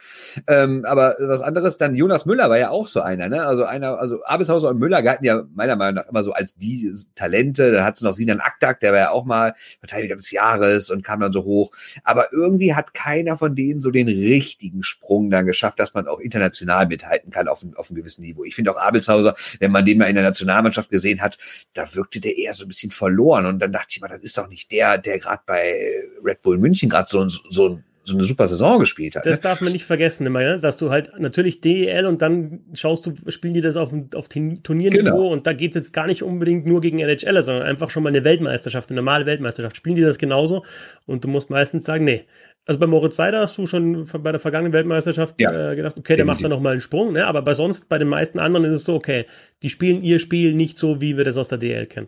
Ähm, 0.47 0.85
aber 0.85 1.15
was 1.19 1.41
anderes, 1.41 1.77
dann 1.77 1.95
Jonas 1.95 2.25
Müller 2.25 2.49
war 2.49 2.57
ja 2.57 2.69
auch 2.69 2.87
so 2.87 3.01
einer, 3.01 3.29
ne? 3.29 3.43
Also 3.43 3.63
einer, 3.63 3.99
also 3.99 4.23
Abelshauser 4.23 4.69
und 4.69 4.79
Müller 4.79 5.03
galten 5.03 5.25
ja 5.25 5.43
meiner 5.53 5.75
Meinung 5.75 6.03
nach 6.03 6.09
immer 6.09 6.23
so 6.23 6.33
als 6.33 6.55
die 6.55 6.91
Talente. 7.15 7.71
Da 7.71 7.85
hat 7.85 7.95
es 7.95 8.01
noch 8.01 8.13
Sinan 8.13 8.39
Aktak, 8.39 8.79
der 8.79 8.91
war 8.91 8.99
ja 8.99 9.11
auch 9.11 9.25
mal 9.25 9.53
Verteidiger 9.79 10.15
des 10.15 10.31
Jahres 10.31 10.89
und 10.89 11.03
kam 11.03 11.19
dann 11.19 11.31
so 11.31 11.43
hoch. 11.43 11.71
Aber 12.03 12.33
irgendwie 12.33 12.73
hat 12.73 12.93
keiner 12.93 13.37
von 13.37 13.55
denen 13.55 13.81
so 13.81 13.91
den 13.91 14.07
richtigen 14.07 14.81
Sprung 14.81 15.29
dann 15.29 15.45
geschafft, 15.45 15.79
dass 15.79 15.93
man 15.93 16.07
auch 16.07 16.19
international 16.19 16.87
mithalten 16.87 17.31
kann 17.31 17.47
auf, 17.47 17.63
auf 17.75 17.89
einem 17.89 17.97
gewissen 17.97 18.21
Niveau. 18.21 18.43
Ich 18.43 18.55
finde 18.55 18.71
auch 18.71 18.77
Abelshauser, 18.77 19.35
wenn 19.59 19.71
man 19.71 19.85
den 19.85 19.99
mal 19.99 20.05
in 20.05 20.15
der 20.15 20.23
Nationalmannschaft 20.23 20.89
gesehen 20.89 21.21
hat, 21.21 21.37
da 21.73 21.93
wirkte 21.93 22.19
der 22.19 22.35
eher 22.35 22.53
so 22.53 22.65
ein 22.65 22.67
bisschen 22.67 22.91
verloren. 22.91 23.45
Und 23.45 23.59
dann 23.59 23.71
dachte 23.71 23.89
ich 23.91 24.01
mal, 24.01 24.07
das 24.07 24.19
ist 24.19 24.37
doch 24.37 24.47
nicht 24.47 24.71
der, 24.71 25.02
der 25.05 25.19
gerade 25.19 25.41
bei 25.45 26.03
Red 26.23 26.41
Bull 26.41 26.57
München 26.57 26.89
gerade 26.89 27.07
so, 27.09 27.27
so, 27.27 27.79
so 28.03 28.13
eine 28.13 28.23
super 28.25 28.47
Saison 28.47 28.79
gespielt 28.79 29.15
hat. 29.15 29.25
Das 29.25 29.39
ne? 29.39 29.43
darf 29.43 29.61
man 29.61 29.71
nicht 29.71 29.85
vergessen 29.85 30.25
immer, 30.27 30.41
ja? 30.41 30.57
dass 30.57 30.77
du 30.77 30.89
halt 30.89 31.11
natürlich 31.17 31.61
DEL 31.61 32.05
und 32.05 32.21
dann 32.21 32.61
schaust 32.73 33.05
du, 33.05 33.13
spielen 33.31 33.53
die 33.53 33.61
das 33.61 33.77
auf, 33.77 33.91
auf 34.15 34.27
Turnierniveau 34.27 35.17
genau. 35.17 35.31
und 35.31 35.47
da 35.47 35.53
geht 35.53 35.71
es 35.71 35.75
jetzt 35.75 35.93
gar 35.93 36.07
nicht 36.07 36.23
unbedingt 36.23 36.65
nur 36.65 36.81
gegen 36.81 36.99
NHL, 36.99 37.41
sondern 37.43 37.63
einfach 37.63 37.89
schon 37.89 38.03
mal 38.03 38.09
eine 38.09 38.23
Weltmeisterschaft, 38.23 38.89
eine 38.89 38.97
normale 38.97 39.25
Weltmeisterschaft. 39.25 39.77
Spielen 39.77 39.95
die 39.95 40.01
das 40.01 40.17
genauso 40.17 40.65
und 41.05 41.23
du 41.23 41.27
musst 41.27 41.49
meistens 41.49 41.85
sagen, 41.85 42.03
nee. 42.03 42.25
Also 42.65 42.79
bei 42.79 42.87
Moritz 42.87 43.17
Seider 43.17 43.41
hast 43.41 43.57
du 43.57 43.67
schon 43.67 44.05
bei 44.05 44.31
der 44.31 44.39
vergangenen 44.39 44.71
Weltmeisterschaft 44.71 45.35
ja. 45.37 45.71
äh, 45.71 45.75
gedacht, 45.75 45.97
okay, 45.97 46.15
der 46.15 46.23
macht 46.23 46.41
da 46.41 46.47
nochmal 46.47 46.73
einen 46.73 46.81
Sprung, 46.81 47.11
ne? 47.11 47.27
aber 47.27 47.41
bei 47.41 47.53
sonst, 47.55 47.89
bei 47.89 47.97
den 47.97 48.07
meisten 48.07 48.39
anderen 48.39 48.65
ist 48.65 48.71
es 48.71 48.85
so, 48.85 48.95
okay, 48.95 49.25
die 49.61 49.69
spielen 49.69 50.01
ihr 50.01 50.19
Spiel 50.19 50.53
nicht 50.53 50.77
so, 50.77 51.01
wie 51.01 51.17
wir 51.17 51.25
das 51.25 51.37
aus 51.37 51.49
der 51.49 51.57
DL 51.57 51.87
kennen. 51.87 52.07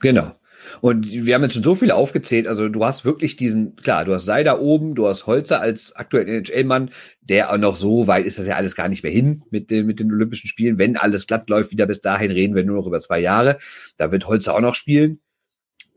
Genau. 0.00 0.32
Und 0.80 1.10
wir 1.10 1.34
haben 1.34 1.42
jetzt 1.42 1.54
schon 1.54 1.62
so 1.62 1.74
viel 1.74 1.90
aufgezählt. 1.90 2.46
Also 2.46 2.68
du 2.68 2.84
hast 2.84 3.04
wirklich 3.04 3.36
diesen, 3.36 3.76
klar, 3.76 4.04
du 4.04 4.14
hast 4.14 4.24
Seider 4.24 4.60
oben, 4.60 4.94
du 4.94 5.06
hast 5.06 5.26
Holzer 5.26 5.60
als 5.60 5.94
aktuell 5.96 6.28
NHL-Mann, 6.28 6.90
der 7.20 7.52
auch 7.52 7.58
noch 7.58 7.76
so 7.76 8.06
weit 8.06 8.26
ist 8.26 8.38
das 8.38 8.46
ja 8.46 8.56
alles 8.56 8.76
gar 8.76 8.88
nicht 8.88 9.02
mehr 9.02 9.12
hin 9.12 9.42
mit 9.50 9.70
den, 9.70 9.86
mit 9.86 10.00
den 10.00 10.12
Olympischen 10.12 10.48
Spielen. 10.48 10.78
Wenn 10.78 10.96
alles 10.96 11.26
glatt 11.26 11.48
läuft, 11.48 11.72
wieder 11.72 11.86
bis 11.86 12.00
dahin 12.00 12.30
reden 12.30 12.54
wir 12.54 12.64
nur 12.64 12.76
noch 12.76 12.86
über 12.86 13.00
zwei 13.00 13.20
Jahre. 13.20 13.58
Da 13.96 14.12
wird 14.12 14.26
Holzer 14.26 14.54
auch 14.54 14.60
noch 14.60 14.74
spielen. 14.74 15.20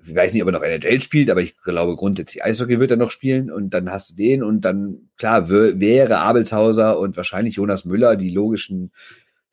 ich 0.05 0.15
weiß 0.15 0.33
nicht, 0.33 0.41
ob 0.43 0.49
er 0.49 0.53
noch 0.53 0.63
NHL 0.63 1.01
spielt, 1.01 1.29
aber 1.29 1.41
ich 1.41 1.57
glaube 1.57 1.95
grundsätzlich 1.95 2.43
Eishockey 2.43 2.79
wird 2.79 2.91
er 2.91 2.97
noch 2.97 3.11
spielen 3.11 3.51
und 3.51 3.73
dann 3.73 3.89
hast 3.91 4.11
du 4.11 4.15
den 4.15 4.43
und 4.43 4.61
dann, 4.61 5.09
klar, 5.17 5.49
wäre 5.49 6.19
Abelshauser 6.19 6.99
und 6.99 7.17
wahrscheinlich 7.17 7.55
Jonas 7.55 7.85
Müller 7.85 8.15
die 8.15 8.29
logischen 8.29 8.91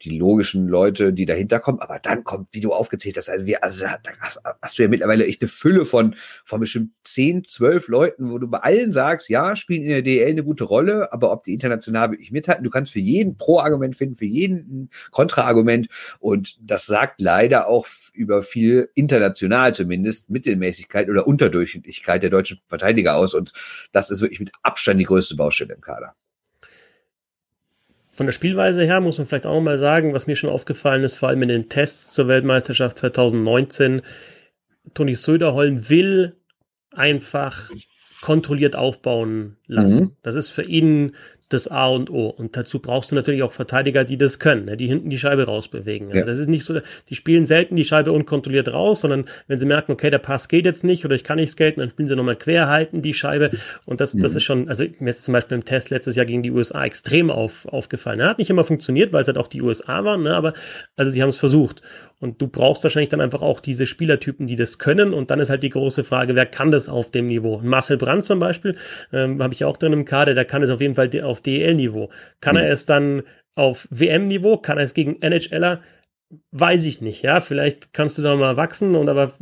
die 0.03 0.19
logischen 0.19 0.69
Leute, 0.69 1.13
die 1.13 1.27
dahinter 1.27 1.61
kommen, 1.61 1.81
aber 1.81 1.99
dann 1.99 2.25
kommt, 2.25 2.49
wie 2.53 2.61
du 2.61 2.73
aufgezählt 2.73 3.17
hast, 3.17 3.31
also, 3.31 3.47
wir, 3.47 3.65
also 3.65 3.87
hast, 3.87 4.41
hast, 4.63 4.79
du 4.79 4.83
ja 4.83 4.89
mittlerweile 4.89 5.27
echt 5.27 5.41
eine 5.41 5.49
Fülle 5.49 5.85
von, 5.85 6.15
von 6.45 6.61
bestimmt 6.61 6.93
zehn, 7.05 7.45
zwölf 7.45 7.89
Leuten, 7.89 8.31
wo 8.31 8.39
du 8.39 8.49
bei 8.49 8.59
allen 8.59 8.93
sagst, 8.93 9.29
ja, 9.29 9.57
spielen 9.57 9.83
in 9.83 9.89
der 9.89 10.03
DL 10.03 10.31
eine 10.31 10.45
gute 10.45 10.65
Rolle, 10.65 11.13
aber 11.13 11.33
ob 11.33 11.45
die 11.45 11.55
international 11.55 12.11
wirklich 12.11 12.31
mithalten, 12.31 12.65
du 12.65 12.71
kannst 12.71 12.93
für 12.93 13.01
jeden 13.01 13.39
Pro-Argument 13.39 13.97
finden, 13.97 14.17
für 14.17 14.27
jeden 14.27 14.91
Kontra-Argument. 15.11 15.89
Und 16.21 16.59
das 16.61 16.87
sagt 16.87 17.21
leider 17.21 17.69
auch 17.69 17.87
über 18.13 18.43
viel 18.43 18.91
international 18.95 19.75
zumindest 19.75 20.31
Mittelmäßigkeit 20.31 21.09
oder 21.09 21.27
Unterdurchschnittlichkeit 21.27 22.23
der 22.23 22.31
deutschen 22.31 22.61
Verteidiger 22.69 23.17
aus. 23.17 23.35
Und 23.35 23.53
das 23.93 24.11
ist 24.11 24.21
wirklich 24.21 24.41
mit 24.41 24.53
Abstand 24.63 25.01
die 25.01 25.05
größte 25.05 25.37
Baustelle 25.37 25.75
im 25.75 25.81
Kader. 25.81 26.15
Von 28.17 28.25
der 28.25 28.33
Spielweise 28.33 28.83
her 28.83 29.03
muss 29.03 29.19
man 29.19 29.27
vielleicht 29.27 29.45
auch 29.45 29.61
mal 29.61 29.77
sagen, 29.77 30.15
was 30.15 30.27
mir 30.27 30.37
schon 30.37 30.49
aufgefallen 30.49 31.05
ist, 31.05 31.17
vor 31.17 31.29
allem 31.29 31.43
in 31.43 31.51
den 31.51 31.69
Tests 31.69 32.15
zur 32.15 32.29
Weltmeisterschaft 32.29 32.97
2019, 32.97 34.01
Toni 34.95 35.15
Söderholm 35.15 35.91
will 35.91 36.35
einfach 36.93 37.71
kontrolliert 38.23 38.75
aufbauen 38.75 39.59
lassen. 39.67 40.01
Mhm. 40.01 40.11
Das 40.23 40.35
ist 40.35 40.51
für 40.51 40.63
ihn 40.63 41.13
das 41.49 41.69
A 41.69 41.87
und 41.89 42.11
O. 42.11 42.29
Und 42.29 42.57
dazu 42.57 42.81
brauchst 42.81 43.13
du 43.13 43.15
natürlich 43.15 43.43
auch 43.43 43.53
Verteidiger, 43.53 44.05
die 44.05 44.19
das 44.19 44.41
können, 44.41 44.65
ne, 44.65 44.77
die 44.77 44.89
hinten 44.89 45.11
die 45.11 45.19
Scheibe 45.19 45.45
rausbewegen. 45.45 46.09
Also 46.09 46.19
ja. 46.19 46.25
das 46.25 46.39
ist 46.41 46.49
nicht 46.49 46.65
so, 46.65 46.81
die 47.09 47.15
spielen 47.15 47.47
selten 47.47 47.77
die 47.77 47.85
Scheibe 47.85 48.11
unkontrolliert 48.11 48.73
raus, 48.73 49.03
sondern 49.03 49.27
wenn 49.47 49.61
sie 49.61 49.67
merken, 49.67 49.93
okay, 49.93 50.11
der 50.11 50.19
Pass 50.19 50.49
geht 50.49 50.65
jetzt 50.65 50.83
nicht 50.83 51.05
oder 51.05 51.15
ich 51.15 51.23
kann 51.23 51.37
nicht 51.37 51.51
skaten, 51.51 51.81
dann 51.81 51.91
spielen 51.91 52.09
sie 52.09 52.17
nochmal 52.17 52.37
quer, 52.37 52.69
halten 52.69 53.01
die 53.01 53.15
Scheibe. 53.15 53.53
Und 53.85 54.01
das, 54.01 54.15
mhm. 54.15 54.23
das 54.23 54.35
ist 54.35 54.43
schon, 54.43 54.69
also 54.69 54.85
mir 54.99 55.11
ist 55.11 55.25
zum 55.25 55.33
Beispiel 55.33 55.57
im 55.57 55.65
Test 55.65 55.91
letztes 55.91 56.17
Jahr 56.17 56.27
gegen 56.27 56.43
die 56.43 56.51
USA 56.51 56.85
extrem 56.85 57.31
auf, 57.31 57.67
aufgefallen. 57.67 58.19
Er 58.19 58.31
hat 58.31 58.39
nicht 58.39 58.51
immer 58.51 58.65
funktioniert, 58.65 59.13
weil 59.13 59.23
es 59.23 59.29
halt 59.29 59.39
auch 59.39 59.49
die 59.49 59.63
USA 59.63 60.03
waren, 60.05 60.25
ne, 60.25 60.35
aber 60.35 60.53
also 60.97 61.13
sie 61.13 61.23
haben 61.23 61.31
es 61.31 61.37
versucht. 61.37 61.81
Und 62.19 62.41
du 62.41 62.49
brauchst 62.49 62.83
wahrscheinlich 62.83 63.11
dann 63.11 63.21
einfach 63.21 63.43
auch 63.43 63.61
diese 63.61 63.85
Spielertypen, 63.85 64.47
die 64.47 64.57
das 64.57 64.79
können. 64.79 65.13
Und 65.13 65.31
dann 65.31 65.39
ist 65.39 65.51
halt 65.51 65.63
die 65.63 65.69
große 65.69 66.03
Frage, 66.03 66.35
wer 66.35 66.47
kann 66.47 66.71
das 66.71 66.89
auf 66.89 67.11
dem 67.11 67.27
Niveau? 67.27 67.61
Marcel 67.63 67.99
Brandt 67.99 68.25
zum 68.25 68.39
Beispiel, 68.39 68.77
ähm, 69.13 69.43
habe 69.43 69.53
ich 69.53 69.56
auch 69.65 69.77
drin 69.77 69.93
im 69.93 70.05
Kader, 70.05 70.35
der 70.35 70.45
kann 70.45 70.63
es 70.63 70.71
auf 70.71 70.81
jeden 70.81 70.95
Fall 70.95 71.11
auf 71.23 71.41
DEL-Niveau. 71.41 72.11
Kann 72.41 72.57
mhm. 72.57 72.63
er 72.63 72.73
es 72.73 72.87
dann 72.87 73.23
auf 73.55 73.89
WM-Niveau? 73.91 74.59
Kann 74.59 74.79
er 74.79 74.85
es 74.85 74.95
gegen 74.95 75.21
NHLer? 75.21 75.81
Weiß 76.51 76.85
ich 76.85 77.01
nicht, 77.01 77.23
ja. 77.23 77.41
Vielleicht 77.41 77.93
kannst 77.93 78.19
du 78.19 78.23
da 78.23 78.35
mal 78.37 78.57
wachsen 78.57 78.95
und 78.97 79.09
aber 79.09 79.35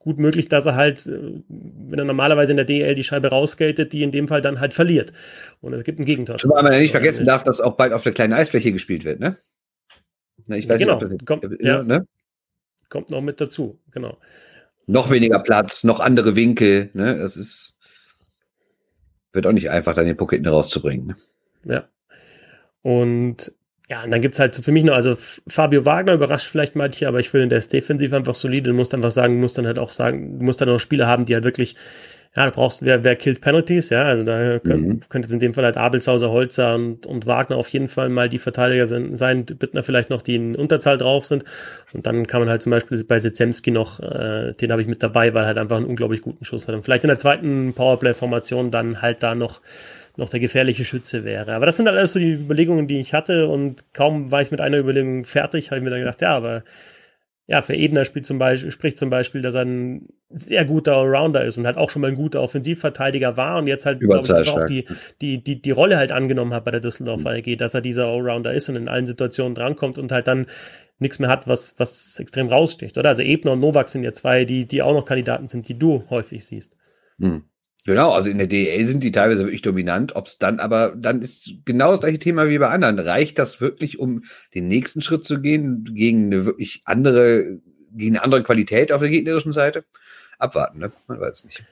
gut 0.00 0.18
möglich, 0.18 0.48
dass 0.48 0.66
er 0.66 0.74
halt, 0.74 1.06
äh, 1.06 1.42
wenn 1.48 1.98
er 1.98 2.04
normalerweise 2.04 2.52
in 2.52 2.56
der 2.56 2.64
DL 2.64 2.94
die 2.94 3.04
Scheibe 3.04 3.28
rausgeltet, 3.28 3.92
die 3.92 4.02
in 4.02 4.10
dem 4.10 4.28
Fall 4.28 4.40
dann 4.40 4.58
halt 4.58 4.74
verliert. 4.74 5.12
Und 5.60 5.74
es 5.74 5.84
gibt 5.84 6.00
ein 6.00 6.06
Gegenteil. 6.06 6.38
Zumal 6.38 6.62
man 6.62 6.72
ja 6.72 6.78
nicht 6.78 6.90
vergessen 6.90 7.26
darf, 7.26 7.44
dass 7.44 7.60
auch 7.60 7.76
bald 7.76 7.92
auf 7.92 8.02
der 8.02 8.12
kleinen 8.12 8.32
Eisfläche 8.32 8.72
gespielt 8.72 9.04
wird, 9.04 9.20
ne? 9.20 9.36
Ich 10.48 10.68
weiß 10.68 10.80
genau, 10.80 10.94
nicht, 10.94 11.04
ob 11.04 11.10
das 11.10 11.26
kommt, 11.26 11.60
ja, 11.60 11.82
ne? 11.82 12.06
kommt 12.88 13.10
noch 13.10 13.20
mit 13.20 13.40
dazu, 13.40 13.78
genau. 13.90 14.18
Noch 14.86 15.10
weniger 15.10 15.38
Platz, 15.38 15.84
noch 15.84 16.00
andere 16.00 16.34
Winkel, 16.34 16.90
ne? 16.94 17.18
Das 17.18 17.36
ist, 17.36 17.78
wird 19.32 19.46
auch 19.46 19.52
nicht 19.52 19.70
einfach, 19.70 19.94
dann 19.94 20.06
den 20.06 20.16
Puck 20.16 20.34
rauszubringen. 20.46 21.14
Ne? 21.64 21.74
Ja. 21.74 21.84
Und 22.82 23.52
ja, 23.90 24.04
und 24.04 24.12
dann 24.12 24.20
gibt 24.20 24.34
es 24.34 24.38
halt 24.38 24.54
für 24.54 24.70
mich 24.70 24.84
noch, 24.84 24.94
also 24.94 25.16
Fabio 25.48 25.84
Wagner 25.84 26.14
überrascht 26.14 26.46
vielleicht 26.46 26.76
manche, 26.76 27.08
aber 27.08 27.18
ich 27.18 27.30
finde, 27.30 27.48
der 27.48 27.58
ist 27.58 27.72
defensiv 27.72 28.12
einfach 28.12 28.36
solide. 28.36 28.70
Du 28.70 28.76
musst 28.76 28.94
einfach 28.94 29.10
sagen, 29.10 29.34
du 29.34 29.40
musst 29.40 29.58
dann 29.58 29.66
halt 29.66 29.80
auch 29.80 29.90
sagen, 29.90 30.38
du 30.38 30.44
musst 30.44 30.60
dann 30.60 30.68
auch 30.68 30.78
Spieler 30.78 31.08
haben, 31.08 31.26
die 31.26 31.34
halt 31.34 31.42
wirklich 31.42 31.74
ja, 32.36 32.46
du 32.46 32.52
brauchst, 32.52 32.84
wer, 32.84 33.02
wer 33.02 33.16
killt 33.16 33.40
Penalties, 33.40 33.90
ja, 33.90 34.04
also 34.04 34.24
da 34.24 34.60
könnt, 34.60 34.86
mhm. 34.86 35.00
könnte 35.08 35.26
es 35.26 35.32
in 35.32 35.40
dem 35.40 35.52
Fall 35.52 35.64
halt 35.64 35.76
Abelshauser, 35.76 36.30
Holzer 36.30 36.76
und, 36.76 37.04
und 37.04 37.26
Wagner 37.26 37.56
auf 37.56 37.68
jeden 37.70 37.88
Fall 37.88 38.08
mal 38.08 38.28
die 38.28 38.38
Verteidiger 38.38 38.86
sein, 38.86 39.16
sein, 39.16 39.44
Bittner 39.44 39.82
vielleicht 39.82 40.10
noch, 40.10 40.22
die 40.22 40.36
in 40.36 40.54
Unterzahl 40.54 40.96
drauf 40.96 41.26
sind. 41.26 41.44
Und 41.92 42.06
dann 42.06 42.28
kann 42.28 42.40
man 42.40 42.48
halt 42.48 42.62
zum 42.62 42.70
Beispiel 42.70 43.02
bei 43.02 43.18
Sezemski 43.18 43.72
noch, 43.72 43.98
äh, 43.98 44.52
den 44.52 44.70
habe 44.70 44.80
ich 44.80 44.86
mit 44.86 45.02
dabei, 45.02 45.34
weil 45.34 45.44
halt 45.44 45.58
einfach 45.58 45.76
einen 45.76 45.86
unglaublich 45.86 46.22
guten 46.22 46.44
Schuss 46.44 46.68
hat. 46.68 46.74
Und 46.76 46.84
vielleicht 46.84 47.02
in 47.02 47.08
der 47.08 47.18
zweiten 47.18 47.74
Powerplay-Formation 47.74 48.70
dann 48.70 49.02
halt 49.02 49.24
da 49.24 49.34
noch 49.34 49.60
noch 50.16 50.28
der 50.28 50.40
gefährliche 50.40 50.84
Schütze 50.84 51.24
wäre. 51.24 51.54
Aber 51.54 51.66
das 51.66 51.76
sind 51.76 51.86
halt 51.86 51.96
alles 51.96 52.12
so 52.12 52.18
die 52.18 52.32
Überlegungen, 52.32 52.86
die 52.86 53.00
ich 53.00 53.14
hatte 53.14 53.48
und 53.48 53.94
kaum 53.94 54.30
war 54.30 54.42
ich 54.42 54.50
mit 54.50 54.60
einer 54.60 54.78
Überlegung 54.78 55.24
fertig, 55.24 55.70
habe 55.70 55.78
ich 55.78 55.84
mir 55.84 55.90
dann 55.90 56.00
gedacht, 56.00 56.20
ja, 56.20 56.36
aber 56.36 56.62
ja, 57.50 57.62
für 57.62 57.74
Ebner 57.74 58.04
spielt 58.04 58.26
zum 58.26 58.38
Beispiel, 58.38 58.70
spricht 58.70 58.96
zum 58.96 59.10
Beispiel, 59.10 59.42
dass 59.42 59.56
er 59.56 59.64
ein 59.64 60.06
sehr 60.28 60.64
guter 60.64 60.96
Allrounder 60.96 61.44
ist 61.44 61.58
und 61.58 61.66
halt 61.66 61.78
auch 61.78 61.90
schon 61.90 62.00
mal 62.00 62.12
ein 62.12 62.16
guter 62.16 62.42
Offensivverteidiger 62.42 63.36
war 63.36 63.58
und 63.58 63.66
jetzt 63.66 63.86
halt 63.86 63.98
glaube 63.98 64.24
ich, 64.40 64.48
auch 64.48 64.66
die, 64.66 64.86
die, 65.20 65.42
die, 65.42 65.60
die 65.60 65.70
Rolle 65.72 65.96
halt 65.96 66.12
angenommen 66.12 66.54
hat 66.54 66.64
bei 66.64 66.70
der 66.70 66.78
Düsseldorfer 66.78 67.30
AG, 67.30 67.56
dass 67.56 67.74
er 67.74 67.80
dieser 67.80 68.06
Allrounder 68.06 68.54
ist 68.54 68.68
und 68.68 68.76
in 68.76 68.88
allen 68.88 69.08
Situationen 69.08 69.56
drankommt 69.56 69.98
und 69.98 70.12
halt 70.12 70.28
dann 70.28 70.46
nichts 71.00 71.18
mehr 71.18 71.28
hat, 71.28 71.48
was, 71.48 71.74
was 71.76 72.20
extrem 72.20 72.46
raussticht, 72.46 72.96
oder? 72.96 73.08
Also 73.08 73.22
Ebner 73.22 73.52
und 73.52 73.60
Novak 73.60 73.88
sind 73.88 74.04
ja 74.04 74.12
zwei, 74.12 74.44
die, 74.44 74.66
die 74.66 74.80
auch 74.82 74.94
noch 74.94 75.04
Kandidaten 75.04 75.48
sind, 75.48 75.68
die 75.68 75.76
du 75.76 76.04
häufig 76.08 76.46
siehst. 76.46 76.76
Hm. 77.18 77.46
Genau, 77.84 78.12
also 78.12 78.28
in 78.28 78.38
der 78.38 78.46
DEL 78.46 78.86
sind 78.86 79.02
die 79.02 79.12
teilweise 79.12 79.44
wirklich 79.44 79.62
dominant. 79.62 80.14
Ob 80.14 80.26
es 80.26 80.38
dann 80.38 80.60
aber, 80.60 80.94
dann 80.96 81.22
ist 81.22 81.52
genau 81.64 81.92
das 81.92 82.00
gleiche 82.00 82.18
Thema 82.18 82.48
wie 82.48 82.58
bei 82.58 82.68
anderen. 82.68 82.98
Reicht 82.98 83.38
das 83.38 83.60
wirklich, 83.60 83.98
um 83.98 84.22
den 84.54 84.68
nächsten 84.68 85.00
Schritt 85.00 85.24
zu 85.24 85.40
gehen, 85.40 85.84
gegen 85.84 86.26
eine 86.26 86.44
wirklich 86.44 86.82
andere, 86.84 87.58
gegen 87.92 88.16
eine 88.16 88.24
andere 88.24 88.42
Qualität 88.42 88.92
auf 88.92 89.00
der 89.00 89.10
gegnerischen 89.10 89.52
Seite? 89.52 89.84
Abwarten, 90.38 90.78
ne? 90.78 90.92
Man 91.06 91.20
weiß 91.20 91.44
nicht. 91.44 91.64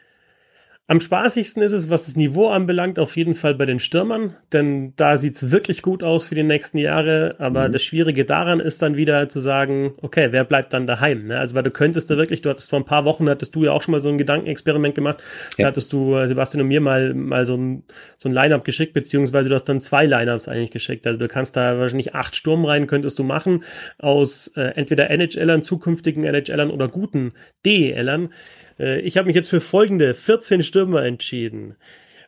Am 0.91 1.01
spaßigsten 1.01 1.63
ist 1.63 1.73
es, 1.73 1.91
was 1.91 2.07
das 2.07 2.17
Niveau 2.17 2.49
anbelangt, 2.49 2.99
auf 2.99 3.15
jeden 3.19 3.35
Fall 3.35 3.55
bei 3.55 3.67
den 3.67 3.79
Stürmern, 3.79 4.37
denn 4.55 4.95
da 4.97 5.19
sieht's 5.19 5.51
wirklich 5.51 5.83
gut 5.83 6.03
aus 6.03 6.25
für 6.25 6.35
die 6.35 6.43
nächsten 6.43 6.79
Jahre. 6.79 7.37
Aber 7.39 7.69
mhm. 7.69 7.73
das 7.73 7.83
Schwierige 7.83 8.25
daran 8.25 8.59
ist 8.59 8.81
dann 8.81 8.97
wieder 8.97 9.29
zu 9.29 9.39
sagen, 9.39 9.93
okay, 10.01 10.29
wer 10.31 10.45
bleibt 10.45 10.73
dann 10.73 10.87
daheim? 10.87 11.27
Ne? 11.27 11.39
Also 11.39 11.55
weil 11.55 11.63
du 11.63 11.71
könntest 11.71 12.11
da 12.11 12.17
wirklich, 12.17 12.41
du 12.41 12.49
hattest 12.49 12.71
vor 12.71 12.79
ein 12.79 12.87
paar 12.87 13.05
Wochen, 13.05 13.29
hattest 13.29 13.55
du 13.55 13.65
ja 13.65 13.73
auch 13.73 13.83
schon 13.83 13.93
mal 13.93 14.01
so 14.01 14.09
ein 14.09 14.17
Gedankenexperiment 14.17 14.95
gemacht. 14.95 15.23
Ja. 15.59 15.65
Da 15.65 15.67
hattest 15.67 15.93
du, 15.93 16.17
äh, 16.17 16.27
Sebastian 16.27 16.63
und 16.63 16.69
mir 16.69 16.81
mal, 16.81 17.13
mal 17.13 17.45
so 17.45 17.55
ein, 17.55 17.83
so 18.17 18.31
ein 18.31 18.33
Line-Up 18.33 18.65
geschickt, 18.65 18.95
beziehungsweise 18.95 19.51
du 19.51 19.55
hast 19.57 19.65
dann 19.65 19.83
zwei 19.83 20.07
Line-Ups 20.07 20.49
eigentlich 20.49 20.71
geschickt. 20.71 21.07
Also 21.07 21.19
du 21.19 21.29
kannst 21.29 21.55
da 21.55 21.79
wahrscheinlich 21.79 22.15
acht 22.15 22.35
Sturm 22.35 22.65
rein, 22.65 22.87
könntest 22.87 23.19
du 23.19 23.25
machen 23.25 23.63
aus 23.99 24.49
äh, 24.57 24.73
entweder 24.75 25.11
NHLern, 25.11 25.65
zukünftigen 25.65 26.25
NHLern 26.25 26.71
oder 26.71 26.89
guten 26.89 27.33
DELern. 27.67 28.31
Äh, 28.79 29.01
ich 29.01 29.17
habe 29.17 29.27
mich 29.27 29.37
jetzt 29.37 29.51
für 29.51 29.61
folgende 29.61 30.15
14 30.15 30.63
Stürmer 30.63 31.05
entschieden 31.05 31.77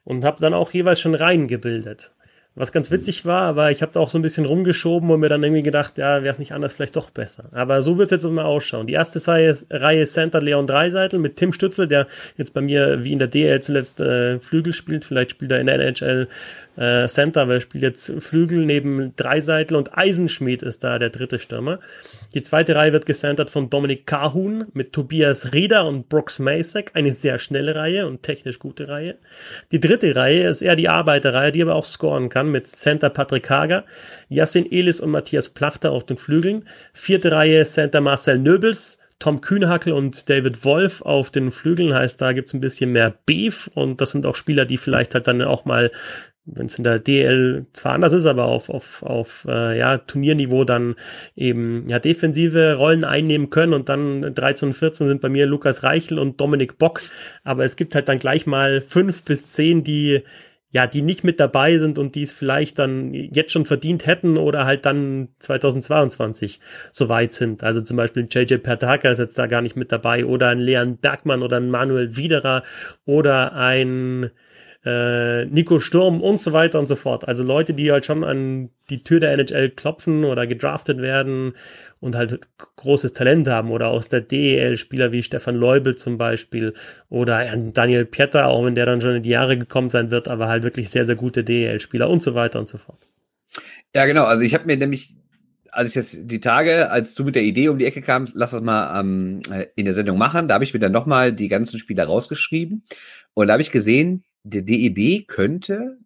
und 0.04 0.24
habe 0.24 0.40
dann 0.40 0.54
auch 0.54 0.72
jeweils 0.72 1.00
schon 1.00 1.14
Reihen 1.14 1.46
gebildet. 1.46 2.12
Was 2.56 2.72
ganz 2.72 2.90
witzig 2.90 3.24
war, 3.24 3.42
aber 3.42 3.70
ich 3.70 3.80
habe 3.80 3.92
da 3.92 4.00
auch 4.00 4.08
so 4.08 4.18
ein 4.18 4.22
bisschen 4.22 4.44
rumgeschoben 4.44 5.08
und 5.08 5.20
mir 5.20 5.28
dann 5.28 5.42
irgendwie 5.42 5.62
gedacht, 5.62 5.98
ja, 5.98 6.24
wäre 6.24 6.32
es 6.32 6.40
nicht 6.40 6.52
anders, 6.52 6.72
vielleicht 6.74 6.96
doch 6.96 7.10
besser. 7.10 7.44
Aber 7.52 7.80
so 7.82 7.96
wird 7.96 8.06
es 8.06 8.10
jetzt 8.10 8.24
mal 8.28 8.44
ausschauen. 8.44 8.88
Die 8.88 8.92
erste 8.92 9.24
Reihe 9.70 10.02
ist 10.02 10.14
Center 10.14 10.42
Leon 10.42 10.66
Dreiseitel 10.66 11.20
mit 11.20 11.36
Tim 11.36 11.52
Stützel, 11.52 11.86
der 11.86 12.06
jetzt 12.36 12.52
bei 12.52 12.60
mir 12.60 13.04
wie 13.04 13.12
in 13.12 13.20
der 13.20 13.28
DL 13.28 13.62
zuletzt 13.62 14.00
äh, 14.00 14.40
Flügel 14.40 14.72
spielt. 14.72 15.04
Vielleicht 15.04 15.30
spielt 15.30 15.52
er 15.52 15.60
in 15.60 15.66
der 15.66 15.78
NHL 15.78 16.26
äh, 16.80 17.06
Center, 17.08 17.46
weil 17.46 17.58
er 17.58 17.60
spielt 17.60 17.82
jetzt 17.82 18.10
Flügel 18.20 18.64
neben 18.64 19.14
Dreiseitel 19.14 19.76
und 19.76 19.96
Eisenschmied 19.96 20.62
ist 20.62 20.82
da 20.82 20.98
der 20.98 21.10
dritte 21.10 21.38
Stürmer. 21.38 21.78
Die 22.32 22.42
zweite 22.42 22.74
Reihe 22.74 22.92
wird 22.92 23.04
gecentert 23.04 23.50
von 23.50 23.68
Dominik 23.68 24.06
Kahun 24.06 24.66
mit 24.72 24.94
Tobias 24.94 25.52
Rieder 25.52 25.86
und 25.86 26.08
Brooks 26.08 26.38
Masek. 26.38 26.92
Eine 26.94 27.12
sehr 27.12 27.38
schnelle 27.38 27.74
Reihe 27.74 28.06
und 28.06 28.22
technisch 28.22 28.58
gute 28.58 28.88
Reihe. 28.88 29.18
Die 29.72 29.80
dritte 29.80 30.16
Reihe 30.16 30.48
ist 30.48 30.62
eher 30.62 30.76
die 30.76 30.88
Arbeiterreihe, 30.88 31.52
die 31.52 31.60
aber 31.60 31.74
auch 31.74 31.84
scoren 31.84 32.30
kann 32.30 32.50
mit 32.50 32.68
Center 32.68 33.10
Patrick 33.10 33.50
Hager, 33.50 33.84
Yassin 34.30 34.70
Elis 34.70 35.02
und 35.02 35.10
Matthias 35.10 35.50
Plachter 35.50 35.92
auf 35.92 36.06
den 36.06 36.16
Flügeln. 36.16 36.66
Vierte 36.94 37.30
Reihe 37.30 37.62
Center 37.64 38.00
Marcel 38.00 38.38
Nöbels, 38.38 38.98
Tom 39.18 39.42
Kühnhackel 39.42 39.92
und 39.92 40.30
David 40.30 40.64
Wolf 40.64 41.02
auf 41.02 41.30
den 41.30 41.50
Flügeln 41.50 41.92
heißt, 41.92 42.22
da 42.22 42.32
gibt's 42.32 42.54
ein 42.54 42.60
bisschen 42.60 42.90
mehr 42.92 43.14
Beef 43.26 43.68
und 43.74 44.00
das 44.00 44.12
sind 44.12 44.24
auch 44.24 44.34
Spieler, 44.34 44.64
die 44.64 44.78
vielleicht 44.78 45.14
halt 45.14 45.26
dann 45.26 45.42
auch 45.42 45.66
mal 45.66 45.90
wenn 46.54 46.66
es 46.66 46.76
in 46.76 46.84
der 46.84 46.98
DL 46.98 47.66
zwar 47.72 47.92
anders 47.92 48.12
ist, 48.12 48.26
aber 48.26 48.44
auf, 48.46 48.68
auf, 48.68 49.02
auf 49.02 49.46
äh, 49.48 49.78
ja, 49.78 49.98
Turnierniveau 49.98 50.64
dann 50.64 50.96
eben 51.36 51.88
ja, 51.88 51.98
defensive 51.98 52.74
Rollen 52.74 53.04
einnehmen 53.04 53.50
können 53.50 53.72
und 53.72 53.88
dann 53.88 54.34
13 54.34 54.68
und 54.68 54.74
14 54.74 55.08
sind 55.08 55.20
bei 55.20 55.28
mir 55.28 55.46
Lukas 55.46 55.82
Reichel 55.82 56.18
und 56.18 56.40
Dominik 56.40 56.78
Bock, 56.78 57.02
aber 57.44 57.64
es 57.64 57.76
gibt 57.76 57.94
halt 57.94 58.08
dann 58.08 58.18
gleich 58.18 58.46
mal 58.46 58.80
fünf 58.80 59.22
bis 59.22 59.48
zehn, 59.48 59.84
die 59.84 60.22
ja, 60.72 60.86
die 60.86 61.02
nicht 61.02 61.24
mit 61.24 61.40
dabei 61.40 61.78
sind 61.78 61.98
und 61.98 62.14
die 62.14 62.22
es 62.22 62.32
vielleicht 62.32 62.78
dann 62.78 63.12
jetzt 63.12 63.50
schon 63.52 63.66
verdient 63.66 64.06
hätten 64.06 64.38
oder 64.38 64.66
halt 64.66 64.86
dann 64.86 65.28
2022 65.40 66.60
so 66.92 67.08
weit 67.08 67.32
sind. 67.32 67.64
Also 67.64 67.80
zum 67.80 67.96
Beispiel 67.96 68.28
JJ 68.30 68.58
Pertaka 68.58 69.10
ist 69.10 69.18
jetzt 69.18 69.36
da 69.36 69.46
gar 69.46 69.62
nicht 69.62 69.74
mit 69.74 69.90
dabei 69.90 70.24
oder 70.24 70.48
ein 70.48 70.60
Leon 70.60 70.98
Bergmann 70.98 71.42
oder 71.42 71.56
ein 71.56 71.70
Manuel 71.70 72.16
Widerer 72.16 72.62
oder 73.04 73.54
ein 73.54 74.30
äh, 74.84 75.44
Nico 75.46 75.78
Sturm 75.78 76.22
und 76.22 76.40
so 76.40 76.52
weiter 76.52 76.78
und 76.78 76.86
so 76.86 76.96
fort. 76.96 77.28
Also 77.28 77.42
Leute, 77.42 77.74
die 77.74 77.92
halt 77.92 78.06
schon 78.06 78.24
an 78.24 78.70
die 78.88 79.02
Tür 79.02 79.20
der 79.20 79.32
NHL 79.32 79.70
klopfen 79.70 80.24
oder 80.24 80.46
gedraftet 80.46 80.98
werden 81.02 81.54
und 82.00 82.16
halt 82.16 82.40
großes 82.76 83.12
Talent 83.12 83.46
haben 83.46 83.70
oder 83.70 83.88
aus 83.88 84.08
der 84.08 84.22
DEL 84.22 84.78
Spieler 84.78 85.12
wie 85.12 85.22
Stefan 85.22 85.56
Leubel 85.56 85.96
zum 85.96 86.16
Beispiel 86.16 86.74
oder 87.10 87.44
Daniel 87.72 88.06
Pieter, 88.06 88.46
auch 88.46 88.64
wenn 88.64 88.74
der 88.74 88.86
dann 88.86 89.00
schon 89.02 89.16
in 89.16 89.22
die 89.22 89.30
Jahre 89.30 89.58
gekommen 89.58 89.90
sein 89.90 90.10
wird, 90.10 90.28
aber 90.28 90.48
halt 90.48 90.62
wirklich 90.62 90.88
sehr, 90.88 91.04
sehr 91.04 91.16
gute 91.16 91.44
DEL 91.44 91.80
Spieler 91.80 92.08
und 92.08 92.22
so 92.22 92.34
weiter 92.34 92.58
und 92.58 92.68
so 92.68 92.78
fort. 92.78 93.06
Ja, 93.94 94.06
genau. 94.06 94.24
Also 94.24 94.44
ich 94.44 94.54
habe 94.54 94.66
mir 94.66 94.76
nämlich 94.76 95.16
als 95.72 95.90
ich 95.90 95.94
jetzt 95.94 96.18
die 96.24 96.40
Tage, 96.40 96.90
als 96.90 97.14
du 97.14 97.22
mit 97.22 97.36
der 97.36 97.44
Idee 97.44 97.68
um 97.68 97.78
die 97.78 97.86
Ecke 97.86 98.02
kamst, 98.02 98.32
lass 98.34 98.50
das 98.50 98.60
mal 98.60 98.98
ähm, 98.98 99.40
in 99.76 99.84
der 99.84 99.94
Sendung 99.94 100.18
machen, 100.18 100.48
da 100.48 100.54
habe 100.54 100.64
ich 100.64 100.74
mir 100.74 100.80
dann 100.80 100.90
nochmal 100.90 101.32
die 101.32 101.46
ganzen 101.46 101.78
Spieler 101.78 102.06
rausgeschrieben 102.06 102.82
und 103.34 103.46
da 103.46 103.52
habe 103.52 103.62
ich 103.62 103.70
gesehen, 103.70 104.24
der 104.42 104.62
DEB 104.62 105.26
könnte 105.26 105.98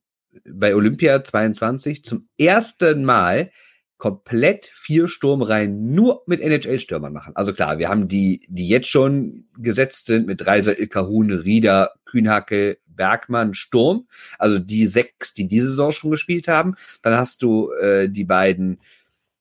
bei 0.48 0.74
Olympia 0.74 1.22
22 1.22 2.04
zum 2.04 2.28
ersten 2.38 3.04
Mal 3.04 3.50
komplett 3.96 4.66
vier 4.74 5.08
Sturmreihen 5.08 5.94
nur 5.94 6.24
mit 6.26 6.40
NHL-Stürmern 6.40 7.12
machen. 7.12 7.36
Also 7.36 7.52
klar, 7.54 7.78
wir 7.78 7.88
haben 7.88 8.08
die, 8.08 8.44
die 8.48 8.68
jetzt 8.68 8.88
schon 8.88 9.46
gesetzt 9.56 10.06
sind 10.06 10.26
mit 10.26 10.46
Reiser, 10.46 10.78
Ilkahun, 10.78 11.30
Rieder, 11.30 11.92
Kühnhacke, 12.04 12.78
Bergmann, 12.86 13.54
Sturm. 13.54 14.06
Also 14.38 14.58
die 14.58 14.86
sechs, 14.86 15.32
die 15.32 15.48
diese 15.48 15.70
Saison 15.70 15.92
schon 15.92 16.10
gespielt 16.10 16.48
haben. 16.48 16.74
Dann 17.02 17.16
hast 17.16 17.42
du 17.42 17.70
äh, 17.72 18.08
die 18.08 18.24
beiden, 18.24 18.80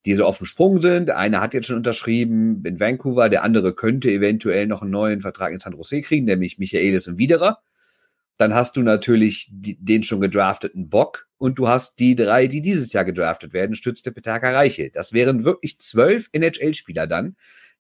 die 0.06 0.16
so 0.16 0.26
auf 0.26 0.38
dem 0.38 0.46
Sprung 0.46 0.82
sind. 0.82 1.10
Einer 1.10 1.42
hat 1.42 1.54
jetzt 1.54 1.68
schon 1.68 1.78
unterschrieben 1.78 2.64
in 2.66 2.80
Vancouver, 2.80 3.30
der 3.30 3.44
andere 3.44 3.74
könnte 3.74 4.12
eventuell 4.12 4.68
noch 4.68 4.82
einen 4.82 4.92
neuen 4.92 5.22
Vertrag 5.22 5.52
in 5.52 5.60
San 5.60 5.74
Jose 5.74 6.02
kriegen, 6.02 6.26
nämlich 6.26 6.58
Michaelis 6.58 7.08
und 7.08 7.18
Widerer. 7.18 7.60
Dann 8.38 8.54
hast 8.54 8.78
du 8.78 8.82
natürlich 8.82 9.50
die, 9.52 9.78
den 9.80 10.04
schon 10.04 10.22
gedrafteten 10.22 10.90
Bock 10.90 11.28
und 11.38 11.60
du 11.60 11.68
hast 11.68 12.00
die 12.00 12.16
drei, 12.16 12.48
die 12.48 12.62
dieses 12.62 12.94
Jahr 12.94 13.06
gedraftet 13.06 13.54
werden, 13.54 13.76
stützte 13.76 14.12
Petaka 14.12 14.52
Reiche. 14.52 14.90
Das 14.90 15.14
wären 15.14 15.46
wirklich 15.46 15.80
zwölf 15.80 16.30
NHL-Spieler 16.32 17.06
dann, 17.08 17.36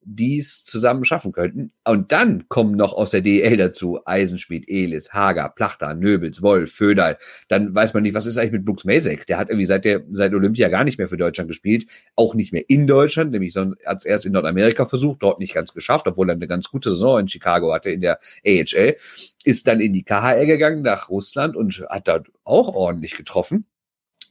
die 0.05 0.39
es 0.39 0.63
zusammen 0.63 1.05
schaffen 1.05 1.31
könnten. 1.31 1.71
Und 1.83 2.11
dann 2.11 2.47
kommen 2.49 2.75
noch 2.75 2.93
aus 2.93 3.11
der 3.11 3.21
DEL 3.21 3.57
dazu 3.57 3.99
Eisenschmied, 4.05 4.65
Elis, 4.67 5.13
Hager, 5.13 5.49
Plachter, 5.49 5.93
Nöbels, 5.93 6.41
Wolf, 6.41 6.71
Föderl. 6.71 7.17
Dann 7.47 7.73
weiß 7.73 7.93
man 7.93 8.03
nicht, 8.03 8.13
was 8.13 8.25
ist 8.25 8.37
eigentlich 8.37 8.53
mit 8.53 8.65
Brooks 8.65 8.85
Masek? 8.85 9.27
Der 9.27 9.37
hat 9.37 9.49
irgendwie 9.49 9.65
seit 9.65 9.85
der, 9.85 10.01
seit 10.11 10.33
Olympia 10.33 10.69
gar 10.69 10.83
nicht 10.83 10.97
mehr 10.97 11.07
für 11.07 11.17
Deutschland 11.17 11.47
gespielt. 11.47 11.85
Auch 12.15 12.35
nicht 12.35 12.53
mehr 12.53 12.63
in 12.67 12.87
Deutschland, 12.87 13.31
nämlich 13.31 13.55
als 13.85 14.05
erst 14.05 14.25
in 14.25 14.33
Nordamerika 14.33 14.85
versucht, 14.85 15.23
dort 15.23 15.39
nicht 15.39 15.53
ganz 15.53 15.73
geschafft, 15.73 16.07
obwohl 16.07 16.29
er 16.29 16.35
eine 16.35 16.47
ganz 16.47 16.69
gute 16.69 16.91
Saison 16.91 17.19
in 17.19 17.27
Chicago 17.27 17.73
hatte 17.73 17.89
in 17.89 18.01
der 18.01 18.19
AHL. 18.45 18.95
Ist 19.43 19.67
dann 19.67 19.79
in 19.79 19.93
die 19.93 20.03
KHL 20.03 20.45
gegangen 20.45 20.83
nach 20.83 21.09
Russland 21.09 21.55
und 21.55 21.85
hat 21.89 22.07
dort 22.07 22.31
auch 22.43 22.73
ordentlich 22.73 23.15
getroffen 23.15 23.65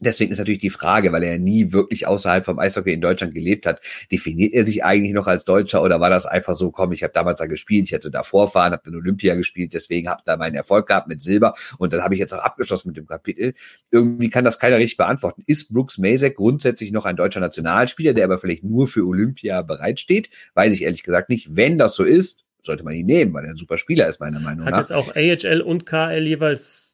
Deswegen 0.04 0.32
ist 0.32 0.38
natürlich 0.38 0.60
die 0.60 0.70
Frage, 0.70 1.12
weil 1.12 1.22
er 1.22 1.38
nie 1.38 1.72
wirklich 1.72 2.06
außerhalb 2.06 2.44
vom 2.44 2.58
Eishockey 2.58 2.92
in 2.92 3.00
Deutschland 3.00 3.34
gelebt 3.34 3.66
hat, 3.66 3.80
definiert 4.10 4.52
er 4.54 4.64
sich 4.66 4.84
eigentlich 4.84 5.12
noch 5.12 5.26
als 5.26 5.44
Deutscher 5.44 5.82
oder 5.82 6.00
war 6.00 6.10
das 6.10 6.26
einfach 6.26 6.56
so, 6.56 6.70
komm, 6.70 6.92
ich 6.92 7.02
habe 7.02 7.12
damals 7.12 7.38
da 7.38 7.46
gespielt, 7.46 7.86
ich 7.86 7.92
hätte 7.92 8.10
da 8.10 8.22
vorfahren, 8.22 8.72
habe 8.72 8.82
dann 8.84 8.96
Olympia 8.96 9.34
gespielt, 9.34 9.74
deswegen 9.74 10.08
habe 10.08 10.22
da 10.24 10.36
meinen 10.36 10.54
Erfolg 10.54 10.86
gehabt 10.86 11.08
mit 11.08 11.22
Silber 11.22 11.54
und 11.78 11.92
dann 11.92 12.02
habe 12.02 12.14
ich 12.14 12.20
jetzt 12.20 12.34
auch 12.34 12.42
abgeschlossen 12.42 12.88
mit 12.88 12.96
dem 12.96 13.06
Kapitel. 13.06 13.54
Irgendwie 13.90 14.30
kann 14.30 14.44
das 14.44 14.58
keiner 14.58 14.78
richtig 14.78 14.96
beantworten. 14.96 15.42
Ist 15.46 15.72
Brooks 15.72 15.98
Masek 15.98 16.36
grundsätzlich 16.36 16.92
noch 16.92 17.04
ein 17.04 17.16
deutscher 17.16 17.40
Nationalspieler, 17.40 18.12
der 18.12 18.24
aber 18.24 18.38
vielleicht 18.38 18.64
nur 18.64 18.86
für 18.86 19.06
Olympia 19.06 19.62
bereitsteht? 19.62 20.30
Weiß 20.54 20.72
ich 20.72 20.82
ehrlich 20.82 21.02
gesagt 21.02 21.28
nicht. 21.28 21.54
Wenn 21.56 21.78
das 21.78 21.94
so 21.94 22.04
ist, 22.04 22.44
sollte 22.62 22.84
man 22.84 22.94
ihn 22.94 23.06
nehmen, 23.06 23.34
weil 23.34 23.44
er 23.44 23.50
ein 23.50 23.56
super 23.56 23.78
Spieler 23.78 24.08
ist, 24.08 24.20
meiner 24.20 24.40
Meinung 24.40 24.66
Hat 24.66 24.72
nach. 24.72 24.78
Hat 24.78 24.90
jetzt 24.90 24.96
auch 24.96 25.16
AHL 25.16 25.60
und 25.60 25.84
KL 25.84 26.26
jeweils 26.26 26.91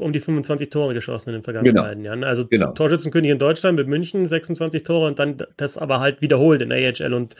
um 0.00 0.12
die 0.12 0.20
25 0.20 0.70
Tore 0.70 0.94
geschossen 0.94 1.30
in 1.30 1.36
den 1.36 1.44
vergangenen 1.44 1.74
genau. 1.74 1.86
beiden 1.86 2.04
Jahren. 2.04 2.24
Also 2.24 2.46
genau. 2.46 2.72
Torschützenkönig 2.72 3.30
in 3.30 3.38
Deutschland 3.38 3.76
mit 3.76 3.88
München 3.88 4.26
26 4.26 4.82
Tore 4.82 5.06
und 5.06 5.18
dann 5.18 5.38
das 5.56 5.78
aber 5.78 6.00
halt 6.00 6.20
wiederholt 6.20 6.62
in 6.62 6.72
AHL 6.72 7.14
und, 7.14 7.34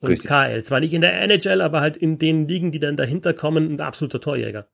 und 0.00 0.18
KL. 0.20 0.62
Zwar 0.62 0.80
nicht 0.80 0.94
in 0.94 1.00
der 1.00 1.20
NHL, 1.22 1.60
aber 1.60 1.80
halt 1.80 1.96
in 1.96 2.18
den 2.18 2.48
Ligen, 2.48 2.72
die 2.72 2.80
dann 2.80 2.96
dahinter 2.96 3.34
kommen, 3.34 3.74
ein 3.74 3.80
absoluter 3.80 4.20
Torjäger. 4.20 4.66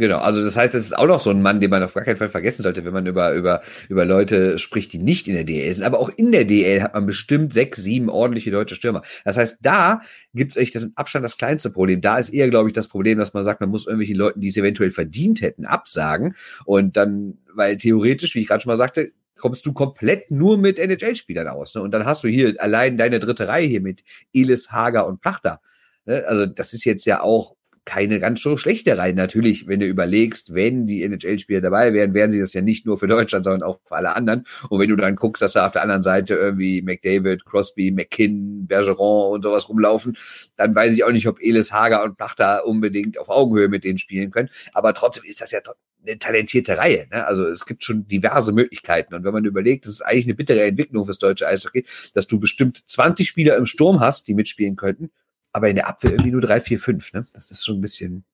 Genau, 0.00 0.16
also 0.16 0.42
das 0.42 0.56
heißt, 0.56 0.74
es 0.74 0.86
ist 0.86 0.96
auch 0.96 1.06
noch 1.06 1.20
so 1.20 1.28
ein 1.28 1.42
Mann, 1.42 1.60
den 1.60 1.68
man 1.68 1.82
auf 1.82 1.92
gar 1.92 2.04
keinen 2.04 2.16
Fall 2.16 2.30
vergessen 2.30 2.62
sollte, 2.62 2.86
wenn 2.86 2.94
man 2.94 3.06
über, 3.06 3.34
über, 3.34 3.60
über 3.90 4.06
Leute 4.06 4.58
spricht, 4.58 4.94
die 4.94 4.98
nicht 4.98 5.28
in 5.28 5.34
der 5.34 5.44
DL 5.44 5.74
sind. 5.74 5.84
Aber 5.84 5.98
auch 5.98 6.08
in 6.16 6.32
der 6.32 6.46
DL 6.46 6.82
hat 6.82 6.94
man 6.94 7.04
bestimmt 7.04 7.52
sechs, 7.52 7.82
sieben 7.82 8.08
ordentliche 8.08 8.50
deutsche 8.50 8.76
Stürmer. 8.76 9.02
Das 9.26 9.36
heißt, 9.36 9.58
da 9.60 10.00
gibt 10.32 10.52
es 10.52 10.56
echt 10.56 10.74
den 10.74 10.92
Abstand 10.94 11.22
das 11.22 11.36
kleinste 11.36 11.68
Problem. 11.68 12.00
Da 12.00 12.16
ist 12.16 12.30
eher, 12.30 12.48
glaube 12.48 12.70
ich, 12.70 12.72
das 12.72 12.88
Problem, 12.88 13.18
dass 13.18 13.34
man 13.34 13.44
sagt, 13.44 13.60
man 13.60 13.68
muss 13.68 13.86
irgendwelchen 13.86 14.16
Leuten, 14.16 14.40
die 14.40 14.48
es 14.48 14.56
eventuell 14.56 14.90
verdient 14.90 15.42
hätten, 15.42 15.66
absagen. 15.66 16.34
Und 16.64 16.96
dann, 16.96 17.36
weil 17.54 17.76
theoretisch, 17.76 18.34
wie 18.34 18.40
ich 18.40 18.48
gerade 18.48 18.62
schon 18.62 18.70
mal 18.70 18.78
sagte, 18.78 19.12
kommst 19.36 19.66
du 19.66 19.74
komplett 19.74 20.30
nur 20.30 20.56
mit 20.56 20.78
NHL-Spielern 20.78 21.48
aus. 21.48 21.74
Ne? 21.74 21.82
Und 21.82 21.90
dann 21.90 22.06
hast 22.06 22.24
du 22.24 22.28
hier 22.28 22.54
allein 22.56 22.96
deine 22.96 23.20
dritte 23.20 23.48
Reihe 23.48 23.66
hier 23.66 23.82
mit 23.82 24.02
Elis, 24.32 24.72
Hager 24.72 25.06
und 25.06 25.20
Plachter. 25.20 25.60
Ne? 26.06 26.24
Also 26.26 26.46
das 26.46 26.72
ist 26.72 26.86
jetzt 26.86 27.04
ja 27.04 27.20
auch 27.20 27.54
keine 27.90 28.20
ganz 28.20 28.40
so 28.40 28.56
schlechte 28.56 28.96
Reihe. 28.96 29.14
Natürlich, 29.14 29.66
wenn 29.66 29.80
du 29.80 29.86
überlegst, 29.86 30.54
wenn 30.54 30.86
die 30.86 31.02
NHL-Spieler 31.02 31.60
dabei 31.60 31.92
wären, 31.92 32.14
wären 32.14 32.30
sie 32.30 32.38
das 32.38 32.52
ja 32.52 32.60
nicht 32.60 32.86
nur 32.86 32.96
für 32.98 33.08
Deutschland, 33.08 33.44
sondern 33.44 33.64
auch 33.68 33.80
für 33.84 33.96
alle 33.96 34.14
anderen. 34.14 34.44
Und 34.68 34.78
wenn 34.78 34.88
du 34.88 34.94
dann 34.94 35.16
guckst, 35.16 35.42
dass 35.42 35.54
da 35.54 35.66
auf 35.66 35.72
der 35.72 35.82
anderen 35.82 36.04
Seite 36.04 36.34
irgendwie 36.34 36.82
McDavid, 36.82 37.44
Crosby, 37.44 37.90
McKinn, 37.90 38.68
Bergeron 38.68 39.32
und 39.32 39.42
sowas 39.42 39.68
rumlaufen, 39.68 40.16
dann 40.56 40.72
weiß 40.72 40.94
ich 40.94 41.02
auch 41.02 41.10
nicht, 41.10 41.26
ob 41.26 41.42
Elis 41.42 41.72
Hager 41.72 42.04
und 42.04 42.16
Plachter 42.16 42.64
unbedingt 42.64 43.18
auf 43.18 43.28
Augenhöhe 43.28 43.66
mit 43.66 43.82
denen 43.82 43.98
spielen 43.98 44.30
können. 44.30 44.50
Aber 44.72 44.94
trotzdem 44.94 45.24
ist 45.24 45.40
das 45.40 45.50
ja 45.50 45.58
eine 46.06 46.16
talentierte 46.16 46.78
Reihe. 46.78 47.08
Ne? 47.10 47.26
Also 47.26 47.42
es 47.42 47.66
gibt 47.66 47.82
schon 47.82 48.06
diverse 48.06 48.52
Möglichkeiten. 48.52 49.14
Und 49.14 49.24
wenn 49.24 49.32
man 49.32 49.44
überlegt, 49.44 49.86
das 49.86 49.94
ist 49.94 50.02
eigentlich 50.02 50.26
eine 50.26 50.34
bittere 50.34 50.62
Entwicklung 50.62 51.04
fürs 51.04 51.18
deutsche 51.18 51.48
Eishockey, 51.48 51.84
dass 52.14 52.28
du 52.28 52.38
bestimmt 52.38 52.88
20 52.88 53.26
Spieler 53.26 53.56
im 53.56 53.66
Sturm 53.66 53.98
hast, 53.98 54.28
die 54.28 54.34
mitspielen 54.34 54.76
könnten 54.76 55.10
aber 55.52 55.68
in 55.68 55.76
der 55.76 55.88
Abwehr 55.88 56.12
irgendwie 56.12 56.32
nur 56.32 56.40
drei, 56.40 56.60
vier, 56.60 56.78
fünf. 56.78 57.12
Ne? 57.12 57.26
Das 57.32 57.50
ist 57.50 57.64
schon 57.64 57.78
ein 57.78 57.80
bisschen, 57.80 58.24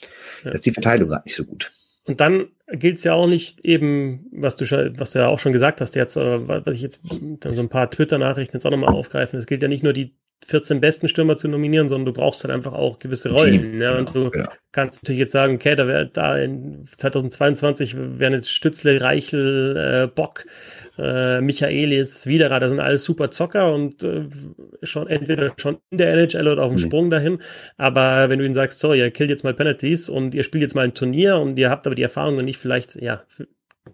ja. 0.00 0.06
das 0.44 0.54
ist 0.56 0.66
die 0.66 0.72
Verteilung 0.72 1.08
gerade 1.08 1.24
nicht 1.24 1.36
so 1.36 1.44
gut. 1.44 1.72
Und 2.06 2.20
dann 2.20 2.48
gilt 2.70 2.98
es 2.98 3.04
ja 3.04 3.14
auch 3.14 3.26
nicht 3.26 3.64
eben, 3.64 4.26
was 4.30 4.56
du 4.56 4.66
schon, 4.66 4.98
was 4.98 5.12
du 5.12 5.20
ja 5.20 5.28
auch 5.28 5.38
schon 5.38 5.52
gesagt 5.52 5.80
hast, 5.80 5.94
jetzt, 5.94 6.16
äh, 6.16 6.48
was 6.48 6.74
ich 6.74 6.82
jetzt 6.82 7.00
dann 7.10 7.54
so 7.54 7.62
ein 7.62 7.68
paar 7.68 7.90
Twitter-Nachrichten 7.90 8.56
jetzt 8.56 8.66
auch 8.66 8.70
nochmal 8.70 8.94
aufgreifen. 8.94 9.38
Es 9.38 9.46
gilt 9.46 9.62
ja 9.62 9.68
nicht 9.68 9.82
nur 9.82 9.94
die 9.94 10.14
14 10.46 10.80
besten 10.80 11.08
Stürmer 11.08 11.36
zu 11.36 11.48
nominieren, 11.48 11.88
sondern 11.88 12.06
du 12.06 12.12
brauchst 12.12 12.44
halt 12.44 12.52
einfach 12.52 12.74
auch 12.74 12.98
gewisse 12.98 13.30
Rollen. 13.30 13.80
Ja, 13.80 13.96
und 13.96 14.12
genau, 14.12 14.24
du 14.26 14.30
genau. 14.30 14.50
kannst 14.72 15.02
natürlich 15.02 15.20
jetzt 15.20 15.32
sagen, 15.32 15.54
okay, 15.54 15.74
da 15.74 15.86
wäre 15.86 16.06
da 16.06 16.36
in 16.36 16.84
2022 16.96 17.96
wären 17.96 18.34
jetzt 18.34 18.50
Stützle, 18.50 19.00
Reichel, 19.00 19.76
äh, 19.76 20.06
Bock, 20.06 20.44
äh, 20.98 21.40
Michaelis, 21.40 22.26
Widerer, 22.26 22.60
das 22.60 22.70
sind 22.70 22.80
alles 22.80 23.04
super 23.04 23.30
Zocker 23.30 23.72
und 23.72 24.02
äh, 24.04 24.26
schon 24.82 25.08
entweder 25.08 25.52
schon 25.56 25.78
in 25.90 25.98
der 25.98 26.12
NHL 26.12 26.48
oder 26.48 26.62
auf 26.62 26.72
dem 26.72 26.80
mhm. 26.80 26.86
Sprung 26.86 27.10
dahin. 27.10 27.38
Aber 27.76 28.28
wenn 28.28 28.38
du 28.38 28.44
ihnen 28.44 28.54
sagst, 28.54 28.80
sorry, 28.80 28.98
ihr 28.98 29.10
killt 29.10 29.30
jetzt 29.30 29.44
mal 29.44 29.54
Penalties 29.54 30.08
und 30.08 30.34
ihr 30.34 30.44
spielt 30.44 30.62
jetzt 30.62 30.74
mal 30.74 30.84
ein 30.84 30.94
Turnier 30.94 31.38
und 31.38 31.58
ihr 31.58 31.70
habt 31.70 31.86
aber 31.86 31.96
die 31.96 32.02
Erfahrung 32.02 32.36
noch 32.36 32.42
nicht 32.42 32.58
vielleicht, 32.58 32.96
ja, 32.96 33.24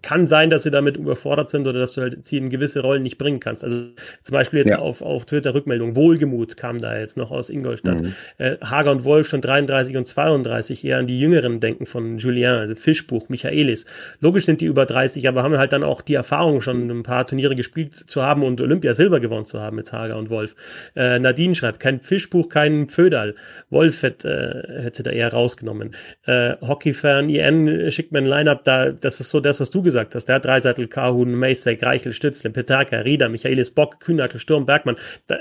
kann 0.01 0.25
sein, 0.27 0.49
dass 0.49 0.63
sie 0.63 0.71
damit 0.71 0.97
überfordert 0.97 1.49
sind 1.49 1.67
oder 1.67 1.79
dass 1.79 1.93
du 1.93 2.01
halt 2.01 2.25
sie 2.25 2.37
in 2.37 2.49
gewisse 2.49 2.81
Rollen 2.81 3.03
nicht 3.03 3.17
bringen 3.17 3.39
kannst. 3.39 3.63
Also 3.63 3.77
zum 4.21 4.33
Beispiel 4.33 4.59
jetzt 4.59 4.69
ja. 4.69 4.79
auf, 4.79 5.01
auf 5.01 5.25
Twitter 5.25 5.53
Rückmeldung. 5.53 5.95
Wohlgemut 5.95 6.57
kam 6.57 6.79
da 6.79 6.97
jetzt 6.97 7.17
noch 7.17 7.29
aus 7.29 7.49
Ingolstadt. 7.49 8.01
Mhm. 8.01 8.13
Äh, 8.37 8.57
Hager 8.63 8.91
und 8.91 9.03
Wolf 9.03 9.27
schon 9.27 9.41
33 9.41 9.97
und 9.97 10.07
32 10.07 10.83
eher 10.85 10.97
an 10.97 11.07
die 11.07 11.19
Jüngeren 11.19 11.59
denken 11.59 11.85
von 11.85 12.17
Julien, 12.17 12.55
also 12.55 12.75
Fischbuch, 12.75 13.29
Michaelis. 13.29 13.85
Logisch 14.19 14.45
sind 14.45 14.61
die 14.61 14.65
über 14.65 14.85
30, 14.85 15.27
aber 15.27 15.43
haben 15.43 15.57
halt 15.57 15.71
dann 15.71 15.83
auch 15.83 16.01
die 16.01 16.15
Erfahrung 16.15 16.61
schon 16.61 16.89
ein 16.89 17.03
paar 17.03 17.27
Turniere 17.27 17.55
gespielt 17.55 17.93
zu 17.93 18.23
haben 18.23 18.43
und 18.43 18.59
Olympia 18.59 18.95
Silber 18.95 19.19
gewonnen 19.19 19.45
zu 19.45 19.61
haben 19.61 19.75
mit 19.75 19.93
Hager 19.93 20.17
und 20.17 20.29
Wolf. 20.29 20.55
Äh, 20.95 21.19
Nadine 21.19 21.53
schreibt, 21.53 21.79
kein 21.79 21.99
Fischbuch, 21.99 22.49
kein 22.49 22.87
Pföderl. 22.87 23.35
Wolf 23.69 24.01
hätte, 24.01 24.67
äh, 24.67 24.81
hätte 24.81 25.03
da 25.03 25.11
eher 25.11 25.31
rausgenommen. 25.31 25.95
Äh, 26.25 26.55
Hockeyfan 26.61 27.29
IN 27.29 27.91
schickt 27.91 28.11
mir 28.11 28.19
ein 28.19 28.25
Line-Up 28.25 28.63
da, 28.63 28.91
das 28.91 29.19
ist 29.19 29.29
so 29.29 29.39
das, 29.39 29.59
was 29.59 29.69
du 29.69 29.81
gesagt 29.81 29.90
hast, 29.99 30.25
der 30.25 30.35
hat 30.35 30.45
Dreiseitel, 30.45 30.87
Kahun, 30.87 31.35
Maysek, 31.35 31.83
Reichel, 31.83 32.13
Stützle, 32.13 32.49
Petaka, 32.49 32.97
Rieder, 32.97 33.29
Michaelis, 33.29 33.71
Bock, 33.71 33.99
Kühnackel, 33.99 34.39
Sturm, 34.39 34.65
Bergmann. 34.65 34.97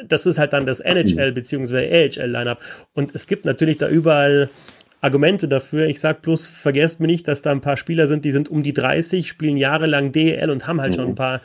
Das 0.07 0.27
ist 0.27 0.39
halt 0.39 0.53
dann 0.53 0.67
das 0.67 0.81
NHL 0.81 1.33
bzw. 1.33 2.09
AHL-Lineup. 2.09 2.59
Und 2.93 3.15
es 3.15 3.27
gibt 3.27 3.45
natürlich 3.45 3.79
da 3.79 3.89
überall 3.89 4.51
Argumente 5.01 5.49
dafür. 5.49 5.87
Ich 5.87 6.01
sag 6.01 6.23
bloß, 6.23 6.47
vergesst 6.47 7.01
mir 7.01 7.07
nicht, 7.07 7.27
dass 7.27 7.43
da 7.43 7.51
ein 7.51 7.61
paar 7.61 7.77
Spieler 7.77 8.07
sind, 8.07 8.25
die 8.25 8.33
sind 8.33 8.49
um 8.49 8.63
die 8.63 8.75
30, 8.75 9.29
spielen 9.29 9.57
jahrelang 9.57 10.13
DEL 10.13 10.51
und 10.51 10.67
haben 10.67 10.81
halt 10.81 10.95
schon 10.95 11.09
ein 11.09 11.15
paar 11.15 11.41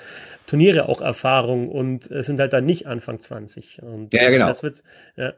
Turniere 0.47 0.89
auch 0.89 1.01
Erfahrung 1.01 1.69
und 1.69 2.11
es 2.11 2.27
sind 2.27 2.39
halt 2.39 2.53
dann 2.53 2.65
nicht 2.65 2.85
Anfang 2.85 3.19
20. 3.19 3.81
Und 3.81 4.13
ja, 4.13 4.29
genau. 4.29 4.47
Das 4.47 4.61
wird, 4.61 4.83
ja 5.15 5.33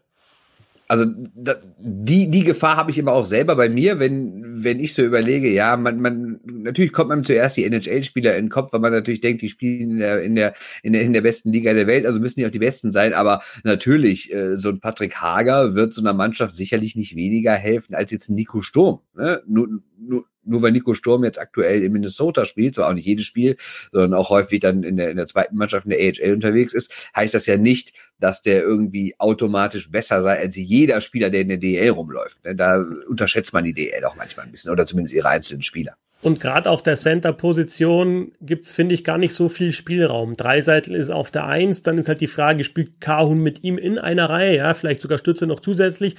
also 0.87 1.05
da, 1.35 1.55
die 1.79 2.31
die 2.31 2.43
Gefahr 2.43 2.77
habe 2.77 2.91
ich 2.91 2.97
immer 2.97 3.11
auch 3.11 3.25
selber 3.25 3.55
bei 3.55 3.67
mir, 3.67 3.99
wenn 3.99 4.63
wenn 4.63 4.79
ich 4.79 4.93
so 4.93 5.03
überlege, 5.03 5.49
ja, 5.49 5.75
man 5.75 5.99
man 5.99 6.39
natürlich 6.45 6.93
kommt 6.93 7.09
man 7.09 7.25
zuerst 7.25 7.57
die 7.57 7.65
NHL-Spieler 7.65 8.37
in 8.37 8.45
den 8.45 8.49
Kopf, 8.49 8.71
weil 8.71 8.79
man 8.79 8.93
natürlich 8.93 9.19
denkt, 9.19 9.41
die 9.41 9.49
spielen 9.49 9.91
in 9.91 9.99
der 9.99 10.21
in 10.21 10.35
der 10.35 10.53
in 10.83 10.93
der, 10.93 11.01
in 11.01 11.13
der 11.13 11.21
besten 11.21 11.51
Liga 11.51 11.73
der 11.73 11.87
Welt, 11.87 12.05
also 12.05 12.19
müssen 12.19 12.39
die 12.39 12.45
auch 12.45 12.51
die 12.51 12.59
besten 12.59 12.93
sein, 12.93 13.13
aber 13.13 13.41
natürlich 13.63 14.33
äh, 14.33 14.55
so 14.55 14.69
ein 14.69 14.79
Patrick 14.79 15.15
Hager 15.17 15.75
wird 15.75 15.93
so 15.93 16.01
einer 16.01 16.13
Mannschaft 16.13 16.55
sicherlich 16.55 16.95
nicht 16.95 17.15
weniger 17.15 17.53
helfen 17.53 17.93
als 17.93 18.11
jetzt 18.11 18.29
ein 18.29 18.35
Nico 18.35 18.61
Sturm, 18.61 19.01
ne? 19.15 19.41
Nur, 19.45 19.67
nur 19.99 20.25
nur 20.47 20.61
weil 20.61 20.71
Nico 20.71 20.93
Sturm 20.93 21.23
jetzt 21.23 21.39
aktuell 21.39 21.83
in 21.83 21.91
Minnesota 21.91 22.45
spielt, 22.45 22.75
zwar 22.75 22.89
auch 22.89 22.93
nicht 22.93 23.05
jedes 23.05 23.25
Spiel, 23.25 23.57
sondern 23.91 24.13
auch 24.13 24.29
häufig 24.29 24.59
dann 24.59 24.83
in 24.83 24.97
der, 24.97 25.11
in 25.11 25.17
der 25.17 25.27
zweiten 25.27 25.55
Mannschaft 25.55 25.85
in 25.85 25.91
der 25.91 25.99
AHL 25.99 26.33
unterwegs 26.33 26.73
ist, 26.73 27.11
heißt 27.15 27.33
das 27.33 27.45
ja 27.45 27.57
nicht, 27.57 27.93
dass 28.19 28.41
der 28.41 28.61
irgendwie 28.61 29.15
automatisch 29.19 29.91
besser 29.91 30.21
sei 30.21 30.39
als 30.39 30.55
jeder 30.55 31.01
Spieler, 31.01 31.29
der 31.29 31.41
in 31.41 31.49
der 31.49 31.57
DL 31.57 31.89
rumläuft. 31.89 32.43
Ne? 32.43 32.55
Da 32.55 32.83
unterschätzt 33.07 33.53
man 33.53 33.63
die 33.63 33.73
DL 33.73 34.03
auch 34.05 34.15
manchmal 34.15 34.45
ein 34.45 34.51
bisschen 34.51 34.71
oder 34.71 34.85
zumindest 34.85 35.15
ihre 35.15 35.29
einzelnen 35.29 35.61
Spieler. 35.61 35.97
Und 36.23 36.39
gerade 36.39 36.69
auf 36.69 36.81
der 36.81 36.95
Center-Position 36.95 38.31
gibt's 38.41 38.73
finde 38.73 38.95
ich, 38.95 39.03
gar 39.03 39.19
nicht 39.19 39.33
so 39.33 39.49
viel 39.49 39.71
Spielraum. 39.71 40.35
Dreiseitel 40.35 40.95
ist 40.95 41.11
auf 41.11 41.29
der 41.29 41.45
Eins, 41.45 41.83
dann 41.83 41.99
ist 41.99 42.09
halt 42.09 42.21
die 42.21 42.27
Frage, 42.27 42.63
spielt 42.63 42.99
Kahun 42.99 43.39
mit 43.39 43.63
ihm 43.63 43.77
in 43.77 43.99
einer 43.99 44.27
Reihe, 44.27 44.57
ja, 44.57 44.73
vielleicht 44.73 45.01
sogar 45.01 45.19
Stütze 45.19 45.45
noch 45.45 45.59
zusätzlich. 45.59 46.15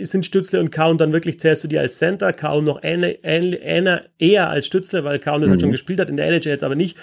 Sind 0.00 0.26
Stützle 0.26 0.60
und 0.60 0.70
Kahun 0.70 0.98
dann 0.98 1.14
wirklich, 1.14 1.40
zählst 1.40 1.64
du 1.64 1.68
die 1.68 1.78
als 1.78 1.96
Center? 1.96 2.34
Kahun 2.34 2.64
noch 2.64 2.82
ähne, 2.82 3.24
ähne, 3.24 4.10
eher 4.18 4.50
als 4.50 4.66
Stützle, 4.66 5.04
weil 5.04 5.18
Kahun 5.18 5.40
das 5.40 5.48
halt 5.48 5.48
mhm. 5.48 5.50
halt 5.52 5.60
schon 5.62 5.72
gespielt 5.72 6.00
hat, 6.00 6.10
in 6.10 6.18
der 6.18 6.26
NHL 6.26 6.50
jetzt 6.50 6.64
aber 6.64 6.76
nicht. 6.76 6.98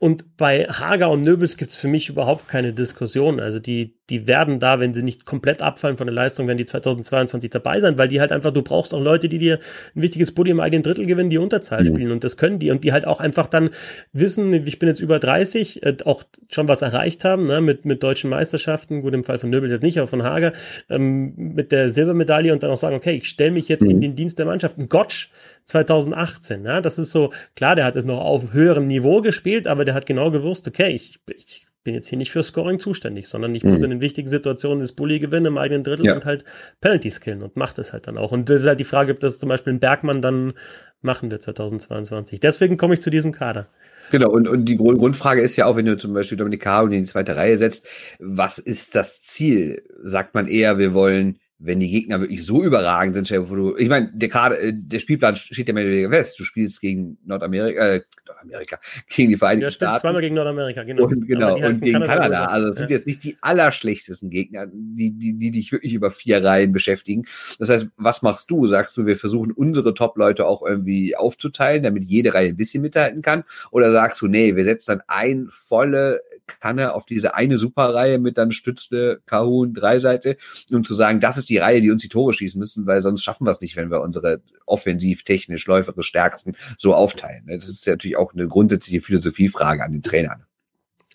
Und 0.00 0.36
bei 0.36 0.64
Hager 0.66 1.10
und 1.10 1.22
Nöbels 1.22 1.56
gibt's 1.56 1.74
für 1.74 1.88
mich 1.88 2.08
überhaupt 2.08 2.46
keine 2.46 2.72
Diskussion. 2.72 3.40
Also 3.40 3.58
die, 3.58 3.96
die 4.10 4.28
werden 4.28 4.60
da, 4.60 4.78
wenn 4.78 4.94
sie 4.94 5.02
nicht 5.02 5.24
komplett 5.24 5.60
abfallen 5.60 5.96
von 5.96 6.06
der 6.06 6.14
Leistung, 6.14 6.46
werden 6.46 6.56
die 6.56 6.66
2022 6.66 7.50
dabei 7.50 7.80
sein, 7.80 7.98
weil 7.98 8.06
die 8.06 8.20
halt 8.20 8.30
einfach, 8.30 8.52
du 8.52 8.62
brauchst 8.62 8.94
auch 8.94 9.00
Leute, 9.00 9.28
die 9.28 9.38
dir 9.38 9.58
ein 9.96 10.02
wichtiges 10.02 10.30
Buddy 10.32 10.52
im 10.52 10.60
eigenen 10.60 10.84
Drittel 10.84 11.04
gewinnen, 11.04 11.30
die 11.30 11.38
Unterzahl 11.38 11.82
mhm. 11.82 11.86
spielen. 11.86 12.12
Und 12.12 12.22
das 12.22 12.36
können 12.36 12.60
die. 12.60 12.70
Und 12.70 12.84
die 12.84 12.92
halt 12.92 13.08
auch 13.08 13.18
einfach 13.18 13.48
dann 13.48 13.70
wissen, 14.12 14.54
ich 14.54 14.78
bin 14.78 14.88
jetzt 14.88 15.00
über 15.00 15.18
30, 15.18 15.82
äh, 15.82 15.96
auch 16.04 16.22
schon 16.48 16.68
was 16.68 16.82
erreicht 16.82 17.24
haben, 17.24 17.48
ne, 17.48 17.60
mit, 17.60 17.84
mit 17.84 18.00
deutschen 18.00 18.30
Meisterschaften, 18.30 19.02
gut 19.02 19.14
im 19.14 19.24
Fall 19.24 19.40
von 19.40 19.50
Nöbels 19.50 19.72
jetzt 19.72 19.82
nicht, 19.82 19.98
aber 19.98 20.06
von 20.06 20.22
Hager, 20.22 20.52
ähm, 20.88 21.34
mit 21.36 21.72
der 21.72 21.90
Silbermedaille 21.90 22.52
und 22.52 22.62
dann 22.62 22.70
auch 22.70 22.76
sagen, 22.76 22.94
okay, 22.94 23.16
ich 23.16 23.28
stelle 23.28 23.50
mich 23.50 23.68
jetzt 23.68 23.82
mhm. 23.82 23.90
in 23.90 24.00
den 24.00 24.14
Dienst 24.14 24.38
der 24.38 24.46
Mannschaft. 24.46 24.78
Ein 24.78 24.88
Gottsch 24.88 25.30
2018. 25.68 26.64
Ja, 26.64 26.80
das 26.80 26.98
ist 26.98 27.10
so, 27.10 27.32
klar, 27.54 27.76
der 27.76 27.84
hat 27.84 27.96
es 27.96 28.04
noch 28.04 28.20
auf 28.20 28.52
höherem 28.52 28.86
Niveau 28.86 29.20
gespielt, 29.20 29.66
aber 29.66 29.84
der 29.84 29.94
hat 29.94 30.06
genau 30.06 30.30
gewusst, 30.30 30.66
okay, 30.66 30.90
ich, 30.90 31.20
ich 31.36 31.66
bin 31.84 31.94
jetzt 31.94 32.08
hier 32.08 32.18
nicht 32.18 32.30
für 32.30 32.42
Scoring 32.42 32.78
zuständig, 32.78 33.28
sondern 33.28 33.54
ich 33.54 33.64
mhm. 33.64 33.72
muss 33.72 33.82
in 33.82 33.90
den 33.90 34.00
wichtigen 34.00 34.28
Situationen 34.28 34.80
das 34.80 34.92
Bully 34.92 35.18
gewinnen 35.18 35.46
im 35.46 35.58
eigenen 35.58 35.84
Drittel 35.84 36.06
ja. 36.06 36.14
und 36.14 36.24
halt 36.24 36.44
Penalties 36.80 37.20
killen 37.20 37.42
und 37.42 37.56
macht 37.56 37.78
es 37.78 37.92
halt 37.92 38.06
dann 38.06 38.16
auch. 38.16 38.32
Und 38.32 38.48
das 38.48 38.62
ist 38.62 38.66
halt 38.66 38.80
die 38.80 38.84
Frage, 38.84 39.12
ob 39.12 39.20
das 39.20 39.38
zum 39.38 39.50
Beispiel 39.50 39.74
ein 39.74 39.80
Bergmann 39.80 40.22
dann 40.22 40.54
machen 41.02 41.30
wird 41.30 41.42
2022. 41.42 42.40
Deswegen 42.40 42.76
komme 42.76 42.94
ich 42.94 43.02
zu 43.02 43.10
diesem 43.10 43.32
Kader. 43.32 43.68
Genau, 44.10 44.30
und, 44.30 44.48
und 44.48 44.64
die 44.64 44.78
Grundfrage 44.78 45.42
ist 45.42 45.56
ja 45.56 45.66
auch, 45.66 45.76
wenn 45.76 45.84
du 45.84 45.98
zum 45.98 46.14
Beispiel 46.14 46.38
Dominikaro 46.38 46.86
in 46.86 46.92
die 46.92 47.02
zweite 47.04 47.36
Reihe 47.36 47.58
setzt, 47.58 47.86
was 48.18 48.58
ist 48.58 48.94
das 48.94 49.22
Ziel? 49.22 49.82
Sagt 50.02 50.34
man 50.34 50.46
eher, 50.46 50.78
wir 50.78 50.94
wollen 50.94 51.38
wenn 51.60 51.80
die 51.80 51.90
Gegner 51.90 52.20
wirklich 52.20 52.44
so 52.46 52.62
überragend 52.62 53.14
sind, 53.14 53.50
wo 53.50 53.54
du, 53.56 53.76
ich 53.76 53.88
meine, 53.88 54.12
der 54.14 54.28
Kader, 54.28 54.60
äh, 54.60 54.72
der 54.72 55.00
Spielplan 55.00 55.34
steht 55.34 55.66
ja 55.66 55.74
mehr 55.74 55.84
oder 55.84 55.92
weniger 55.92 56.10
fest. 56.10 56.38
Du 56.38 56.44
spielst 56.44 56.80
gegen 56.80 57.18
Nordamerika, 57.24 57.84
äh, 57.84 58.00
Nordamerika, 58.26 58.78
gegen 59.08 59.30
die 59.30 59.36
Vereinigten 59.36 59.64
ja, 59.64 59.70
Staaten. 59.70 60.00
zweimal 60.02 60.22
gegen 60.22 60.36
Nordamerika, 60.36 60.84
genau. 60.84 61.06
Und, 61.06 61.26
genau, 61.26 61.56
und 61.56 61.80
gegen 61.80 62.00
Kanada. 62.00 62.14
Kanada. 62.14 62.44
Also, 62.46 62.68
es 62.68 62.76
sind 62.76 62.90
jetzt 62.90 63.06
nicht 63.08 63.24
die 63.24 63.36
allerschlechtesten 63.40 64.30
Gegner, 64.30 64.66
die, 64.72 65.10
die, 65.10 65.36
die 65.36 65.50
dich 65.50 65.72
wirklich 65.72 65.94
über 65.94 66.12
vier 66.12 66.44
Reihen 66.44 66.72
beschäftigen. 66.72 67.26
Das 67.58 67.68
heißt, 67.68 67.88
was 67.96 68.22
machst 68.22 68.48
du? 68.50 68.66
Sagst 68.66 68.96
du, 68.96 69.06
wir 69.06 69.16
versuchen 69.16 69.50
unsere 69.50 69.94
Top-Leute 69.94 70.46
auch 70.46 70.64
irgendwie 70.64 71.16
aufzuteilen, 71.16 71.82
damit 71.82 72.04
jede 72.04 72.34
Reihe 72.34 72.50
ein 72.50 72.56
bisschen 72.56 72.82
mithalten 72.82 73.20
kann? 73.20 73.42
Oder 73.72 73.90
sagst 73.90 74.20
du, 74.20 74.28
nee, 74.28 74.54
wir 74.54 74.64
setzen 74.64 74.92
dann 74.92 75.02
ein 75.08 75.48
volle 75.50 76.20
Kanne 76.60 76.94
auf 76.94 77.04
diese 77.04 77.34
eine 77.34 77.58
Superreihe 77.58 78.18
mit 78.18 78.38
dann 78.38 78.52
Stützle, 78.52 79.20
Kahun, 79.26 79.74
Dreiseite, 79.74 80.36
um 80.70 80.84
zu 80.84 80.94
sagen, 80.94 81.20
das 81.20 81.36
ist 81.36 81.47
die 81.48 81.58
Reihe, 81.58 81.80
die 81.80 81.90
uns 81.90 82.02
die 82.02 82.08
Tore 82.08 82.32
schießen 82.32 82.58
müssen, 82.58 82.86
weil 82.86 83.02
sonst 83.02 83.22
schaffen 83.22 83.46
wir 83.46 83.50
es 83.50 83.60
nicht, 83.60 83.76
wenn 83.76 83.90
wir 83.90 84.00
unsere 84.00 84.42
offensiv, 84.66 85.22
technisch, 85.22 85.66
läuferisch 85.66 86.06
stärksten 86.06 86.56
so 86.78 86.94
aufteilen. 86.94 87.44
Das 87.46 87.68
ist 87.68 87.86
natürlich 87.86 88.16
auch 88.16 88.32
eine 88.32 88.46
grundsätzliche 88.46 89.00
Philosophiefrage 89.00 89.82
an 89.82 89.92
den 89.92 90.02
Trainern. 90.02 90.44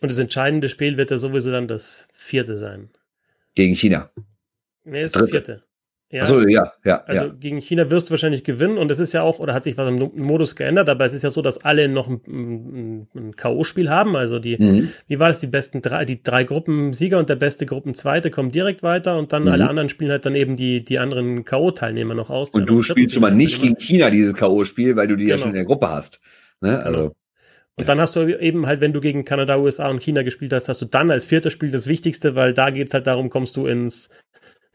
Und 0.02 0.10
das 0.10 0.18
entscheidende 0.18 0.68
Spiel 0.70 0.98
wird 0.98 1.12
ja 1.12 1.18
sowieso 1.18 1.52
dann 1.52 1.68
das 1.68 2.08
vierte 2.12 2.58
sein. 2.58 2.90
Gegen 3.56 3.76
China. 3.76 4.12
Nee, 4.84 5.04
das, 5.04 5.12
das 5.14 5.30
vierte. 5.30 5.64
Ja. 6.14 6.22
Achso, 6.22 6.48
ja, 6.48 6.72
ja. 6.86 7.04
Also 7.08 7.26
ja. 7.26 7.34
gegen 7.40 7.58
China 7.58 7.90
wirst 7.90 8.08
du 8.08 8.12
wahrscheinlich 8.12 8.44
gewinnen 8.44 8.78
und 8.78 8.92
es 8.92 9.00
ist 9.00 9.14
ja 9.14 9.24
auch, 9.24 9.40
oder 9.40 9.56
hat 9.56 9.64
sich 9.64 9.80
was 9.80 9.90
im 9.90 10.12
Modus 10.14 10.56
geändert, 10.56 10.88
aber 10.88 11.06
es 11.06 11.14
ist 11.14 11.24
ja 11.24 11.32
so, 11.32 11.42
dass 11.42 11.66
alle 11.66 11.88
noch 11.88 12.08
ein, 12.08 12.22
ein, 12.28 13.08
ein 13.16 13.36
K.O.-Spiel 13.36 13.90
haben. 13.90 14.16
Also 14.16 14.38
die, 14.38 14.58
mhm. 14.58 14.90
wie 15.08 15.18
war 15.18 15.30
das, 15.30 15.40
die 15.40 15.48
besten 15.48 15.82
drei, 15.82 16.06
die 16.06 16.22
drei 16.22 16.44
Gruppensieger 16.44 17.18
und 17.18 17.30
der 17.30 17.36
beste 17.36 17.66
Gruppenzweite 17.66 18.30
kommen 18.30 18.52
direkt 18.52 18.84
weiter 18.84 19.18
und 19.18 19.34
dann 19.34 19.46
mhm. 19.46 19.50
alle 19.50 19.68
anderen 19.68 19.90
spielen 19.90 20.12
halt 20.12 20.24
dann 20.28 20.36
eben 20.36 20.56
die, 20.56 20.86
die 20.86 21.00
anderen 21.00 21.46
K.O.-Teilnehmer 21.46 22.14
noch 22.14 22.30
aus. 22.30 22.52
Und 22.52 22.70
du 22.70 22.84
spielst 22.84 23.16
schon 23.16 23.22
mal 23.22 23.34
nicht 23.34 23.60
gegen 23.60 23.78
China 23.80 24.12
dieses 24.12 24.36
K.O.-Spiel, 24.36 24.96
weil 24.96 25.08
du 25.08 25.16
die 25.16 25.24
genau. 25.24 25.36
ja 25.36 25.38
schon 25.40 25.50
in 25.50 25.56
der 25.56 25.66
Gruppe 25.66 25.90
hast. 25.90 26.22
Ne? 26.62 26.78
Also. 26.78 27.00
Genau. 27.00 27.16
Und 27.76 27.90
dann 27.90 28.00
hast 28.00 28.16
du 28.16 28.40
eben 28.40 28.68
halt, 28.68 28.82
wenn 28.82 28.94
du 28.94 29.02
gegen 29.02 29.26
Kanada, 29.26 29.58
USA 29.58 29.90
und 29.90 30.00
China 30.00 30.22
gespielt 30.22 30.54
hast, 30.54 30.70
hast 30.70 30.84
du 30.84 30.86
dann 30.86 31.10
als 31.10 31.26
viertes 31.26 31.54
Spiel 31.54 31.72
das 31.72 31.88
Wichtigste, 31.88 32.36
weil 32.36 32.54
da 32.54 32.70
geht's 32.70 32.94
halt 32.94 33.08
darum, 33.08 33.32
kommst 33.32 33.58
du 33.58 33.66
ins 33.66 34.12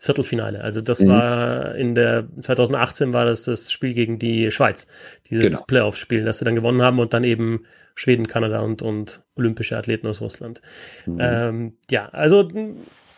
Viertelfinale. 0.00 0.62
Also 0.62 0.80
das 0.80 1.00
mhm. 1.00 1.08
war 1.08 1.74
in 1.74 1.94
der 1.96 2.28
2018 2.40 3.12
war 3.12 3.24
das 3.24 3.42
das 3.42 3.72
Spiel 3.72 3.94
gegen 3.94 4.18
die 4.18 4.50
Schweiz, 4.52 4.86
dieses 5.28 5.44
genau. 5.44 5.64
Playoff-Spiel, 5.66 6.24
das 6.24 6.38
sie 6.38 6.44
dann 6.44 6.54
gewonnen 6.54 6.82
haben 6.82 7.00
und 7.00 7.12
dann 7.12 7.24
eben 7.24 7.64
Schweden, 7.96 8.28
Kanada 8.28 8.60
und, 8.60 8.80
und 8.80 9.22
olympische 9.36 9.76
Athleten 9.76 10.06
aus 10.06 10.20
Russland. 10.20 10.62
Mhm. 11.04 11.18
Ähm, 11.20 11.72
ja, 11.90 12.08
also 12.10 12.48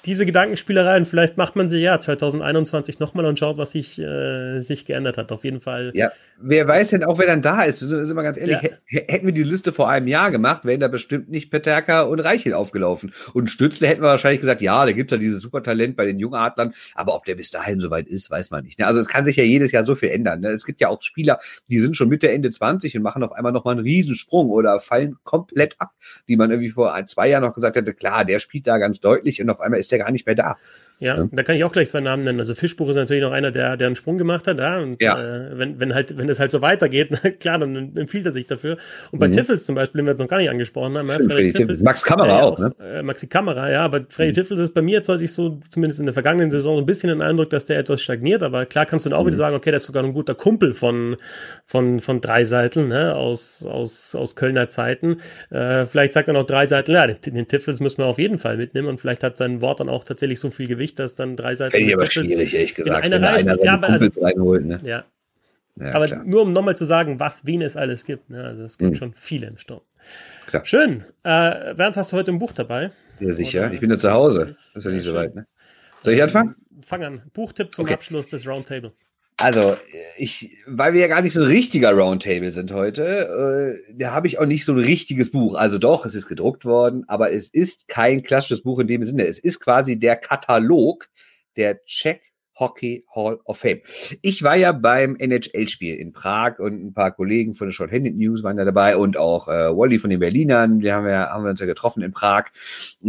diese 0.04 0.26
Gedankenspielereien, 0.26 1.04
vielleicht 1.04 1.36
macht 1.36 1.56
man 1.56 1.68
sie 1.68 1.78
ja 1.78 2.00
2021 2.00 2.98
nochmal 2.98 3.26
und 3.26 3.38
schaut, 3.38 3.58
was 3.58 3.72
sich, 3.72 3.98
äh, 3.98 4.60
sich 4.60 4.84
geändert 4.84 5.16
hat. 5.18 5.32
Auf 5.32 5.44
jeden 5.44 5.60
Fall. 5.60 5.92
Ja, 5.94 6.10
wer 6.38 6.66
weiß 6.66 6.90
denn 6.90 7.04
auch, 7.04 7.18
wer 7.18 7.26
dann 7.26 7.42
da 7.42 7.62
ist. 7.62 7.80
Sind 7.80 8.14
wir 8.14 8.22
ganz 8.22 8.38
ehrlich, 8.38 8.58
ja. 8.62 9.00
hätten 9.06 9.26
wir 9.26 9.32
die 9.32 9.42
Liste 9.42 9.72
vor 9.72 9.88
einem 9.88 10.08
Jahr 10.08 10.30
gemacht, 10.30 10.64
wären 10.64 10.80
da 10.80 10.88
bestimmt 10.88 11.30
nicht 11.30 11.50
Peterka 11.50 12.02
und 12.02 12.20
Reichel 12.20 12.54
aufgelaufen. 12.54 13.12
Und 13.34 13.50
Stützle 13.50 13.88
hätten 13.88 14.02
wir 14.02 14.08
wahrscheinlich 14.08 14.40
gesagt, 14.40 14.62
ja, 14.62 14.84
da 14.84 14.92
gibt's 14.92 15.12
ja 15.12 15.18
dieses 15.18 15.42
Supertalent 15.42 15.96
bei 15.96 16.06
den 16.06 16.18
Jungadlern, 16.18 16.72
aber 16.94 17.14
ob 17.14 17.24
der 17.24 17.34
bis 17.34 17.50
dahin 17.50 17.80
soweit 17.80 18.08
ist, 18.08 18.30
weiß 18.30 18.50
man 18.50 18.64
nicht. 18.64 18.78
Ne? 18.78 18.86
Also 18.86 19.00
es 19.00 19.08
kann 19.08 19.24
sich 19.24 19.36
ja 19.36 19.44
jedes 19.44 19.72
Jahr 19.72 19.84
so 19.84 19.94
viel 19.94 20.10
ändern. 20.10 20.40
Ne? 20.40 20.48
Es 20.48 20.64
gibt 20.64 20.80
ja 20.80 20.88
auch 20.88 21.02
Spieler, 21.02 21.38
die 21.68 21.78
sind 21.78 21.96
schon 21.96 22.08
Mitte, 22.08 22.30
Ende 22.30 22.50
20 22.50 22.96
und 22.96 23.02
machen 23.02 23.22
auf 23.22 23.32
einmal 23.32 23.52
nochmal 23.52 23.74
einen 23.74 23.84
Riesensprung 23.84 24.50
oder 24.50 24.80
fallen 24.80 25.16
komplett 25.24 25.76
ab, 25.78 25.92
die 26.28 26.36
man 26.36 26.50
irgendwie 26.50 26.70
vor 26.70 26.94
ein, 26.94 27.06
zwei 27.06 27.28
Jahren 27.28 27.42
noch 27.42 27.54
gesagt 27.54 27.76
hätte, 27.76 27.94
klar, 27.94 28.24
der 28.24 28.40
spielt 28.40 28.66
da 28.66 28.78
ganz 28.78 29.00
deutlich 29.00 29.42
und 29.42 29.50
auf 29.50 29.60
einmal 29.60 29.80
ist 29.80 29.89
der 29.92 29.98
gar 29.98 30.10
nicht 30.10 30.26
mehr 30.26 30.34
da. 30.34 30.56
Ja, 31.00 31.16
ja, 31.16 31.28
da 31.32 31.42
kann 31.42 31.56
ich 31.56 31.64
auch 31.64 31.72
gleich 31.72 31.88
zwei 31.88 32.00
Namen 32.00 32.24
nennen. 32.24 32.38
Also 32.40 32.54
Fischbuch 32.54 32.90
ist 32.90 32.96
natürlich 32.96 33.22
noch 33.22 33.32
einer, 33.32 33.50
der, 33.50 33.78
der 33.78 33.86
einen 33.86 33.96
Sprung 33.96 34.18
gemacht 34.18 34.46
hat, 34.46 34.58
ja. 34.58 34.78
Und 34.78 35.00
ja. 35.00 35.18
Äh, 35.18 35.58
wenn, 35.58 35.80
wenn 35.80 35.94
halt, 35.94 36.18
wenn 36.18 36.28
es 36.28 36.38
halt 36.38 36.52
so 36.52 36.60
weitergeht, 36.60 37.10
klar, 37.40 37.58
dann 37.58 37.96
empfiehlt 37.96 38.26
er 38.26 38.32
sich 38.32 38.44
dafür. 38.44 38.76
Und 39.10 39.18
bei 39.18 39.28
mhm. 39.28 39.32
Tiffels 39.32 39.64
zum 39.64 39.74
Beispiel, 39.76 40.00
den 40.00 40.06
wir 40.06 40.10
jetzt 40.10 40.20
noch 40.20 40.28
gar 40.28 40.36
nicht 40.36 40.50
angesprochen 40.50 40.98
haben, 40.98 41.10
Stimmt, 41.10 41.32
Freddy 41.32 41.54
Tiffels. 41.54 41.82
Max 41.82 42.04
Kamera 42.04 42.40
äh, 42.40 42.42
auch, 42.42 42.58
ne? 42.58 42.74
Äh, 42.84 43.02
Maxi 43.02 43.28
Kamera, 43.28 43.70
ja, 43.70 43.80
aber 43.80 44.02
Freddy 44.10 44.32
mhm. 44.32 44.34
Tiffels 44.34 44.60
ist 44.60 44.74
bei 44.74 44.82
mir 44.82 44.98
jetzt 44.98 45.06
sollte 45.06 45.24
ich 45.24 45.32
so, 45.32 45.58
zumindest 45.70 46.00
in 46.00 46.06
der 46.06 46.12
vergangenen 46.12 46.50
Saison, 46.50 46.78
ein 46.78 46.84
bisschen 46.84 47.08
den 47.08 47.22
Eindruck, 47.22 47.48
dass 47.48 47.64
der 47.64 47.78
etwas 47.78 48.02
stagniert, 48.02 48.42
aber 48.42 48.66
klar 48.66 48.84
kannst 48.84 49.06
du 49.06 49.10
dann 49.10 49.18
auch 49.18 49.22
mhm. 49.22 49.28
wieder 49.28 49.38
sagen, 49.38 49.56
okay, 49.56 49.70
der 49.70 49.78
ist 49.78 49.84
sogar 49.84 50.04
ein 50.04 50.12
guter 50.12 50.34
Kumpel 50.34 50.74
von, 50.74 51.16
von, 51.64 52.00
von 52.00 52.20
Dreiseitel, 52.20 52.86
ne, 52.86 53.14
aus, 53.14 53.64
aus, 53.64 54.14
aus 54.14 54.36
Kölner 54.36 54.68
Zeiten. 54.68 55.16
Äh, 55.48 55.86
vielleicht 55.86 56.12
sagt 56.12 56.28
er 56.28 56.34
noch 56.34 56.46
Dreiseitel, 56.46 56.94
ja, 56.94 57.06
den, 57.06 57.34
den 57.34 57.48
Tiffels 57.48 57.80
müssen 57.80 57.98
wir 57.98 58.06
auf 58.06 58.18
jeden 58.18 58.38
Fall 58.38 58.58
mitnehmen 58.58 58.88
und 58.88 59.00
vielleicht 59.00 59.22
hat 59.22 59.38
sein 59.38 59.62
Wort 59.62 59.79
dann 59.80 59.88
auch 59.88 60.04
tatsächlich 60.04 60.40
so 60.40 60.50
viel 60.50 60.66
Gewicht, 60.66 60.98
dass 60.98 61.14
dann 61.14 61.36
Dreiseitel 61.36 61.72
Fände 61.72 61.88
ich 61.88 61.94
aber 61.94 62.06
schwierig, 62.06 62.54
ehrlich 62.54 62.74
gesagt, 62.74 63.04
wenn 63.04 63.12
einer 63.12 63.38
seine 63.38 63.64
ja, 63.64 63.80
also, 63.80 64.20
reinholt. 64.20 64.64
Ne? 64.64 64.80
Ja. 64.82 65.04
ja 65.76 65.94
aber 65.94 66.06
klar. 66.06 66.24
nur 66.24 66.42
um 66.42 66.52
nochmal 66.52 66.76
zu 66.76 66.84
sagen, 66.84 67.18
was, 67.18 67.44
wen 67.44 67.62
es 67.62 67.76
alles 67.76 68.04
gibt. 68.04 68.30
Ne? 68.30 68.44
Also 68.44 68.64
es 68.64 68.78
gibt 68.78 68.92
mhm. 68.92 68.96
schon 68.96 69.14
viele 69.14 69.46
im 69.46 69.58
Sturm. 69.58 69.82
Klar. 70.46 70.64
Schön. 70.64 71.04
Äh, 71.22 71.74
Bernd, 71.74 71.96
hast 71.96 72.12
du 72.12 72.16
heute 72.16 72.32
ein 72.32 72.38
Buch 72.38 72.52
dabei? 72.52 72.92
Ja, 73.18 73.32
sicher. 73.32 73.66
Oder? 73.66 73.72
Ich 73.72 73.80
bin 73.80 73.90
ja 73.90 73.98
zu 73.98 74.10
Hause. 74.10 74.56
Das 74.74 74.84
ist 74.84 74.84
ja 74.84 74.90
nicht 74.90 75.04
so 75.04 75.14
weit. 75.14 75.34
Ne? 75.34 75.46
Soll 76.02 76.14
ich 76.14 76.22
anfangen? 76.22 76.56
Fang 76.86 77.04
an. 77.04 77.22
Buchtipp 77.32 77.74
zum 77.74 77.84
okay. 77.84 77.94
Abschluss 77.94 78.28
des 78.28 78.46
Roundtable. 78.46 78.92
Also, 79.40 79.76
ich, 80.18 80.58
weil 80.66 80.92
wir 80.92 81.00
ja 81.00 81.06
gar 81.06 81.22
nicht 81.22 81.32
so 81.32 81.40
ein 81.40 81.46
richtiger 81.46 81.92
Roundtable 81.92 82.50
sind 82.50 82.72
heute, 82.72 83.80
äh, 83.88 83.94
da 83.94 84.12
habe 84.12 84.26
ich 84.26 84.38
auch 84.38 84.44
nicht 84.44 84.66
so 84.66 84.72
ein 84.72 84.78
richtiges 84.78 85.30
Buch. 85.30 85.54
Also 85.54 85.78
doch, 85.78 86.04
es 86.04 86.14
ist 86.14 86.28
gedruckt 86.28 86.66
worden, 86.66 87.04
aber 87.08 87.32
es 87.32 87.48
ist 87.48 87.88
kein 87.88 88.22
klassisches 88.22 88.62
Buch 88.62 88.78
in 88.80 88.86
dem 88.86 89.02
Sinne. 89.02 89.26
Es 89.26 89.38
ist 89.38 89.60
quasi 89.60 89.98
der 89.98 90.16
Katalog 90.16 91.08
der 91.56 91.82
Czech 91.86 92.20
Hockey 92.60 93.04
Hall 93.14 93.40
of 93.44 93.58
Fame. 93.58 93.80
Ich 94.22 94.42
war 94.42 94.54
ja 94.54 94.72
beim 94.72 95.16
NHL-Spiel 95.16 95.96
in 95.96 96.12
Prag 96.12 96.58
und 96.58 96.84
ein 96.84 96.92
paar 96.92 97.10
Kollegen 97.10 97.54
von 97.54 97.66
der 97.66 97.72
Short-Handed 97.72 98.16
News 98.16 98.42
waren 98.42 98.58
da 98.58 98.64
dabei 98.64 98.96
und 98.96 99.16
auch 99.16 99.48
äh, 99.48 99.76
Wally 99.76 99.98
von 99.98 100.10
den 100.10 100.20
Berlinern, 100.20 100.80
die 100.80 100.92
haben 100.92 101.06
wir, 101.06 101.30
haben 101.30 101.44
wir 101.44 101.50
uns 101.50 101.60
ja 101.60 101.66
getroffen 101.66 102.02
in 102.02 102.12
Prag, 102.12 102.44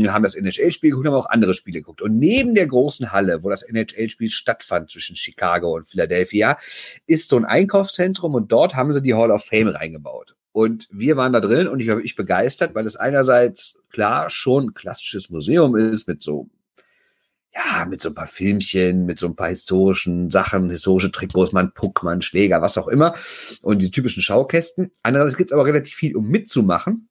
haben 0.07 0.23
das 0.23 0.35
NHL-Spiel 0.35 0.91
geguckt, 0.91 1.07
haben 1.07 1.13
auch 1.13 1.29
andere 1.29 1.53
Spiele 1.53 1.79
geguckt. 1.79 2.01
Und 2.01 2.17
neben 2.17 2.55
der 2.55 2.67
großen 2.67 3.11
Halle, 3.11 3.43
wo 3.43 3.49
das 3.49 3.61
NHL-Spiel 3.61 4.29
stattfand 4.29 4.89
zwischen 4.89 5.15
Chicago 5.15 5.75
und 5.75 5.87
Philadelphia, 5.87 6.57
ist 7.05 7.29
so 7.29 7.37
ein 7.37 7.45
Einkaufszentrum 7.45 8.33
und 8.33 8.51
dort 8.51 8.75
haben 8.75 8.91
sie 8.91 9.01
die 9.01 9.13
Hall 9.13 9.31
of 9.31 9.43
Fame 9.43 9.67
reingebaut. 9.67 10.35
Und 10.53 10.87
wir 10.91 11.15
waren 11.15 11.31
da 11.31 11.39
drin 11.39 11.67
und 11.67 11.79
ich 11.79 11.87
war 11.87 11.95
wirklich 11.95 12.15
begeistert, 12.15 12.75
weil 12.75 12.85
es 12.85 12.97
einerseits 12.97 13.77
klar 13.89 14.29
schon 14.29 14.67
ein 14.67 14.73
klassisches 14.73 15.29
Museum 15.29 15.75
ist 15.75 16.07
mit 16.07 16.21
so 16.21 16.49
ja, 17.53 17.85
mit 17.85 18.01
so 18.01 18.09
ein 18.09 18.15
paar 18.15 18.27
Filmchen, 18.27 19.05
mit 19.05 19.19
so 19.19 19.27
ein 19.27 19.35
paar 19.35 19.49
historischen 19.49 20.29
Sachen, 20.31 20.69
historische 20.69 21.11
Trikots, 21.11 21.51
man 21.51 21.73
Puck, 21.73 22.03
man 22.03 22.21
Schläger, 22.21 22.61
was 22.61 22.77
auch 22.77 22.87
immer. 22.87 23.13
Und 23.61 23.81
die 23.81 23.91
typischen 23.91 24.23
Schaukästen. 24.23 24.91
Andererseits 25.03 25.37
gibt 25.37 25.51
es 25.51 25.53
aber 25.53 25.65
relativ 25.65 25.93
viel, 25.93 26.15
um 26.15 26.27
mitzumachen 26.27 27.09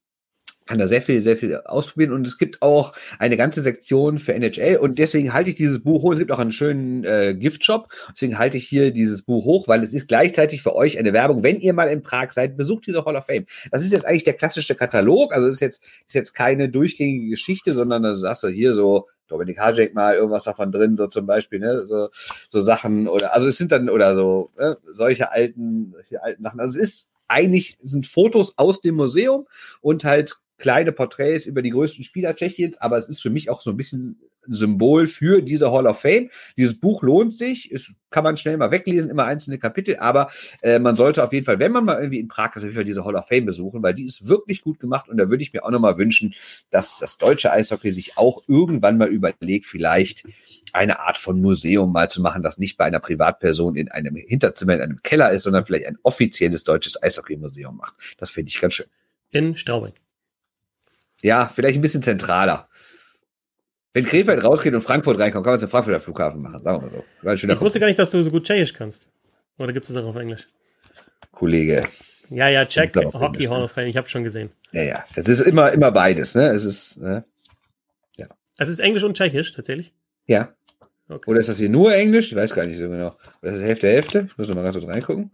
kann 0.70 0.78
da 0.78 0.86
sehr 0.86 1.02
viel, 1.02 1.20
sehr 1.20 1.36
viel 1.36 1.56
ausprobieren 1.64 2.12
und 2.12 2.24
es 2.28 2.38
gibt 2.38 2.62
auch 2.62 2.92
eine 3.18 3.36
ganze 3.36 3.60
Sektion 3.60 4.18
für 4.18 4.34
NHL 4.34 4.76
und 4.76 5.00
deswegen 5.00 5.32
halte 5.32 5.50
ich 5.50 5.56
dieses 5.56 5.82
Buch 5.82 6.04
hoch. 6.04 6.12
Es 6.12 6.20
gibt 6.20 6.30
auch 6.30 6.38
einen 6.38 6.52
schönen 6.52 7.02
äh, 7.02 7.34
Giftshop, 7.34 7.88
deswegen 8.12 8.38
halte 8.38 8.56
ich 8.56 8.68
hier 8.68 8.92
dieses 8.92 9.22
Buch 9.22 9.44
hoch, 9.44 9.66
weil 9.66 9.82
es 9.82 9.92
ist 9.92 10.06
gleichzeitig 10.06 10.62
für 10.62 10.76
euch 10.76 10.96
eine 10.96 11.12
Werbung. 11.12 11.42
Wenn 11.42 11.58
ihr 11.58 11.72
mal 11.72 11.88
in 11.88 12.04
Prag 12.04 12.30
seid, 12.30 12.56
besucht 12.56 12.86
diese 12.86 13.04
Hall 13.04 13.16
of 13.16 13.26
Fame. 13.26 13.46
Das 13.72 13.84
ist 13.84 13.92
jetzt 13.92 14.06
eigentlich 14.06 14.22
der 14.22 14.34
klassische 14.34 14.76
Katalog, 14.76 15.34
also 15.34 15.48
ist 15.48 15.58
jetzt 15.58 15.82
ist 16.06 16.14
jetzt 16.14 16.34
keine 16.34 16.68
durchgängige 16.68 17.30
Geschichte, 17.30 17.74
sondern 17.74 18.04
da 18.04 18.14
sagst 18.14 18.44
du 18.44 18.48
hier 18.48 18.72
so 18.74 19.08
Dominik 19.26 19.58
Hajek 19.58 19.92
mal 19.92 20.14
irgendwas 20.14 20.44
davon 20.44 20.70
drin, 20.70 20.96
so 20.96 21.08
zum 21.08 21.26
Beispiel, 21.26 21.58
ne, 21.58 21.84
so, 21.88 22.10
so 22.48 22.60
Sachen 22.60 23.08
oder 23.08 23.34
also 23.34 23.48
es 23.48 23.58
sind 23.58 23.72
dann 23.72 23.90
oder 23.90 24.14
so 24.14 24.50
äh, 24.56 24.76
solche 24.94 25.32
alten, 25.32 25.94
solche 25.94 26.22
alten 26.22 26.44
Sachen. 26.44 26.60
Also 26.60 26.78
es 26.78 26.84
ist 26.84 27.10
eigentlich 27.30 27.78
sind 27.82 28.06
Fotos 28.06 28.54
aus 28.58 28.80
dem 28.80 28.96
Museum 28.96 29.46
und 29.80 30.04
halt 30.04 30.36
kleine 30.60 30.92
Porträts 30.92 31.46
über 31.46 31.62
die 31.62 31.70
größten 31.70 32.04
Spieler 32.04 32.36
Tschechiens, 32.36 32.78
aber 32.78 32.98
es 32.98 33.08
ist 33.08 33.20
für 33.20 33.30
mich 33.30 33.50
auch 33.50 33.60
so 33.60 33.70
ein 33.70 33.76
bisschen 33.76 34.20
ein 34.46 34.54
Symbol 34.54 35.06
für 35.06 35.42
diese 35.42 35.70
Hall 35.70 35.86
of 35.86 36.00
Fame. 36.00 36.30
Dieses 36.56 36.78
Buch 36.78 37.02
lohnt 37.02 37.36
sich, 37.36 37.70
es 37.72 37.92
kann 38.10 38.24
man 38.24 38.36
schnell 38.36 38.56
mal 38.56 38.70
weglesen, 38.70 39.10
immer 39.10 39.24
einzelne 39.24 39.58
Kapitel, 39.58 39.96
aber 39.98 40.30
äh, 40.62 40.78
man 40.78 40.96
sollte 40.96 41.22
auf 41.22 41.32
jeden 41.32 41.44
Fall, 41.44 41.58
wenn 41.58 41.72
man 41.72 41.84
mal 41.84 41.98
irgendwie 41.98 42.20
in 42.20 42.28
Prag 42.28 42.56
ist, 42.56 42.58
auf 42.58 42.64
jeden 42.64 42.74
Fall 42.74 42.84
diese 42.84 43.04
Hall 43.04 43.16
of 43.16 43.28
Fame 43.28 43.46
besuchen, 43.46 43.82
weil 43.82 43.94
die 43.94 44.04
ist 44.04 44.28
wirklich 44.28 44.62
gut 44.62 44.80
gemacht 44.80 45.08
und 45.08 45.18
da 45.18 45.30
würde 45.30 45.42
ich 45.42 45.52
mir 45.52 45.64
auch 45.64 45.70
nochmal 45.70 45.98
wünschen, 45.98 46.34
dass 46.70 46.98
das 46.98 47.18
deutsche 47.18 47.52
Eishockey 47.52 47.90
sich 47.90 48.16
auch 48.16 48.42
irgendwann 48.48 48.98
mal 48.98 49.08
überlegt, 49.08 49.66
vielleicht 49.66 50.24
eine 50.72 51.00
Art 51.00 51.18
von 51.18 51.40
Museum 51.40 51.92
mal 51.92 52.08
zu 52.08 52.22
machen, 52.22 52.42
das 52.42 52.58
nicht 52.58 52.76
bei 52.76 52.84
einer 52.84 53.00
Privatperson 53.00 53.76
in 53.76 53.90
einem 53.90 54.16
Hinterzimmer, 54.16 54.74
in 54.74 54.80
einem 54.80 55.02
Keller 55.02 55.30
ist, 55.32 55.44
sondern 55.44 55.64
vielleicht 55.64 55.86
ein 55.86 55.98
offizielles 56.02 56.64
deutsches 56.64 57.02
Eishockey-Museum 57.02 57.76
macht. 57.76 57.94
Das 58.18 58.30
finde 58.30 58.50
ich 58.50 58.60
ganz 58.60 58.74
schön. 58.74 58.86
In 59.30 59.56
Straubing. 59.56 59.92
Ja, 61.22 61.50
vielleicht 61.52 61.76
ein 61.76 61.82
bisschen 61.82 62.02
zentraler. 62.02 62.68
Wenn 63.92 64.04
Krefeld 64.04 64.44
rausgeht 64.44 64.72
und 64.72 64.82
Frankfurt 64.82 65.18
reinkommt, 65.18 65.44
kann 65.44 65.52
man 65.52 65.58
es 65.58 65.64
im 65.64 65.68
Frankfurter 65.68 66.00
Flughafen 66.00 66.40
machen, 66.40 66.62
sagen 66.62 66.80
wir 66.80 66.90
mal 67.22 67.36
so. 67.36 67.48
ich 67.48 67.60
wusste 67.60 67.80
gar 67.80 67.88
nicht, 67.88 67.98
dass 67.98 68.10
du 68.10 68.22
so 68.22 68.30
gut 68.30 68.44
Tschechisch 68.44 68.72
kannst. 68.72 69.08
Oder 69.58 69.72
gibt 69.72 69.86
es 69.88 69.92
das 69.92 70.02
auch 70.02 70.08
auf 70.08 70.16
Englisch? 70.16 70.48
Kollege. 71.32 71.84
Ja, 72.28 72.48
ja, 72.48 72.64
Czech 72.64 72.94
Hockey 72.94 73.44
Hall 73.44 73.64
of 73.64 73.72
Fame, 73.72 73.88
ich 73.88 73.96
habe 73.96 74.08
schon 74.08 74.22
gesehen. 74.22 74.50
Ja, 74.72 74.82
ja, 74.82 75.04
es 75.16 75.26
ist 75.28 75.40
immer, 75.40 75.72
immer 75.72 75.90
beides, 75.90 76.36
ne? 76.36 76.46
Es 76.50 76.64
ist, 76.64 76.98
ne? 76.98 77.24
ja. 78.16 78.26
Es 78.56 78.68
ist 78.68 78.78
Englisch 78.78 79.02
und 79.02 79.16
Tschechisch, 79.16 79.52
tatsächlich? 79.52 79.92
Ja. 80.26 80.54
Okay. 81.08 81.28
Oder 81.28 81.40
ist 81.40 81.48
das 81.48 81.58
hier 81.58 81.68
nur 81.68 81.92
Englisch? 81.92 82.30
Ich 82.30 82.36
weiß 82.36 82.54
gar 82.54 82.64
nicht 82.66 82.78
so 82.78 82.88
genau. 82.88 83.08
Oder 83.42 83.50
ist 83.50 83.58
das 83.58 83.66
Hälfte, 83.66 83.88
Hälfte? 83.88 84.28
Ich 84.30 84.38
muss 84.38 84.48
noch 84.48 84.54
mal 84.54 84.62
ganz 84.62 84.76
kurz 84.76 84.88
reingucken. 84.88 85.32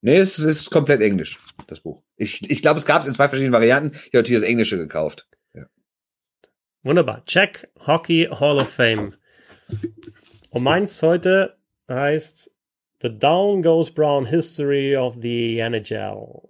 Nee, 0.00 0.18
es 0.18 0.38
ist 0.38 0.70
komplett 0.70 1.00
Englisch, 1.00 1.38
das 1.66 1.80
Buch. 1.80 2.02
Ich, 2.16 2.48
ich 2.50 2.62
glaube, 2.62 2.78
es 2.78 2.86
gab 2.86 3.02
es 3.02 3.08
in 3.08 3.14
zwei 3.14 3.28
verschiedenen 3.28 3.52
Varianten. 3.52 3.90
Ich 3.92 4.06
habe 4.08 4.18
natürlich 4.18 4.42
das 4.42 4.48
Englische 4.48 4.78
gekauft. 4.78 5.26
Ja. 5.54 5.66
Wunderbar. 6.82 7.24
Check 7.24 7.68
Hockey 7.86 8.28
Hall 8.30 8.58
of 8.58 8.68
Fame. 8.68 9.14
Und 10.50 10.62
meins 10.62 11.02
heute 11.02 11.56
heißt 11.88 12.50
The 13.02 13.18
Down 13.18 13.62
Goes 13.62 13.90
Brown 13.90 14.26
History 14.26 14.96
of 14.96 15.16
the 15.20 15.58
NHL. 15.58 16.40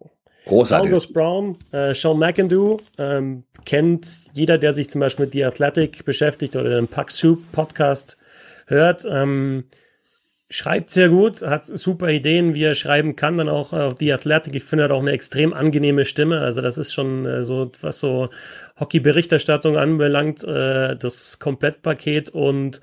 Großartig. 0.46 0.90
Down 0.90 0.94
Goes 0.94 1.12
Brown, 1.12 1.58
äh, 1.72 1.94
Sean 1.94 2.18
McIndoe, 2.18 2.76
ähm, 2.98 3.44
kennt 3.64 4.06
jeder, 4.32 4.58
der 4.58 4.72
sich 4.72 4.88
zum 4.88 5.00
Beispiel 5.00 5.26
mit 5.26 5.32
The 5.32 5.44
Athletic 5.44 6.04
beschäftigt 6.04 6.54
oder 6.54 6.70
den 6.70 6.86
Puck 6.86 7.10
Soup 7.10 7.40
Podcast 7.50 8.16
hört. 8.66 9.04
Ähm, 9.10 9.64
schreibt 10.48 10.90
sehr 10.90 11.08
gut, 11.08 11.42
hat 11.42 11.64
super 11.64 12.08
Ideen, 12.10 12.54
wie 12.54 12.62
er 12.62 12.74
schreiben 12.74 13.16
kann, 13.16 13.36
dann 13.36 13.48
auch 13.48 13.72
auf 13.72 13.94
die 13.94 14.12
Athletic. 14.12 14.54
Ich 14.54 14.64
finde, 14.64 14.84
er 14.84 14.88
hat 14.88 14.96
auch 14.96 15.02
eine 15.02 15.12
extrem 15.12 15.52
angenehme 15.52 16.04
Stimme. 16.04 16.40
Also 16.40 16.60
das 16.60 16.78
ist 16.78 16.94
schon 16.94 17.26
äh, 17.26 17.42
so, 17.42 17.72
was 17.80 18.00
so 18.00 18.28
Hockey-Berichterstattung 18.78 19.76
anbelangt, 19.76 20.44
äh, 20.44 20.96
das 20.96 21.38
Komplettpaket 21.38 22.30
und 22.30 22.80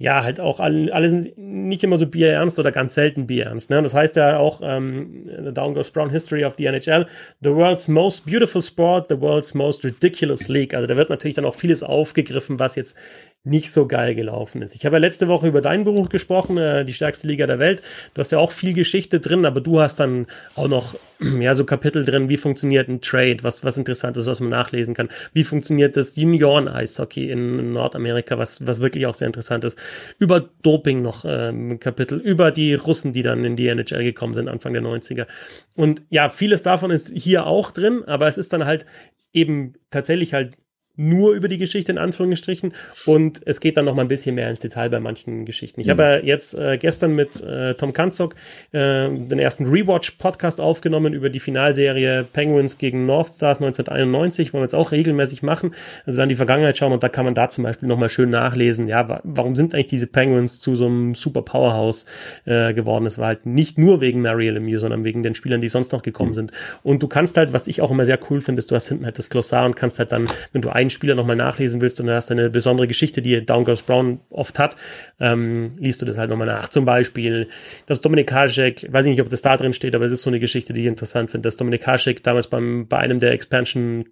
ja, 0.00 0.24
halt 0.24 0.40
auch 0.40 0.60
alle, 0.60 0.94
alle 0.94 1.10
sind 1.10 1.36
nicht 1.36 1.84
immer 1.84 1.98
so 1.98 2.06
bierernst 2.06 2.58
oder 2.58 2.72
ganz 2.72 2.94
selten 2.94 3.26
bierernst. 3.26 3.68
Ne? 3.68 3.82
Das 3.82 3.92
heißt 3.92 4.16
ja 4.16 4.38
auch, 4.38 4.62
ähm, 4.64 5.28
The 5.44 5.52
Down 5.52 5.74
Goes 5.74 5.90
Brown 5.90 6.08
History 6.08 6.42
of 6.42 6.54
the 6.56 6.64
NHL, 6.64 7.06
the 7.42 7.50
world's 7.50 7.86
most 7.86 8.24
beautiful 8.24 8.62
sport, 8.62 9.10
the 9.10 9.20
world's 9.20 9.52
most 9.52 9.84
ridiculous 9.84 10.48
league. 10.48 10.72
Also 10.72 10.86
da 10.86 10.96
wird 10.96 11.10
natürlich 11.10 11.34
dann 11.34 11.44
auch 11.44 11.54
vieles 11.54 11.82
aufgegriffen, 11.82 12.58
was 12.58 12.76
jetzt 12.76 12.96
nicht 13.42 13.72
so 13.72 13.86
geil 13.86 14.14
gelaufen 14.14 14.60
ist. 14.60 14.74
Ich 14.74 14.84
habe 14.84 14.96
ja 14.96 15.00
letzte 15.00 15.26
Woche 15.26 15.48
über 15.48 15.62
dein 15.62 15.84
Buch 15.84 16.10
gesprochen, 16.10 16.58
äh, 16.58 16.84
die 16.84 16.92
stärkste 16.92 17.26
Liga 17.26 17.46
der 17.46 17.58
Welt. 17.58 17.80
Du 18.12 18.20
hast 18.20 18.32
ja 18.32 18.38
auch 18.38 18.52
viel 18.52 18.74
Geschichte 18.74 19.18
drin, 19.18 19.46
aber 19.46 19.62
du 19.62 19.80
hast 19.80 19.98
dann 19.98 20.26
auch 20.56 20.68
noch 20.68 20.94
ja 21.40 21.54
so 21.54 21.64
Kapitel 21.64 22.04
drin, 22.04 22.28
wie 22.28 22.36
funktioniert 22.36 22.88
ein 22.88 23.00
Trade, 23.00 23.38
was 23.40 23.64
was 23.64 23.78
interessant 23.78 24.18
ist, 24.18 24.26
was 24.26 24.40
man 24.40 24.50
nachlesen 24.50 24.92
kann. 24.92 25.08
Wie 25.32 25.44
funktioniert 25.44 25.96
das 25.96 26.16
Junioren-Eishockey 26.16 27.30
in 27.30 27.72
Nordamerika, 27.72 28.36
was 28.36 28.66
was 28.66 28.82
wirklich 28.82 29.06
auch 29.06 29.14
sehr 29.14 29.26
interessant 29.26 29.64
ist. 29.64 29.78
Über 30.18 30.50
Doping 30.62 31.00
noch 31.00 31.24
ähm, 31.26 31.80
Kapitel, 31.80 32.18
über 32.18 32.50
die 32.50 32.74
Russen, 32.74 33.14
die 33.14 33.22
dann 33.22 33.42
in 33.46 33.56
die 33.56 33.68
NHL 33.68 34.04
gekommen 34.04 34.34
sind 34.34 34.48
Anfang 34.48 34.74
der 34.74 34.82
90er. 34.82 35.26
Und 35.74 36.02
ja, 36.10 36.28
vieles 36.28 36.62
davon 36.62 36.90
ist 36.90 37.10
hier 37.14 37.46
auch 37.46 37.70
drin, 37.70 38.04
aber 38.04 38.28
es 38.28 38.36
ist 38.36 38.52
dann 38.52 38.66
halt 38.66 38.84
eben 39.32 39.74
tatsächlich 39.90 40.34
halt 40.34 40.56
nur 41.00 41.32
über 41.32 41.48
die 41.48 41.58
Geschichte 41.58 41.90
in 41.92 41.98
Anführungsstrichen 41.98 42.74
und 43.06 43.40
es 43.46 43.60
geht 43.60 43.76
dann 43.76 43.86
noch 43.86 43.94
mal 43.94 44.02
ein 44.02 44.08
bisschen 44.08 44.34
mehr 44.34 44.50
ins 44.50 44.60
Detail 44.60 44.90
bei 44.90 45.00
manchen 45.00 45.44
Geschichten. 45.44 45.80
Ich 45.80 45.86
mhm. 45.86 45.92
habe 45.92 46.02
ja 46.02 46.16
jetzt 46.18 46.54
äh, 46.54 46.78
gestern 46.78 47.14
mit 47.14 47.40
äh, 47.42 47.74
Tom 47.74 47.92
Kanzok 47.92 48.34
äh, 48.72 49.08
den 49.08 49.38
ersten 49.38 49.66
Rewatch-Podcast 49.66 50.60
aufgenommen 50.60 51.14
über 51.14 51.30
die 51.30 51.40
Finalserie 51.40 52.24
Penguins 52.32 52.78
gegen 52.78 53.06
North 53.06 53.28
Stars 53.28 53.58
1991, 53.58 54.52
wollen 54.52 54.62
wir 54.62 54.66
jetzt 54.66 54.74
auch 54.74 54.92
regelmäßig 54.92 55.42
machen, 55.42 55.74
also 56.04 56.18
dann 56.18 56.28
die 56.28 56.34
Vergangenheit 56.34 56.76
schauen 56.76 56.92
und 56.92 57.02
da 57.02 57.08
kann 57.08 57.24
man 57.24 57.34
da 57.34 57.48
zum 57.48 57.64
Beispiel 57.64 57.88
noch 57.88 57.98
mal 57.98 58.08
schön 58.08 58.30
nachlesen, 58.30 58.86
ja, 58.86 59.20
warum 59.24 59.56
sind 59.56 59.74
eigentlich 59.74 59.88
diese 59.88 60.06
Penguins 60.06 60.60
zu 60.60 60.76
so 60.76 60.86
einem 60.86 61.14
super 61.14 61.42
Powerhouse 61.42 62.04
äh, 62.44 62.74
geworden? 62.74 63.06
Es 63.06 63.18
war 63.18 63.28
halt 63.28 63.46
nicht 63.46 63.78
nur 63.78 64.00
wegen 64.00 64.20
Marielle 64.20 64.58
Lemieux, 64.58 64.80
sondern 64.80 65.04
wegen 65.04 65.22
den 65.22 65.34
Spielern, 65.34 65.60
die 65.60 65.68
sonst 65.68 65.92
noch 65.92 66.02
gekommen 66.02 66.30
mhm. 66.30 66.34
sind. 66.34 66.52
Und 66.82 67.02
du 67.02 67.08
kannst 67.08 67.36
halt, 67.36 67.52
was 67.52 67.66
ich 67.66 67.80
auch 67.80 67.90
immer 67.90 68.04
sehr 68.04 68.18
cool 68.30 68.40
finde, 68.40 68.60
ist, 68.60 68.70
du 68.70 68.74
hast 68.74 68.88
hinten 68.88 69.04
halt 69.04 69.18
das 69.18 69.30
Glossar 69.30 69.64
und 69.66 69.76
kannst 69.76 69.98
halt 69.98 70.12
dann, 70.12 70.26
wenn 70.52 70.62
du 70.62 70.70
ein 70.70 70.89
einen 70.90 70.94
Spieler 70.94 71.14
nochmal 71.14 71.36
nachlesen 71.36 71.80
willst 71.80 72.00
und 72.00 72.06
du 72.06 72.14
hast 72.14 72.30
eine 72.30 72.50
besondere 72.50 72.88
Geschichte, 72.88 73.22
die 73.22 73.44
Down 73.44 73.64
Goes 73.64 73.82
Brown 73.82 74.20
oft 74.30 74.58
hat, 74.58 74.76
ähm, 75.20 75.76
liest 75.78 76.02
du 76.02 76.06
das 76.06 76.18
halt 76.18 76.30
nochmal 76.30 76.46
nach. 76.46 76.68
Zum 76.68 76.84
Beispiel, 76.84 77.48
dass 77.86 78.00
Dominik 78.00 78.32
Hasek, 78.32 78.86
weiß 78.92 79.06
ich 79.06 79.10
nicht, 79.10 79.20
ob 79.20 79.30
das 79.30 79.42
da 79.42 79.56
drin 79.56 79.72
steht, 79.72 79.94
aber 79.94 80.04
es 80.04 80.12
ist 80.12 80.22
so 80.22 80.30
eine 80.30 80.40
Geschichte, 80.40 80.72
die 80.72 80.82
ich 80.82 80.86
interessant 80.86 81.30
finde, 81.30 81.46
dass 81.46 81.56
Dominik 81.56 81.86
Hasek 81.86 82.22
damals 82.22 82.48
beim, 82.48 82.86
bei 82.88 82.98
einem 82.98 83.20
der 83.20 83.32
Expansion 83.32 84.06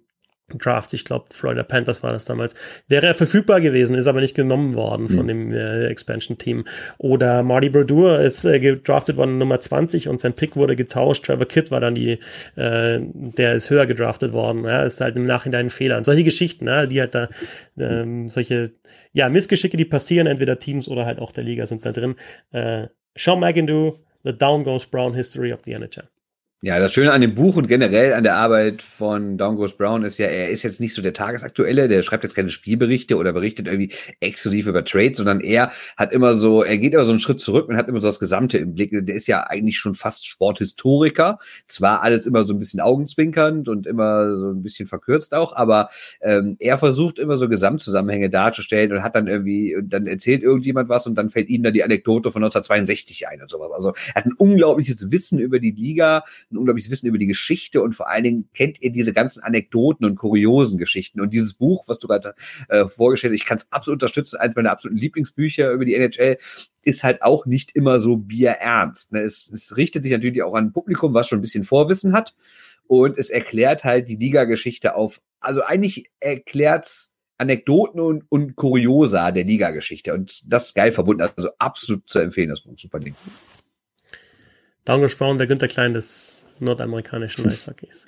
Drafts, 0.57 0.93
ich 0.93 1.05
glaube 1.05 1.25
Florida 1.31 1.63
Panthers 1.63 2.03
war 2.03 2.11
das 2.11 2.25
damals, 2.25 2.55
wäre 2.87 3.07
er 3.07 3.15
verfügbar 3.15 3.61
gewesen, 3.61 3.95
ist 3.95 4.07
aber 4.07 4.21
nicht 4.21 4.35
genommen 4.35 4.75
worden 4.75 5.07
von 5.07 5.23
mhm. 5.23 5.27
dem 5.27 5.51
äh, 5.51 5.87
Expansion-Team. 5.87 6.65
Oder 6.97 7.43
Marty 7.43 7.69
Brodeur 7.69 8.21
ist 8.21 8.45
äh, 8.45 8.59
gedraftet 8.59 9.17
worden 9.17 9.37
Nummer 9.37 9.59
20 9.59 10.07
und 10.07 10.19
sein 10.19 10.33
Pick 10.33 10.55
wurde 10.55 10.75
getauscht. 10.75 11.25
Trevor 11.25 11.47
Kidd 11.47 11.71
war 11.71 11.79
dann 11.79 11.95
die, 11.95 12.19
äh, 12.55 12.99
der 12.99 13.53
ist 13.53 13.69
höher 13.69 13.85
gedraftet 13.85 14.33
worden. 14.33 14.63
Ja, 14.65 14.83
ist 14.83 15.01
halt 15.01 15.15
im 15.15 15.25
Nachhinein 15.25 15.67
ein 15.67 15.69
Fehler. 15.69 15.97
Und 15.97 16.05
solche 16.05 16.23
Geschichten, 16.23 16.67
ja, 16.67 16.85
die 16.85 16.99
halt 16.99 17.15
da, 17.15 17.29
ähm, 17.77 18.29
solche, 18.29 18.71
ja, 19.13 19.29
Missgeschicke, 19.29 19.77
die 19.77 19.85
passieren, 19.85 20.27
entweder 20.27 20.59
Teams 20.59 20.87
oder 20.87 21.05
halt 21.05 21.19
auch 21.19 21.31
der 21.31 21.43
Liga 21.43 21.65
sind 21.65 21.85
da 21.85 21.91
drin. 21.91 22.15
Äh, 22.51 22.87
Sean 23.15 23.39
McIndoe, 23.39 23.99
The 24.23 24.37
Down 24.37 24.63
Goes 24.63 24.87
Brown 24.87 25.13
History 25.13 25.53
of 25.53 25.61
the 25.65 25.73
NHL. 25.73 26.07
Ja, 26.61 26.77
das 26.77 26.91
Schöne 26.91 27.13
an 27.13 27.21
dem 27.21 27.35
Buch 27.35 27.55
und 27.55 27.67
generell 27.67 28.13
an 28.13 28.23
der 28.23 28.35
Arbeit 28.35 28.81
von 28.81 29.37
Down 29.37 29.55
Goes 29.55 29.77
Brown 29.77 30.03
ist 30.03 30.17
ja, 30.17 30.25
er 30.25 30.49
ist 30.49 30.63
jetzt 30.63 30.81
nicht 30.81 30.93
so 30.93 31.01
der 31.01 31.13
Tagesaktuelle, 31.13 31.87
der 31.87 32.03
schreibt 32.03 32.25
jetzt 32.25 32.35
keine 32.35 32.49
Spielberichte 32.49 33.15
oder 33.15 33.31
berichtet 33.31 33.67
irgendwie 33.67 33.93
exklusiv 34.19 34.67
über 34.67 34.83
Trades, 34.83 35.19
sondern 35.19 35.39
er 35.39 35.71
hat 35.95 36.11
immer 36.11 36.35
so, 36.35 36.61
er 36.61 36.77
geht 36.77 36.93
immer 36.93 37.05
so 37.05 37.11
einen 37.11 37.21
Schritt 37.21 37.39
zurück 37.39 37.69
und 37.69 37.77
hat 37.77 37.87
immer 37.87 38.01
so 38.01 38.09
das 38.09 38.19
Gesamte 38.19 38.57
im 38.57 38.73
Blick. 38.73 38.89
Der 38.91 39.15
ist 39.15 39.27
ja 39.27 39.47
eigentlich 39.47 39.77
schon 39.77 39.95
fast 39.95 40.27
Sporthistoriker. 40.27 41.37
Zwar 41.69 42.01
alles 42.01 42.27
immer 42.27 42.43
so 42.43 42.53
ein 42.53 42.59
bisschen 42.59 42.81
augenzwinkernd 42.81 43.69
und 43.69 43.87
immer 43.87 44.35
so 44.35 44.51
ein 44.51 44.61
bisschen 44.61 44.85
verkürzt 44.85 45.33
auch, 45.33 45.55
aber 45.55 45.87
ähm, 46.19 46.57
er 46.59 46.77
versucht 46.77 47.19
immer 47.19 47.37
so 47.37 47.47
Gesamtzusammenhänge 47.47 48.29
darzustellen 48.29 48.91
und 48.91 49.01
hat 49.01 49.15
dann 49.15 49.27
irgendwie, 49.27 49.77
und 49.77 49.93
dann 49.93 50.07
erzählt 50.07 50.43
irgendjemand 50.43 50.89
was 50.89 51.07
und 51.07 51.15
dann 51.15 51.29
fällt 51.29 51.47
ihm 51.47 51.63
da 51.63 51.71
die 51.71 51.85
Anekdote 51.85 52.31
von 52.31 52.43
1962 52.43 53.29
ein 53.29 53.41
und 53.41 53.49
sowas. 53.49 53.71
Also 53.71 53.93
er 54.09 54.15
hat 54.15 54.25
ein 54.25 54.33
unglaubliches 54.33 55.09
Wissen 55.09 55.39
über 55.39 55.59
die 55.59 55.71
Liga, 55.71 56.25
ein 56.51 56.57
unglaubliches 56.57 56.91
Wissen 56.91 57.07
über 57.07 57.17
die 57.17 57.27
Geschichte 57.27 57.81
und 57.81 57.93
vor 57.93 58.09
allen 58.09 58.23
Dingen 58.23 58.49
kennt 58.53 58.81
ihr 58.81 58.91
diese 58.91 59.13
ganzen 59.13 59.43
Anekdoten 59.43 60.05
und 60.05 60.15
kuriosen 60.15 60.77
Geschichten. 60.77 61.21
Und 61.21 61.33
dieses 61.33 61.53
Buch, 61.53 61.87
was 61.87 61.99
du 61.99 62.07
gerade 62.07 62.33
äh, 62.69 62.85
vorgestellt 62.85 63.33
hast, 63.33 63.41
ich 63.41 63.45
kann 63.45 63.57
es 63.57 63.71
absolut 63.71 63.95
unterstützen, 63.95 64.37
eins 64.37 64.55
meiner 64.55 64.71
absoluten 64.71 64.99
Lieblingsbücher 64.99 65.71
über 65.71 65.85
die 65.85 65.95
NHL, 65.95 66.37
ist 66.83 67.03
halt 67.03 67.21
auch 67.21 67.45
nicht 67.45 67.75
immer 67.75 67.99
so 67.99 68.17
bierernst. 68.17 69.11
Ne? 69.11 69.21
Es, 69.21 69.49
es 69.51 69.77
richtet 69.77 70.03
sich 70.03 70.11
natürlich 70.11 70.43
auch 70.43 70.53
an 70.53 70.65
ein 70.65 70.73
Publikum, 70.73 71.13
was 71.13 71.27
schon 71.27 71.39
ein 71.39 71.43
bisschen 71.43 71.63
Vorwissen 71.63 72.13
hat. 72.13 72.35
Und 72.87 73.17
es 73.17 73.29
erklärt 73.29 73.83
halt 73.83 74.09
die 74.09 74.15
Liga-Geschichte 74.15 74.95
auf, 74.95 75.21
also 75.39 75.61
eigentlich 75.61 76.09
erklärt's 76.19 77.13
Anekdoten 77.37 78.01
und, 78.01 78.25
und 78.29 78.55
Kuriosa 78.55 79.31
der 79.31 79.45
Liga-Geschichte. 79.45 80.13
Und 80.13 80.41
das 80.45 80.67
ist 80.67 80.75
geil 80.75 80.91
verbunden. 80.91 81.29
Also 81.35 81.49
absolut 81.57 82.09
zu 82.09 82.19
empfehlen, 82.19 82.49
das 82.49 82.61
Buch. 82.61 82.73
Super 82.77 82.99
Ding. 82.99 83.15
Brown, 85.17 85.37
der 85.37 85.47
Günther 85.47 85.67
Klein 85.67 85.93
des 85.93 86.47
nordamerikanischen 86.59 87.47
Eishockeys. 87.47 88.05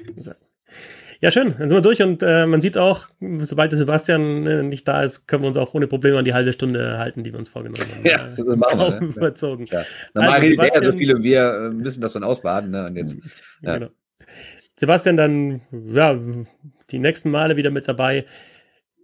Ja, 1.21 1.29
schön. 1.29 1.53
Dann 1.59 1.69
sind 1.69 1.77
wir 1.77 1.81
durch 1.81 2.01
und 2.01 2.23
äh, 2.23 2.47
man 2.47 2.61
sieht 2.61 2.79
auch, 2.79 3.07
sobald 3.19 3.71
der 3.71 3.77
Sebastian 3.77 4.47
äh, 4.47 4.63
nicht 4.63 4.87
da 4.87 5.03
ist, 5.03 5.27
können 5.27 5.43
wir 5.43 5.47
uns 5.49 5.57
auch 5.57 5.75
ohne 5.75 5.85
Probleme 5.85 6.17
an 6.17 6.25
die 6.25 6.33
halbe 6.33 6.51
Stunde 6.51 6.97
halten, 6.97 7.23
die 7.23 7.31
wir 7.31 7.37
uns 7.37 7.49
vorgenommen 7.49 7.83
haben. 7.83 8.03
Ja, 8.03 8.27
das 8.27 8.39
machen 8.39 8.79
wir. 8.79 9.01
Ne? 9.01 9.07
Überzogen. 9.15 9.65
Ja. 9.67 9.85
Normal 10.15 10.33
also, 10.33 10.47
redet 10.47 10.73
er 10.73 10.83
so 10.83 10.93
viel 10.93 11.15
und 11.15 11.23
wir 11.23 11.53
äh, 11.53 11.69
müssen 11.69 12.01
das 12.01 12.13
dann 12.13 12.23
ausbaden. 12.23 12.71
Ne? 12.71 12.87
Und 12.87 12.95
jetzt, 12.95 13.17
ja. 13.61 13.77
genau. 13.77 13.91
Sebastian 14.77 15.15
dann, 15.15 15.61
ja, 15.71 16.19
die 16.89 16.97
nächsten 16.97 17.29
Male 17.29 17.55
wieder 17.55 17.69
mit 17.69 17.87
dabei. 17.87 18.25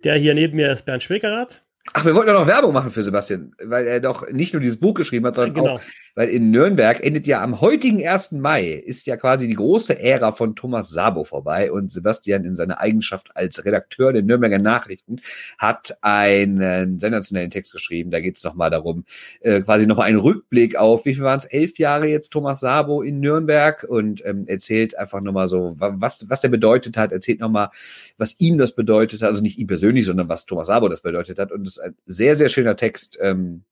Der 0.03 0.15
hier 0.15 0.34
neben 0.34 0.55
mir 0.55 0.71
ist 0.71 0.86
Bernd 0.86 1.03
Schwickerath. 1.03 1.61
Ach, 1.94 2.06
wir 2.06 2.14
wollten 2.16 2.28
doch 2.28 2.42
noch 2.42 2.48
Werbung 2.48 2.74
machen 2.74 2.92
für 2.92 3.04
Sebastian, 3.04 3.54
weil 3.64 3.88
er 3.88 4.00
doch 4.00 4.30
nicht 4.30 4.54
nur 4.54 4.62
dieses 4.62 4.78
Buch 4.78 4.94
geschrieben 4.94 5.26
hat, 5.26 5.36
sondern 5.36 5.54
genau. 5.54 5.76
auch, 5.76 5.82
weil 6.16 6.30
in 6.30 6.52
Nürnberg 6.52 7.02
endet 7.02 7.28
ja 7.28 7.42
am 7.42 7.62
heutigen 7.62 8.06
1. 8.06 8.34
Mai, 8.34 8.72
ist 8.72 9.08
ja 9.08 9.16
quasi 9.16 9.48
die 9.48 9.56
große 9.56 9.98
Ära 9.98 10.34
von 10.34 10.56
Thomas 10.56 10.90
Sabo 10.90 11.24
vorbei 11.24 11.72
und 11.72 11.92
Sebastian 11.92 12.44
in 12.44 12.56
seiner 12.56 12.80
Eigenschaft 12.80 13.36
als 13.36 13.64
Redakteur 13.64 14.12
der 14.12 14.24
Nürnberger 14.24 14.60
Nachrichten 14.60 15.22
hat 15.58 15.98
einen 16.02 17.00
sensationellen 17.00 17.52
Text 17.52 17.72
geschrieben. 17.72 18.12
Da 18.12 18.20
geht 18.20 18.38
es 18.38 18.44
nochmal 18.44 18.70
darum, 18.70 19.06
äh, 19.40 19.62
quasi 19.62 19.88
nochmal 19.88 20.08
einen 20.08 20.20
Rückblick 20.20 20.76
auf, 20.76 21.06
wie 21.06 21.14
viel 21.16 21.24
waren 21.24 21.40
es, 21.40 21.46
elf 21.46 21.80
Jahre 21.80 22.08
jetzt 22.08 22.32
Thomas 22.32 22.60
Sabo 22.60 23.02
in 23.02 23.22
Nürnberg 23.22 23.86
und 23.88 24.26
ähm, 24.26 24.44
erzählt 24.48 24.98
einfach 24.98 25.22
nochmal 25.22 25.48
so, 25.48 25.76
was, 25.78 26.30
was 26.30 26.42
der 26.42 26.50
bedeutet 26.50 26.98
hat, 26.98 27.12
erzählt 27.12 27.40
nochmal, 27.40 27.70
was 28.18 28.36
ihm 28.40 28.58
das 28.58 28.74
bedeutet 28.76 29.22
hat, 29.22 29.30
also 29.30 29.42
nicht 29.42 29.58
ihm 29.58 29.68
persönlich, 29.68 30.06
sondern 30.06 30.28
was 30.28 30.46
Thomas 30.46 30.68
Sabo 30.68 30.90
das 30.90 31.02
bedeutet 31.02 31.40
hat 31.40 31.52
und 31.52 31.66
das 31.66 31.76
ist 31.78 31.84
ein 31.84 31.95
sehr, 32.05 32.36
sehr 32.36 32.49
schöner 32.49 32.75
Text. 32.75 33.17
Ähm, 33.21 33.63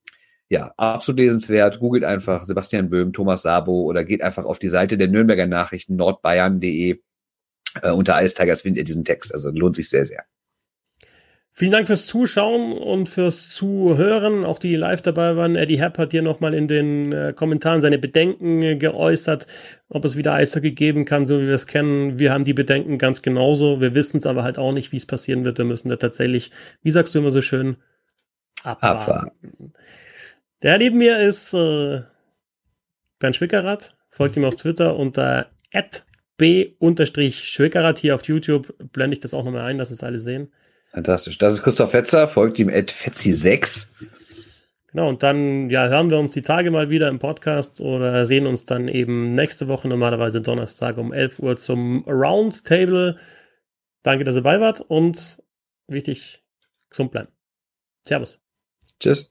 ja, 0.49 0.73
absolut 0.77 1.19
lesenswert. 1.19 1.79
Googelt 1.79 2.03
einfach 2.03 2.45
Sebastian 2.45 2.89
Böhm, 2.89 3.13
Thomas 3.13 3.41
Sabo 3.41 3.83
oder 3.83 4.03
geht 4.03 4.21
einfach 4.21 4.45
auf 4.45 4.59
die 4.59 4.69
Seite 4.69 4.97
der 4.97 5.07
Nürnberger 5.07 5.47
Nachrichten 5.47 5.95
nordbayern.de. 5.95 6.99
Äh, 7.81 7.91
unter 7.91 8.15
Eistigers 8.15 8.61
findet 8.61 8.79
ihr 8.79 8.85
diesen 8.85 9.05
Text. 9.05 9.33
Also 9.33 9.49
lohnt 9.51 9.75
sich 9.75 9.89
sehr, 9.89 10.05
sehr. 10.05 10.23
Vielen 11.57 11.71
Dank 11.71 11.87
fürs 11.87 12.05
Zuschauen 12.05 12.73
und 12.73 13.07
fürs 13.07 13.49
Zuhören. 13.49 14.43
Auch 14.43 14.59
die, 14.59 14.67
die 14.67 14.75
live 14.75 15.01
dabei 15.01 15.37
waren. 15.37 15.55
Eddie 15.55 15.79
Hepp 15.79 15.97
hat 15.97 16.11
hier 16.11 16.21
nochmal 16.21 16.53
in 16.53 16.67
den 16.67 17.13
äh, 17.13 17.33
Kommentaren 17.33 17.79
seine 17.79 17.97
Bedenken 17.97 18.61
äh, 18.61 18.75
geäußert, 18.75 19.47
ob 19.87 20.03
es 20.03 20.17
wieder 20.17 20.33
Eishockey 20.33 20.71
geben 20.71 21.05
kann, 21.05 21.25
so 21.25 21.39
wie 21.39 21.47
wir 21.47 21.55
es 21.55 21.65
kennen. 21.65 22.19
Wir 22.19 22.33
haben 22.33 22.43
die 22.43 22.53
Bedenken 22.53 22.97
ganz 22.97 23.21
genauso. 23.21 23.79
Wir 23.79 23.95
wissen 23.95 24.17
es 24.17 24.25
aber 24.25 24.43
halt 24.43 24.57
auch 24.57 24.73
nicht, 24.73 24.91
wie 24.91 24.97
es 24.97 25.05
passieren 25.05 25.45
wird. 25.45 25.57
Wir 25.57 25.63
müssen 25.63 25.87
da 25.87 25.95
tatsächlich, 25.95 26.51
wie 26.83 26.91
sagst 26.91 27.15
du 27.15 27.19
immer 27.19 27.31
so 27.31 27.41
schön, 27.41 27.77
abwarten. 28.63 29.11
abwarten. 29.11 29.73
Der 30.61 30.77
neben 30.77 30.97
mir 30.97 31.19
ist 31.19 31.53
äh, 31.53 32.01
Bernd 33.19 33.35
Schwickerath. 33.35 33.95
Folgt 34.09 34.37
ihm 34.37 34.45
auf 34.45 34.55
Twitter 34.55 34.95
unter 34.95 35.49
b-schwickerath 36.37 37.99
hier 37.99 38.15
auf 38.15 38.23
YouTube. 38.23 38.73
Blende 38.91 39.15
ich 39.15 39.19
das 39.19 39.33
auch 39.33 39.43
nochmal 39.43 39.61
ein, 39.61 39.77
dass 39.77 39.91
es 39.91 40.03
alle 40.03 40.19
sehen. 40.19 40.51
Fantastisch. 40.91 41.37
Das 41.37 41.53
ist 41.53 41.63
Christoph 41.63 41.91
Fetzer, 41.91 42.27
folgt 42.27 42.57
ihm 42.59 42.69
at 42.69 42.91
Fetzi6. 42.91 43.87
Genau, 44.87 45.09
und 45.09 45.23
dann 45.23 45.69
ja, 45.69 45.89
hören 45.89 46.09
wir 46.09 46.17
uns 46.17 46.31
die 46.31 46.41
Tage 46.41 46.71
mal 46.71 46.89
wieder 46.89 47.09
im 47.09 47.19
Podcast 47.19 47.81
oder 47.81 48.25
sehen 48.25 48.47
uns 48.47 48.63
dann 48.63 48.87
eben 48.87 49.31
nächste 49.31 49.67
Woche, 49.67 49.89
normalerweise 49.89 50.41
Donnerstag 50.41 50.97
um 50.97 51.11
11 51.11 51.39
Uhr 51.39 51.57
zum 51.57 52.05
Roundtable. 52.07 53.19
Danke, 54.03 54.23
dass 54.23 54.37
ihr 54.37 54.41
dabei 54.41 54.61
wart 54.61 54.79
und 54.79 55.43
wichtig, 55.87 56.41
gesund 56.89 57.11
bleiben. 57.11 57.27
Servus. 58.07 58.39
just 58.99 59.25